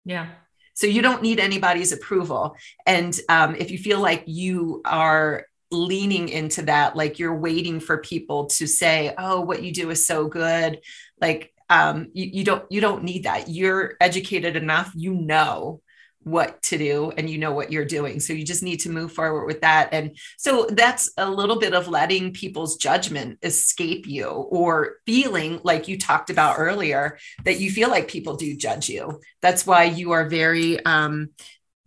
yeah. 0.05 0.29
So 0.75 0.87
you 0.87 1.03
don't 1.03 1.22
need 1.22 1.38
anybody's 1.38 1.92
approval. 1.92 2.57
And 2.87 3.18
um, 3.29 3.55
if 3.57 3.70
you 3.70 3.77
feel 3.77 4.01
like 4.01 4.25
you 4.27 4.81
are 4.87 5.46
leaning 5.70 6.31
into 6.31 6.62
that, 6.62 6.96
like 6.96 7.18
you're 7.18 7.37
waiting 7.37 7.79
for 7.79 7.98
people 7.98 8.46
to 8.46 8.66
say, 8.66 9.14
"Oh, 9.18 9.42
what 9.42 9.62
you 9.62 9.70
do 9.70 9.90
is 9.90 10.07
so 10.07 10.29
good," 10.29 10.81
like 11.20 11.53
um, 11.68 12.09
you, 12.14 12.25
you 12.33 12.44
don't 12.44 12.64
you 12.70 12.81
don't 12.81 13.05
need 13.05 13.25
that. 13.25 13.51
You're 13.51 13.96
educated 14.01 14.57
enough. 14.57 14.92
You 14.94 15.12
know 15.12 15.81
what 16.24 16.62
to 16.62 16.78
do 16.78 17.12
and 17.16 17.28
you 17.28 17.38
know 17.38 17.52
what 17.52 17.72
you're 17.72 17.85
doing. 17.85 18.20
So 18.20 18.32
you 18.32 18.44
just 18.44 18.62
need 18.62 18.78
to 18.80 18.90
move 18.90 19.12
forward 19.12 19.46
with 19.46 19.61
that. 19.62 19.88
And 19.92 20.16
so 20.38 20.66
that's 20.70 21.11
a 21.16 21.28
little 21.28 21.58
bit 21.58 21.74
of 21.74 21.88
letting 21.88 22.32
people's 22.32 22.76
judgment 22.76 23.38
escape 23.42 24.06
you 24.06 24.26
or 24.28 24.96
feeling 25.06 25.61
like 25.64 25.88
you 25.88 25.98
talked 25.98 26.30
about 26.30 26.56
earlier 26.58 27.18
that 27.44 27.61
you 27.61 27.70
feel 27.70 27.90
like 27.90 28.08
people 28.08 28.37
do 28.37 28.56
judge 28.56 28.88
you. 28.88 29.20
That's 29.40 29.66
why 29.66 29.85
you 29.85 30.12
are 30.12 30.28
very 30.28 30.85
um, 30.85 31.30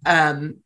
um, 0.06 0.58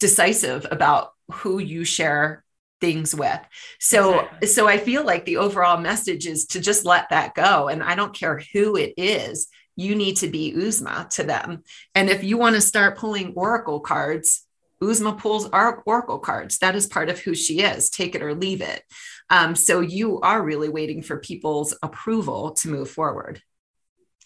decisive 0.00 0.66
about 0.70 1.10
who 1.30 1.58
you 1.58 1.84
share 1.84 2.44
things 2.80 3.14
with. 3.14 3.40
So 3.80 4.20
Exactly. 4.20 4.48
so 4.48 4.68
i 4.68 4.76
feel 4.78 5.02
like 5.04 5.24
the 5.24 5.38
overall 5.38 5.78
message 5.78 6.26
is 6.26 6.44
to 6.46 6.60
just 6.60 6.84
let 6.84 7.08
that 7.10 7.34
go. 7.34 7.68
And 7.68 7.82
i 7.82 7.94
don't 7.94 8.14
care 8.14 8.42
who 8.52 8.76
it 8.76 8.94
is 8.96 9.48
you 9.76 9.94
need 9.94 10.16
to 10.16 10.28
be 10.28 10.52
uzma 10.56 11.08
to 11.10 11.22
them 11.22 11.62
and 11.94 12.08
if 12.10 12.24
you 12.24 12.36
want 12.38 12.54
to 12.54 12.60
start 12.60 12.98
pulling 12.98 13.32
oracle 13.34 13.80
cards 13.80 14.46
uzma 14.82 15.16
pulls 15.18 15.46
our 15.50 15.82
oracle 15.86 16.18
cards 16.18 16.58
that 16.58 16.74
is 16.74 16.86
part 16.86 17.08
of 17.08 17.18
who 17.20 17.34
she 17.34 17.60
is 17.60 17.88
take 17.90 18.14
it 18.14 18.22
or 18.22 18.34
leave 18.34 18.60
it 18.60 18.82
um, 19.30 19.54
so 19.56 19.80
you 19.80 20.20
are 20.20 20.42
really 20.42 20.68
waiting 20.68 21.02
for 21.02 21.18
people's 21.18 21.76
approval 21.82 22.52
to 22.52 22.68
move 22.68 22.90
forward 22.90 23.42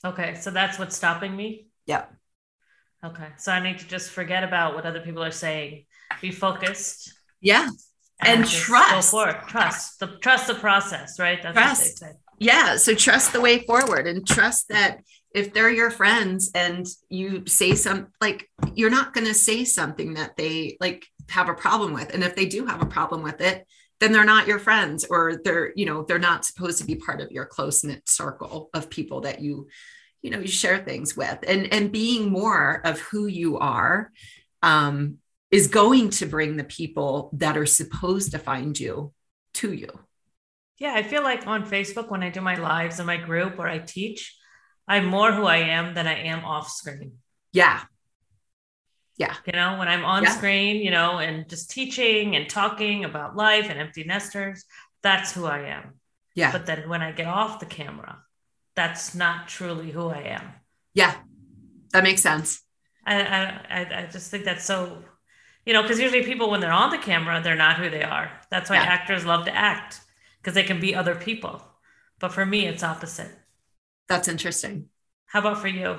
Okay. 0.03 0.35
So 0.37 0.51
that's 0.51 0.79
what's 0.79 0.97
stopping 0.97 1.37
me. 1.37 1.67
Yep. 1.85 2.11
Okay. 3.05 3.27
So 3.37 3.53
I 3.53 3.61
need 3.61 3.81
to 3.81 3.87
just 3.87 4.11
forget 4.11 4.43
about 4.45 4.75
what 4.75 4.87
other 4.87 5.01
people 5.01 5.23
are 5.23 5.31
saying, 5.31 5.85
be 6.23 6.31
focused. 6.31 7.13
yeah 7.43 7.69
And 8.21 8.45
just 8.45 8.57
trust. 8.63 8.91
Go 9.13 9.19
forward. 9.19 9.43
Trust 9.47 10.01
the 10.01 10.07
trust 10.23 10.47
the 10.47 10.55
process, 10.55 11.19
right? 11.19 11.43
That's 11.43 11.55
Trust. 11.55 11.83
what 11.83 11.89
they 12.01 12.07
said. 12.13 12.17
yeah 12.39 12.77
so 12.77 12.95
trust 12.95 13.35
the 13.35 13.43
way 13.43 13.59
forward 13.67 14.07
and 14.07 14.27
trust 14.27 14.69
that 14.69 15.01
if 15.35 15.53
they're 15.53 15.71
your 15.71 15.91
friends 15.91 16.51
and 16.55 16.87
you 17.09 17.45
say 17.47 17.75
some 17.75 18.09
like 18.21 18.51
you're 18.75 18.91
not 18.91 19.15
going 19.15 19.27
to 19.27 19.35
say 19.35 19.65
something 19.65 20.15
that 20.15 20.37
they 20.37 20.77
like 20.81 21.07
have 21.29 21.49
a 21.49 21.55
problem 21.55 21.93
with. 21.93 22.13
And 22.13 22.25
if 22.25 22.35
they 22.35 22.47
do 22.47 22.67
have 22.67 22.83
a 22.83 22.87
problem 22.87 23.23
with 23.23 23.41
it 23.41 23.67
then 24.01 24.13
they're 24.13 24.25
not 24.25 24.49
your 24.49 24.59
friends 24.59 25.05
or 25.05 25.41
they're 25.45 25.73
you 25.77 25.87
know 25.87 26.03
they're 26.03 26.19
not 26.19 26.45
supposed 26.45 26.79
to 26.79 26.85
be 26.85 26.97
part 26.97 27.21
of 27.21 27.31
your 27.31 27.45
close 27.45 27.85
knit 27.85 28.09
circle 28.09 28.71
of 28.75 28.91
people 28.91 29.21
that 29.21 29.41
you 29.41 29.69
you 30.23 30.31
know 30.31 30.41
you 30.41 30.49
share 30.49 30.79
things 30.79 31.17
with. 31.17 31.39
And 31.47 31.73
and 31.73 31.93
being 31.93 32.31
more 32.31 32.81
of 32.85 32.99
who 32.99 33.27
you 33.27 33.59
are 33.59 34.11
um 34.63 35.19
is 35.51 35.69
going 35.69 36.11
to 36.11 36.27
bring 36.27 36.57
the 36.57 36.65
people 36.65 37.31
that 37.35 37.57
are 37.57 37.67
supposed 37.67 38.33
to 38.33 38.39
find 38.39 38.79
you 38.79 39.13
to 39.55 39.73
you. 39.73 39.91
Yeah, 40.79 40.95
I 40.95 41.03
feel 41.03 41.23
like 41.23 41.47
on 41.47 41.69
Facebook 41.69 42.11
when 42.11 42.23
I 42.23 42.31
do 42.31 42.41
my 42.41 42.55
lives 42.55 43.01
in 43.01 43.07
my 43.07 43.19
group 43.19 43.59
or 43.59 43.69
I 43.69 43.79
teach, 43.79 44.35
I'm 44.89 45.07
more 45.07 45.33
who 45.33 45.45
I 45.47 45.59
am 45.59 45.95
than 45.95 46.07
I 46.07 46.15
am 46.25 46.45
off 46.45 46.69
screen. 46.69 47.19
yeah 47.53 47.81
Yeah. 49.17 49.37
You 49.47 49.53
know, 49.53 49.79
when 49.79 49.89
I'm 49.89 50.05
on 50.05 50.23
Yeah. 50.23 50.31
screen, 50.37 50.77
you 50.77 50.91
know, 50.91 51.19
and 51.19 51.49
just 51.49 51.71
teaching 51.71 52.37
and 52.37 52.49
talking 52.49 53.05
about 53.05 53.37
life 53.37 53.67
and 53.71 53.79
empty 53.79 54.05
nesters, 54.05 54.65
that's 55.03 55.33
who 55.33 55.45
I 55.47 55.61
am. 55.77 56.01
yeah 56.35 56.53
But 56.53 56.65
then 56.67 56.89
when 56.89 57.03
I 57.03 57.13
get 57.13 57.27
off 57.27 57.61
the 57.61 57.67
camera, 57.67 58.23
that's 58.75 59.15
not 59.15 59.49
truly 59.49 59.91
who 59.91 60.09
I 60.09 60.23
am. 60.39 60.47
yeah 60.95 61.15
that 61.93 62.03
makes 62.05 62.23
sense 62.23 62.49
I 63.07 63.15
I, 63.79 63.81
I- 64.03 64.07
just 64.17 64.31
think 64.31 64.45
that's 64.45 64.65
so, 64.65 65.03
you 65.67 65.73
know, 65.75 65.83
because 65.83 66.01
usually 66.01 66.23
people 66.25 66.51
when 66.51 66.61
they're 66.61 66.73
on 66.85 66.91
the 66.91 66.99
camera, 67.11 67.41
they're 67.43 67.57
not 67.67 67.77
who 67.81 67.89
they 67.91 68.03
are. 68.03 68.31
That's 68.51 68.69
why 68.71 68.77
Yeah. 68.77 68.85
actors 68.97 69.25
love 69.25 69.45
to 69.47 69.55
act 69.55 70.01
because 70.39 70.55
they 70.55 70.63
can 70.71 70.81
be 70.81 70.95
other 70.95 71.15
people. 71.29 71.55
But 72.21 72.33
for 72.33 72.45
me, 72.47 72.67
it's 72.67 72.83
opposite. 72.83 73.33
That's 74.11 74.29
interesting 74.29 74.89
How 75.27 75.41
about 75.41 75.59
for 75.59 75.69
you? 75.69 75.97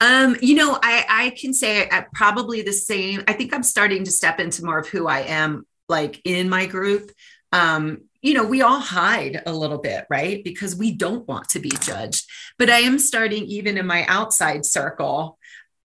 Um, 0.00 0.36
you 0.40 0.54
know, 0.54 0.78
I 0.80 1.04
I 1.08 1.30
can 1.30 1.52
say 1.52 1.88
I, 1.90 2.06
probably 2.14 2.62
the 2.62 2.72
same. 2.72 3.24
I 3.26 3.32
think 3.32 3.52
I'm 3.52 3.64
starting 3.64 4.04
to 4.04 4.10
step 4.10 4.38
into 4.38 4.64
more 4.64 4.78
of 4.78 4.88
who 4.88 5.08
I 5.08 5.20
am, 5.20 5.66
like 5.88 6.20
in 6.24 6.48
my 6.48 6.66
group. 6.66 7.10
Um, 7.52 8.02
you 8.22 8.34
know, 8.34 8.44
we 8.44 8.62
all 8.62 8.78
hide 8.78 9.42
a 9.44 9.52
little 9.52 9.78
bit, 9.78 10.04
right? 10.08 10.42
Because 10.44 10.76
we 10.76 10.92
don't 10.92 11.26
want 11.26 11.48
to 11.50 11.60
be 11.60 11.70
judged. 11.70 12.28
But 12.58 12.70
I 12.70 12.78
am 12.80 12.98
starting, 12.98 13.44
even 13.44 13.76
in 13.76 13.86
my 13.86 14.04
outside 14.06 14.64
circle, 14.64 15.38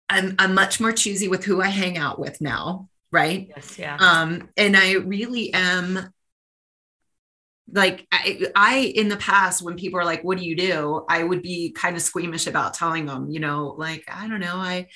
I'm 0.09 0.35
I'm 0.37 0.53
much 0.53 0.79
more 0.79 0.91
choosy 0.91 1.27
with 1.27 1.43
who 1.43 1.61
I 1.61 1.69
hang 1.69 1.97
out 1.97 2.19
with 2.19 2.39
now, 2.39 2.89
right? 3.11 3.47
Yes, 3.49 3.79
yeah. 3.79 3.97
um 3.99 4.49
and 4.57 4.77
i 4.77 4.93
really 4.93 5.53
am 5.53 6.13
like 7.71 8.07
I, 8.11 8.47
I 8.55 8.77
in 8.95 9.07
the 9.09 9.17
past 9.17 9.61
when 9.61 9.75
people 9.75 9.99
are 9.99 10.05
like 10.05 10.23
what 10.23 10.37
do 10.37 10.45
you 10.45 10.55
do? 10.55 11.05
I 11.09 11.23
would 11.23 11.41
be 11.41 11.71
kind 11.71 11.95
of 11.95 12.01
squeamish 12.01 12.47
about 12.47 12.73
telling 12.73 13.05
them 13.05 13.29
you 13.29 13.39
know 13.39 13.75
like 13.77 14.03
i 14.07 14.27
don't 14.27 14.39
know 14.39 14.55
i 14.55 14.87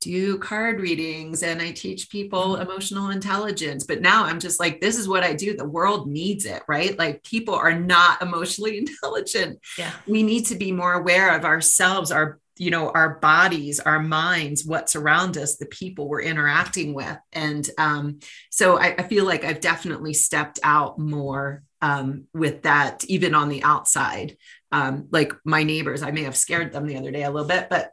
do 0.00 0.38
card 0.38 0.80
readings 0.80 1.42
and 1.42 1.62
i 1.62 1.70
teach 1.70 2.10
people 2.10 2.56
emotional 2.56 3.10
intelligence. 3.10 3.84
But 3.84 4.02
now 4.02 4.24
i'm 4.24 4.40
just 4.40 4.60
like 4.60 4.80
this 4.80 4.98
is 4.98 5.08
what 5.08 5.24
i 5.24 5.32
do. 5.32 5.56
The 5.56 5.68
world 5.68 6.08
needs 6.08 6.44
it 6.44 6.62
right? 6.68 6.98
Like 6.98 7.22
people 7.24 7.54
are 7.54 7.78
not 7.78 8.22
emotionally 8.28 8.78
intelligent. 8.78 9.60
Yeah. 9.78 9.92
we 10.06 10.22
need 10.22 10.46
to 10.46 10.56
be 10.56 10.72
more 10.72 10.94
aware 10.94 11.36
of 11.36 11.44
ourselves 11.44 12.10
our 12.10 12.38
you 12.56 12.70
know 12.70 12.90
our 12.90 13.18
bodies 13.18 13.80
our 13.80 14.00
minds 14.00 14.64
what's 14.64 14.94
around 14.94 15.36
us 15.36 15.56
the 15.56 15.66
people 15.66 16.08
we're 16.08 16.22
interacting 16.22 16.94
with. 16.94 17.18
And 17.32 17.68
um, 17.78 18.20
so 18.50 18.78
I, 18.78 18.94
I, 18.98 19.02
feel 19.02 19.24
like 19.24 19.44
i've 19.44 19.60
definitely 19.60 20.14
stepped 20.14 20.60
out 20.62 20.98
more 20.98 21.64
um, 21.84 22.24
with 22.32 22.62
that 22.62 23.04
even 23.04 23.34
on 23.34 23.48
the 23.48 23.62
outside. 23.62 24.36
Um, 24.72 25.06
like 25.12 25.32
my 25.44 25.62
neighbors 25.62 26.02
i 26.02 26.10
may 26.10 26.24
have 26.24 26.36
scared 26.36 26.72
them 26.72 26.88
the 26.88 26.96
other 26.96 27.12
day 27.12 27.22
a 27.22 27.30
little 27.30 27.46
bit 27.46 27.68
but 27.70 27.92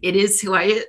it 0.00 0.14
is 0.14 0.40
who 0.40 0.54
i 0.54 0.84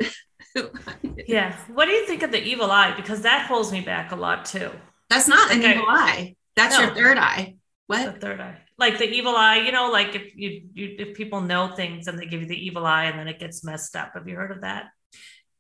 yeah. 1.28 1.56
What 1.74 1.86
do 1.86 1.92
you 1.92 2.06
think 2.06 2.24
of 2.24 2.32
the 2.32 2.42
evil 2.42 2.72
eye? 2.72 2.94
Because 2.96 3.22
that 3.22 3.46
holds 3.46 3.72
me 3.72 3.82
back 3.82 4.12
a 4.12 4.16
lot 4.16 4.46
too. 4.46 4.72
That's 5.10 5.28
not 5.28 5.50
like 5.50 5.64
an 5.64 5.72
evil 5.72 5.86
eye. 5.88 6.36
That's 6.56 6.78
no, 6.78 6.86
your 6.86 6.96
third 6.96 7.18
eye. 7.18 7.56
What? 7.88 8.14
The 8.14 8.20
third 8.20 8.40
eye. 8.40 8.58
Like 8.78 8.98
the 8.98 9.10
evil 9.10 9.36
eye 9.36 9.58
you 9.58 9.72
know 9.72 9.92
like 9.92 10.16
if 10.16 10.36
you, 10.36 10.64
you 10.74 10.96
if 11.00 11.16
people 11.16 11.42
know 11.42 11.74
things 11.76 12.08
and 12.08 12.18
they 12.18 12.26
give 12.26 12.42
you 12.42 12.48
the 12.48 12.66
evil 12.66 12.86
eye 12.86 13.06
and 13.06 13.20
then 13.20 13.28
it 13.28 13.40
gets 13.40 13.64
messed 13.64 13.96
up. 13.96 14.12
Have 14.14 14.28
you 14.28 14.36
heard 14.36 14.52
of 14.52 14.62
that? 14.62 14.86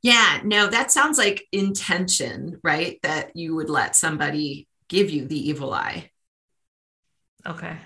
Yeah. 0.01 0.41
No 0.43 0.67
that 0.67 0.91
sounds 0.91 1.17
like 1.17 1.47
intention 1.51 2.59
right? 2.63 2.99
That 3.03 3.35
you 3.35 3.55
would 3.55 3.69
let 3.69 3.95
somebody 3.95 4.67
give 4.87 5.09
you 5.09 5.27
the 5.27 5.49
evil 5.49 5.73
eye 5.73 6.10
okay 7.45 7.77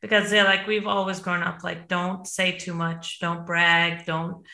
because 0.00 0.30
they're 0.30 0.44
like 0.44 0.66
we've 0.66 0.86
always 0.86 1.20
grown 1.20 1.42
up 1.42 1.62
like 1.64 1.88
don't 1.88 2.26
say 2.26 2.52
too 2.56 2.74
much 2.74 3.20
don't 3.20 3.46
brag 3.46 4.04
don't 4.06 4.44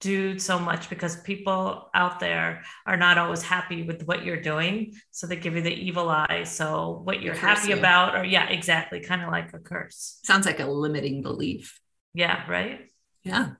do 0.00 0.38
so 0.38 0.58
much 0.58 0.88
because 0.88 1.16
people 1.16 1.90
out 1.94 2.20
there 2.20 2.62
are 2.86 2.96
not 2.96 3.18
always 3.18 3.42
happy 3.42 3.82
with 3.82 4.06
what 4.06 4.24
you're 4.24 4.40
doing. 4.40 4.94
So 5.10 5.26
they 5.26 5.36
give 5.36 5.56
you 5.56 5.62
the 5.62 5.74
evil 5.74 6.08
eye. 6.08 6.44
So 6.44 7.00
what 7.04 7.20
you're 7.20 7.34
happy 7.34 7.70
you. 7.70 7.78
about, 7.78 8.16
or 8.16 8.24
yeah, 8.24 8.48
exactly, 8.48 9.00
kind 9.00 9.22
of 9.22 9.30
like 9.30 9.52
a 9.54 9.58
curse. 9.58 10.20
Sounds 10.22 10.46
like 10.46 10.60
a 10.60 10.66
limiting 10.66 11.22
belief. 11.22 11.80
Yeah, 12.14 12.48
right. 12.48 12.80
Yeah. 13.24 13.50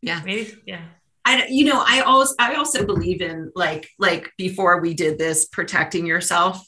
Yeah. 0.00 0.22
Maybe, 0.24 0.54
yeah. 0.66 0.84
I, 1.24 1.46
you 1.48 1.64
know, 1.64 1.82
I 1.86 2.00
also, 2.00 2.34
I 2.38 2.56
also 2.56 2.84
believe 2.84 3.22
in 3.22 3.50
like, 3.54 3.88
like 3.98 4.30
before 4.36 4.80
we 4.80 4.92
did 4.92 5.18
this, 5.18 5.46
protecting 5.46 6.04
yourself. 6.04 6.60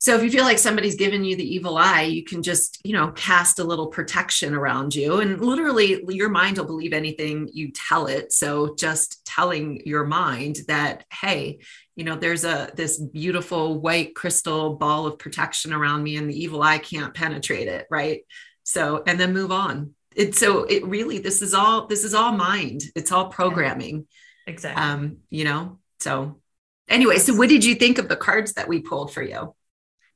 So 0.00 0.14
if 0.16 0.22
you 0.22 0.30
feel 0.30 0.44
like 0.44 0.58
somebody's 0.58 0.94
given 0.94 1.24
you 1.24 1.34
the 1.34 1.54
evil 1.54 1.76
eye, 1.76 2.02
you 2.02 2.22
can 2.22 2.40
just, 2.40 2.80
you 2.84 2.92
know, 2.92 3.10
cast 3.10 3.58
a 3.58 3.64
little 3.64 3.88
protection 3.88 4.54
around 4.54 4.94
you. 4.94 5.20
And 5.20 5.40
literally 5.40 6.04
your 6.08 6.28
mind 6.28 6.56
will 6.56 6.66
believe 6.66 6.92
anything 6.92 7.50
you 7.52 7.72
tell 7.72 8.06
it. 8.06 8.32
So 8.32 8.76
just 8.76 9.26
telling 9.26 9.82
your 9.84 10.04
mind 10.04 10.58
that, 10.68 11.04
hey, 11.12 11.58
you 11.96 12.04
know, 12.04 12.14
there's 12.14 12.44
a 12.44 12.70
this 12.76 12.96
beautiful 12.96 13.80
white 13.80 14.14
crystal 14.14 14.76
ball 14.76 15.06
of 15.06 15.18
protection 15.18 15.72
around 15.72 16.04
me 16.04 16.16
and 16.16 16.30
the 16.30 16.40
evil 16.40 16.62
eye 16.62 16.78
can't 16.78 17.12
penetrate 17.12 17.66
it. 17.66 17.86
Right. 17.90 18.20
So, 18.62 19.02
and 19.04 19.18
then 19.18 19.32
move 19.32 19.50
on. 19.50 19.94
It 20.14 20.36
so 20.36 20.64
it 20.64 20.84
really 20.86 21.18
this 21.18 21.42
is 21.42 21.54
all 21.54 21.86
this 21.86 22.04
is 22.04 22.14
all 22.14 22.32
mind. 22.32 22.82
It's 22.94 23.10
all 23.10 23.28
programming. 23.28 24.06
Exactly. 24.46 24.82
Um, 24.82 25.16
you 25.30 25.44
know, 25.44 25.78
so 26.00 26.40
anyway, 26.88 27.18
so 27.18 27.34
what 27.34 27.48
did 27.48 27.64
you 27.64 27.74
think 27.74 27.98
of 27.98 28.08
the 28.08 28.16
cards 28.16 28.54
that 28.54 28.68
we 28.68 28.80
pulled 28.80 29.12
for 29.12 29.22
you? 29.22 29.54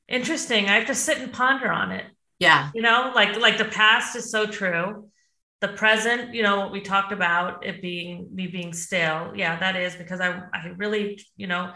Interesting. 0.07 0.69
I 0.69 0.75
have 0.75 0.87
to 0.87 0.95
sit 0.95 1.19
and 1.19 1.31
ponder 1.31 1.71
on 1.71 1.91
it. 1.91 2.05
Yeah. 2.39 2.71
You 2.73 2.81
know, 2.81 3.11
like 3.15 3.39
like 3.39 3.57
the 3.57 3.65
past 3.65 4.15
is 4.15 4.31
so 4.31 4.45
true. 4.45 5.09
The 5.61 5.69
present, 5.69 6.33
you 6.33 6.43
know, 6.43 6.59
what 6.59 6.71
we 6.71 6.81
talked 6.81 7.13
about 7.13 7.65
it 7.65 7.81
being 7.81 8.27
me 8.33 8.47
being 8.47 8.73
still. 8.73 9.31
Yeah, 9.35 9.57
that 9.59 9.75
is 9.75 9.95
because 9.95 10.19
I 10.19 10.43
I 10.53 10.67
really, 10.75 11.23
you 11.37 11.47
know, 11.47 11.73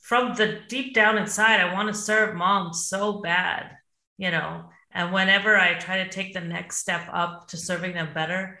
from 0.00 0.34
the 0.34 0.60
deep 0.68 0.94
down 0.94 1.18
inside, 1.18 1.60
I 1.60 1.72
want 1.72 1.88
to 1.88 1.94
serve 1.94 2.36
moms 2.36 2.86
so 2.86 3.20
bad, 3.20 3.72
you 4.18 4.30
know. 4.30 4.70
And 4.92 5.12
whenever 5.12 5.56
I 5.56 5.74
try 5.74 6.04
to 6.04 6.08
take 6.08 6.32
the 6.32 6.40
next 6.40 6.78
step 6.78 7.08
up 7.12 7.48
to 7.48 7.56
serving 7.56 7.92
them 7.94 8.14
better, 8.14 8.60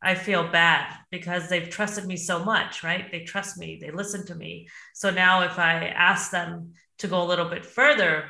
I 0.00 0.14
feel 0.14 0.46
bad 0.48 0.94
because 1.10 1.48
they've 1.48 1.68
trusted 1.68 2.04
me 2.04 2.16
so 2.16 2.44
much, 2.44 2.84
right? 2.84 3.10
They 3.10 3.24
trust 3.24 3.58
me, 3.58 3.78
they 3.80 3.90
listen 3.90 4.26
to 4.26 4.34
me. 4.34 4.68
So 4.92 5.10
now 5.10 5.42
if 5.42 5.58
I 5.58 5.86
ask 5.88 6.30
them 6.30 6.74
to 7.04 7.08
go 7.08 7.22
a 7.22 7.28
little 7.28 7.48
bit 7.48 7.64
further, 7.64 8.24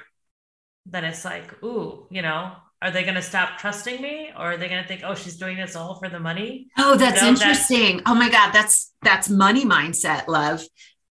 then 0.86 1.04
it's 1.04 1.24
like, 1.24 1.62
ooh, 1.62 2.06
you 2.10 2.22
know, 2.22 2.52
are 2.82 2.90
they 2.90 3.02
going 3.02 3.14
to 3.14 3.22
stop 3.22 3.58
trusting 3.58 4.02
me 4.02 4.30
or 4.36 4.52
are 4.52 4.56
they 4.56 4.68
going 4.68 4.82
to 4.82 4.86
think, 4.86 5.02
oh, 5.04 5.14
she's 5.14 5.36
doing 5.36 5.56
this 5.56 5.74
all 5.74 5.94
for 5.94 6.08
the 6.08 6.20
money? 6.20 6.68
Oh, 6.76 6.96
that's 6.96 7.22
you 7.22 7.22
know, 7.22 7.28
interesting. 7.30 7.96
That's- 7.98 8.02
oh 8.06 8.14
my 8.14 8.28
God, 8.28 8.52
that's 8.52 8.92
that's 9.02 9.30
money 9.30 9.64
mindset, 9.64 10.28
love. 10.28 10.62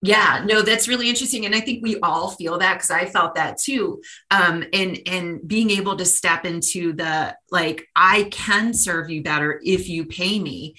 Yeah, 0.04 0.44
no, 0.46 0.64
that's 0.64 0.88
really 0.88 1.10
interesting. 1.10 1.46
And 1.46 1.54
I 1.54 1.60
think 1.60 1.84
we 1.84 2.00
all 2.00 2.32
feel 2.32 2.58
that 2.58 2.74
because 2.74 2.90
I 2.90 3.06
felt 3.06 3.36
that 3.36 3.60
too. 3.60 4.02
Um, 4.32 4.66
and 4.74 5.00
and 5.06 5.48
being 5.48 5.70
able 5.70 5.96
to 5.98 6.06
step 6.06 6.44
into 6.44 6.94
the 6.94 7.38
like, 7.52 7.88
I 7.96 8.24
can 8.32 8.74
serve 8.74 9.12
you 9.12 9.22
better 9.22 9.62
if 9.64 9.88
you 9.88 10.06
pay 10.06 10.40
me. 10.40 10.76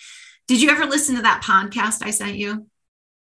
Did 0.49 0.61
you 0.61 0.71
ever 0.71 0.87
listen 0.87 1.15
to 1.17 1.23
that 1.23 1.43
podcast 1.45 2.05
I 2.05 2.11
sent 2.11 2.35
you? 2.35 2.67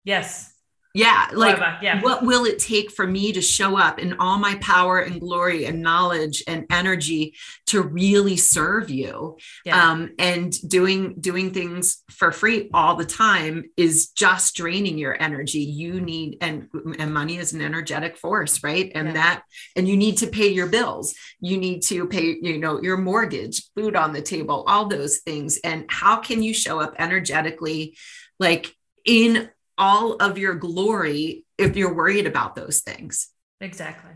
Yes. 0.04 0.54
Yeah. 0.94 1.28
Like, 1.32 1.58
yeah. 1.82 2.00
what 2.00 2.24
will 2.24 2.44
it 2.44 2.58
take 2.58 2.90
for 2.90 3.06
me 3.06 3.32
to 3.32 3.42
show 3.42 3.76
up 3.76 3.98
in 3.98 4.14
all 4.18 4.38
my 4.38 4.56
power 4.56 4.98
and 4.98 5.20
glory 5.20 5.66
and 5.66 5.82
knowledge 5.82 6.42
and 6.48 6.66
energy 6.70 7.34
to 7.66 7.82
really 7.82 8.36
serve 8.36 8.90
you? 8.90 9.36
Yeah. 9.64 9.90
Um, 9.90 10.14
and 10.18 10.52
doing, 10.68 11.16
doing 11.20 11.52
things 11.52 12.02
for 12.10 12.32
free 12.32 12.70
all 12.72 12.96
the 12.96 13.04
time 13.04 13.70
is 13.76 14.08
just 14.08 14.56
draining 14.56 14.98
your 14.98 15.20
energy. 15.22 15.60
You 15.60 16.00
need, 16.00 16.38
and, 16.40 16.68
and 16.98 17.12
money 17.12 17.36
is 17.36 17.52
an 17.52 17.60
energetic 17.60 18.16
force, 18.16 18.64
right? 18.64 18.90
And 18.94 19.08
yeah. 19.08 19.14
that, 19.14 19.42
and 19.76 19.86
you 19.86 19.96
need 19.96 20.16
to 20.18 20.26
pay 20.26 20.48
your 20.48 20.68
bills. 20.68 21.14
You 21.38 21.58
need 21.58 21.82
to 21.82 22.06
pay, 22.06 22.38
you 22.40 22.58
know, 22.58 22.80
your 22.80 22.96
mortgage, 22.96 23.62
food 23.76 23.94
on 23.94 24.12
the 24.12 24.22
table, 24.22 24.64
all 24.66 24.86
those 24.86 25.18
things. 25.18 25.58
And 25.62 25.84
how 25.88 26.16
can 26.16 26.42
you 26.42 26.54
show 26.54 26.80
up 26.80 26.94
energetically? 26.98 27.96
Like 28.40 28.74
in 29.04 29.50
all 29.78 30.14
of 30.14 30.36
your 30.38 30.54
glory 30.54 31.44
if 31.56 31.76
you're 31.76 31.94
worried 31.94 32.26
about 32.26 32.54
those 32.54 32.80
things. 32.80 33.30
Exactly. 33.60 34.12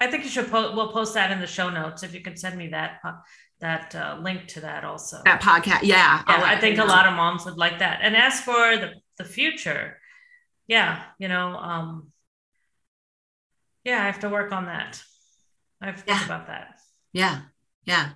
I 0.00 0.10
think 0.10 0.24
you 0.24 0.30
should 0.30 0.50
po- 0.50 0.74
we'll 0.74 0.90
post 0.92 1.14
that 1.14 1.30
in 1.30 1.40
the 1.40 1.46
show 1.46 1.70
notes 1.70 2.02
if 2.02 2.12
you 2.12 2.20
can 2.20 2.36
send 2.36 2.58
me 2.58 2.68
that 2.68 3.00
that 3.60 3.94
uh, 3.94 4.18
link 4.20 4.48
to 4.48 4.60
that 4.60 4.84
also. 4.84 5.22
That 5.24 5.40
podcast, 5.40 5.82
yeah. 5.84 6.22
yeah 6.28 6.42
I 6.44 6.58
think 6.58 6.78
a 6.78 6.84
lot 6.84 7.06
of 7.06 7.14
moms 7.14 7.44
would 7.44 7.56
like 7.56 7.78
that. 7.78 8.00
And 8.02 8.16
as 8.16 8.40
for 8.40 8.76
the 8.76 8.94
the 9.18 9.24
future, 9.24 9.98
yeah, 10.66 11.04
you 11.18 11.28
know, 11.28 11.54
um, 11.56 12.10
yeah, 13.84 14.02
I 14.02 14.06
have 14.06 14.20
to 14.20 14.28
work 14.28 14.50
on 14.50 14.66
that. 14.66 15.00
I 15.80 15.86
have 15.86 15.96
to 15.96 16.02
think 16.02 16.24
about 16.24 16.48
that. 16.48 16.80
Yeah, 17.12 17.42
yeah, 17.84 18.10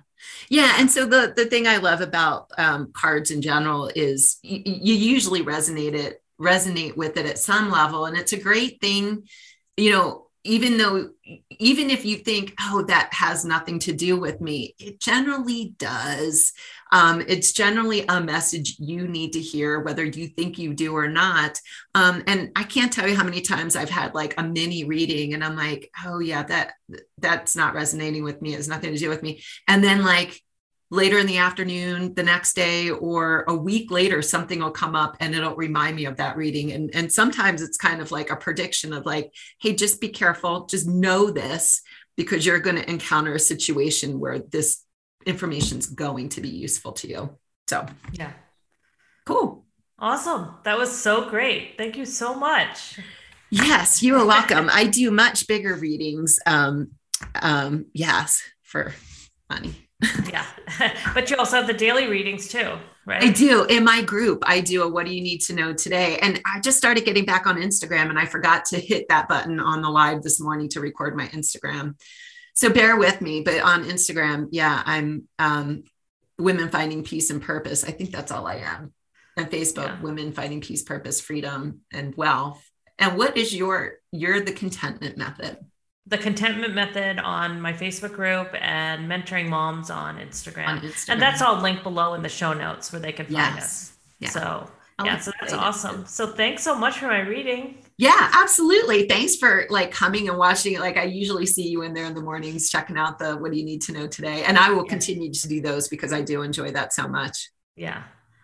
yeah. 0.49 0.75
And 0.77 0.91
so 0.91 1.05
the 1.05 1.33
the 1.35 1.45
thing 1.45 1.67
I 1.67 1.77
love 1.77 2.01
about 2.01 2.51
um, 2.57 2.91
cards 2.91 3.31
in 3.31 3.41
general 3.41 3.89
is 3.95 4.39
y- 4.43 4.63
you 4.65 4.93
usually 4.93 5.41
resonate 5.41 5.93
it 5.93 6.21
resonate 6.39 6.95
with 6.95 7.17
it 7.17 7.25
at 7.25 7.39
some 7.39 7.71
level. 7.71 8.05
And 8.05 8.17
it's 8.17 8.33
a 8.33 8.39
great 8.39 8.79
thing 8.81 9.23
you 9.77 9.91
know 9.91 10.25
even 10.43 10.77
though 10.77 11.09
even 11.51 11.89
if 11.89 12.05
you 12.05 12.17
think 12.17 12.53
oh 12.61 12.83
that 12.87 13.13
has 13.13 13.45
nothing 13.45 13.79
to 13.79 13.93
do 13.93 14.19
with 14.19 14.41
me 14.41 14.75
it 14.79 14.99
generally 14.99 15.75
does. 15.77 16.53
Um, 16.89 17.21
it's 17.27 17.51
generally 17.51 18.05
a 18.07 18.21
message 18.21 18.77
you 18.79 19.09
need 19.09 19.33
to 19.33 19.41
hear 19.41 19.81
whether 19.81 20.05
you 20.05 20.27
think 20.27 20.57
you 20.57 20.73
do 20.73 20.95
or 20.95 21.09
not. 21.09 21.59
Um, 21.95 22.23
and 22.27 22.51
i 22.55 22.63
can't 22.63 22.91
tell 22.91 23.07
you 23.07 23.15
how 23.15 23.23
many 23.23 23.41
times 23.41 23.75
i've 23.75 23.89
had 23.89 24.15
like 24.15 24.33
a 24.37 24.43
mini 24.43 24.83
reading 24.83 25.33
and 25.33 25.43
i'm 25.43 25.55
like 25.55 25.91
oh 26.05 26.19
yeah 26.19 26.43
that 26.43 26.73
that's 27.19 27.55
not 27.55 27.73
resonating 27.73 28.23
with 28.23 28.41
me. 28.41 28.53
It 28.53 28.57
has 28.57 28.67
nothing 28.67 28.93
to 28.93 28.99
do 28.99 29.09
with 29.09 29.23
me. 29.23 29.41
And 29.67 29.83
then 29.83 30.03
like 30.03 30.41
later 30.89 31.17
in 31.19 31.27
the 31.27 31.37
afternoon 31.37 32.13
the 32.13 32.23
next 32.23 32.55
day 32.55 32.89
or 32.89 33.43
a 33.47 33.55
week 33.55 33.91
later 33.91 34.21
something 34.21 34.59
will 34.59 34.71
come 34.71 34.95
up 34.95 35.17
and 35.19 35.35
it'll 35.35 35.55
remind 35.55 35.95
me 35.95 36.05
of 36.05 36.17
that 36.17 36.37
reading. 36.37 36.71
And 36.71 36.89
and 36.93 37.11
sometimes 37.11 37.61
it's 37.61 37.77
kind 37.77 38.01
of 38.01 38.11
like 38.11 38.29
a 38.29 38.35
prediction 38.35 38.93
of 38.93 39.05
like 39.05 39.33
hey 39.59 39.73
just 39.73 39.99
be 39.99 40.09
careful. 40.09 40.65
Just 40.65 40.87
know 40.87 41.29
this 41.29 41.81
because 42.15 42.45
you're 42.45 42.59
going 42.59 42.77
to 42.77 42.89
encounter 42.89 43.35
a 43.35 43.39
situation 43.39 44.19
where 44.19 44.39
this 44.39 44.83
information 45.25 45.77
is 45.77 45.87
going 45.87 46.29
to 46.29 46.41
be 46.41 46.49
useful 46.49 46.93
to 46.93 47.07
you. 47.07 47.37
So. 47.67 47.85
Yeah. 48.13 48.31
Cool. 49.25 49.65
Awesome. 49.99 50.55
That 50.63 50.77
was 50.77 50.95
so 50.97 51.29
great. 51.29 51.73
Thank 51.77 51.97
you 51.97 52.05
so 52.05 52.33
much. 52.33 52.99
Yes 53.49 54.01
you 54.01 54.15
are 54.15 54.25
welcome. 54.25 54.69
I 54.71 54.85
do 54.85 55.11
much 55.11 55.47
bigger 55.47 55.75
readings 55.75 56.39
um 56.45 56.91
um 57.41 57.87
yes 57.93 58.41
for 58.61 58.93
money 59.49 59.86
yeah. 60.29 60.45
but 61.13 61.29
you 61.29 61.37
also 61.37 61.57
have 61.57 61.67
the 61.67 61.73
daily 61.73 62.07
readings 62.07 62.47
too, 62.47 62.77
right? 63.05 63.23
I 63.23 63.31
do. 63.31 63.63
In 63.65 63.83
my 63.83 64.03
group, 64.03 64.43
I 64.45 64.61
do 64.61 64.83
a 64.83 64.87
what 64.87 65.05
do 65.05 65.13
you 65.13 65.21
need 65.21 65.39
to 65.41 65.53
know 65.53 65.73
today? 65.73 66.17
And 66.19 66.41
I 66.45 66.59
just 66.59 66.77
started 66.77 67.05
getting 67.05 67.25
back 67.25 67.47
on 67.47 67.57
Instagram 67.57 68.09
and 68.09 68.19
I 68.19 68.25
forgot 68.25 68.65
to 68.65 68.79
hit 68.79 69.07
that 69.09 69.27
button 69.27 69.59
on 69.59 69.81
the 69.81 69.89
live 69.89 70.21
this 70.21 70.39
morning 70.39 70.69
to 70.69 70.81
record 70.81 71.15
my 71.15 71.27
Instagram. 71.29 71.95
So 72.53 72.69
bear 72.71 72.97
with 72.97 73.21
me. 73.21 73.41
But 73.41 73.59
on 73.61 73.85
Instagram, 73.85 74.47
yeah, 74.51 74.83
I'm 74.85 75.27
um, 75.39 75.83
women 76.37 76.69
finding 76.69 77.03
peace 77.03 77.29
and 77.29 77.41
purpose. 77.41 77.83
I 77.83 77.91
think 77.91 78.11
that's 78.11 78.31
all 78.31 78.45
I 78.45 78.57
am. 78.57 78.93
And 79.35 79.49
Facebook, 79.49 79.87
yeah. 79.87 80.01
women 80.01 80.31
finding 80.31 80.61
peace, 80.61 80.83
purpose, 80.83 81.21
freedom, 81.21 81.81
and 81.91 82.15
wealth. 82.15 82.63
And 82.99 83.17
what 83.17 83.37
is 83.37 83.53
your, 83.53 83.93
you're 84.11 84.41
the 84.41 84.51
contentment 84.51 85.17
method. 85.17 85.57
The 86.07 86.17
contentment 86.17 86.73
method 86.73 87.19
on 87.19 87.59
my 87.59 87.73
Facebook 87.73 88.13
group 88.13 88.49
and 88.61 89.09
mentoring 89.11 89.49
moms 89.49 89.89
on 89.89 90.17
Instagram. 90.17 90.67
On 90.67 90.79
Instagram. 90.79 91.09
And 91.09 91.21
that's 91.21 91.41
all 91.41 91.59
linked 91.61 91.83
below 91.83 92.13
in 92.13 92.21
the 92.21 92.29
show 92.29 92.53
notes 92.53 92.91
where 92.93 93.01
they 93.01 93.11
can 93.11 93.25
find 93.25 93.35
Yes. 93.55 93.63
us. 93.63 93.93
Yeah. 94.19 94.29
So 94.29 94.69
I'll 94.99 95.05
yeah, 95.05 95.19
so 95.19 95.31
that's 95.39 95.51
include 95.53 95.61
it. 95.61 95.65
awesome. 95.67 96.05
So 96.07 96.27
thanks 96.27 96.63
so 96.63 96.75
much 96.75 96.97
for 96.99 97.07
my 97.07 97.19
reading. 97.19 97.83
Yeah, 97.97 98.31
absolutely. 98.33 99.07
Thanks 99.07 99.35
for 99.35 99.65
like 99.69 99.91
coming 99.91 100.29
and 100.29 100.37
watching 100.37 100.73
it. 100.73 100.79
Like 100.79 100.97
I 100.97 101.03
usually 101.03 101.45
see 101.45 101.67
you 101.67 101.81
in 101.83 101.93
there 101.93 102.05
in 102.05 102.13
the 102.15 102.21
mornings 102.21 102.69
checking 102.69 102.97
out 102.97 103.19
the 103.19 103.35
what 103.35 103.51
do 103.51 103.57
you 103.57 103.65
need 103.65 103.81
to 103.83 103.91
know 103.91 104.07
today. 104.07 104.43
And 104.45 104.57
I 104.57 104.69
will 104.71 104.83
Yeah. 104.85 104.89
continue 104.89 105.31
to 105.33 105.47
do 105.47 105.61
those 105.61 105.87
because 105.87 106.13
I 106.13 106.21
do 106.21 106.41
enjoy 106.41 106.71
that 106.71 106.93
so 106.93 107.07
much. 107.07 107.49
Yeah, 107.75 108.03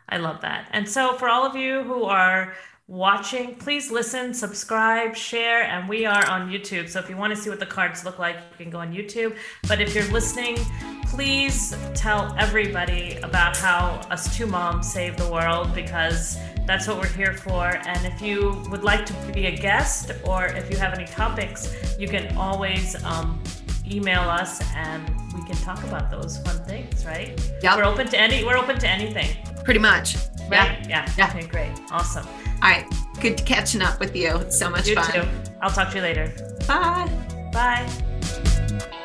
I 0.10 0.18
love 0.18 0.42
that. 0.42 0.68
And 0.72 0.88
so, 0.88 1.14
for 1.16 1.28
all 1.30 1.46
of 1.46 1.56
you 1.56 1.82
who 1.84 2.04
are 2.04 2.54
watching, 2.88 3.56
please 3.56 3.90
listen, 3.90 4.34
subscribe, 4.34 5.16
share, 5.16 5.64
and 5.64 5.88
we 5.88 6.06
are 6.06 6.26
on 6.30 6.50
YouTube. 6.50 6.90
So, 6.90 7.00
if 7.00 7.10
you 7.10 7.16
want 7.16 7.34
to 7.34 7.42
see 7.42 7.50
what 7.50 7.60
the 7.60 7.66
cards 7.66 8.04
look 8.04 8.20
like, 8.20 8.36
you 8.36 8.58
can 8.58 8.70
go 8.70 8.80
on 8.80 8.94
YouTube. 8.94 9.38
But 9.68 9.80
if 9.80 9.96
you're 9.96 10.12
listening, 10.12 10.58
please 11.06 11.76
tell 11.94 12.36
everybody 12.38 13.18
about 13.18 13.56
how 13.56 14.02
us 14.10 14.36
two 14.36 14.48
moms 14.48 14.92
save 14.92 15.16
the 15.16 15.30
world 15.32 15.74
because 15.74 16.38
that's 16.66 16.88
what 16.88 16.98
we're 16.98 17.08
here 17.08 17.34
for. 17.34 17.78
And 17.88 18.06
if 18.06 18.22
you 18.22 18.62
would 18.70 18.84
like 18.84 19.06
to 19.06 19.14
be 19.34 19.46
a 19.46 19.56
guest 19.56 20.12
or 20.26 20.48
if 20.48 20.70
you 20.70 20.78
have 20.78 20.94
any 20.94 21.06
topics, 21.06 21.96
you 22.00 22.08
can 22.08 22.36
always 22.36 23.02
um, 23.04 23.42
email 23.90 24.22
us 24.22 24.62
and 24.76 25.04
we 25.34 25.44
can 25.46 25.56
talk 25.58 25.84
about 25.84 26.10
those 26.12 26.38
fun 26.40 26.58
things, 26.66 27.06
right? 27.06 27.40
Yeah. 27.62 27.76
We're 27.76 27.86
open 27.86 28.08
to 28.08 28.20
any 28.20 28.44
we're 28.44 28.58
open 28.58 28.78
to 28.80 28.90
anything. 28.90 29.30
Pretty 29.64 29.80
much. 29.80 30.16
Yeah. 30.16 30.68
Right? 30.68 30.90
Yeah. 30.90 31.12
Yeah. 31.18 31.28
Okay, 31.30 31.48
great. 31.48 31.72
Awesome. 31.92 32.28
All 32.28 32.70
right. 32.70 32.86
Good 33.22 33.46
catching 33.46 33.82
up 33.82 34.00
with 34.00 34.16
you. 34.16 34.36
It's 34.38 34.58
so 34.58 34.70
much 34.70 34.88
You 34.88 34.96
fun. 34.96 35.12
too. 35.12 35.28
I'll 35.62 35.70
talk 35.72 35.90
to 35.92 35.96
you 35.98 36.02
later. 36.02 36.34
Bye. 36.68 37.10
Bye. 37.52 39.00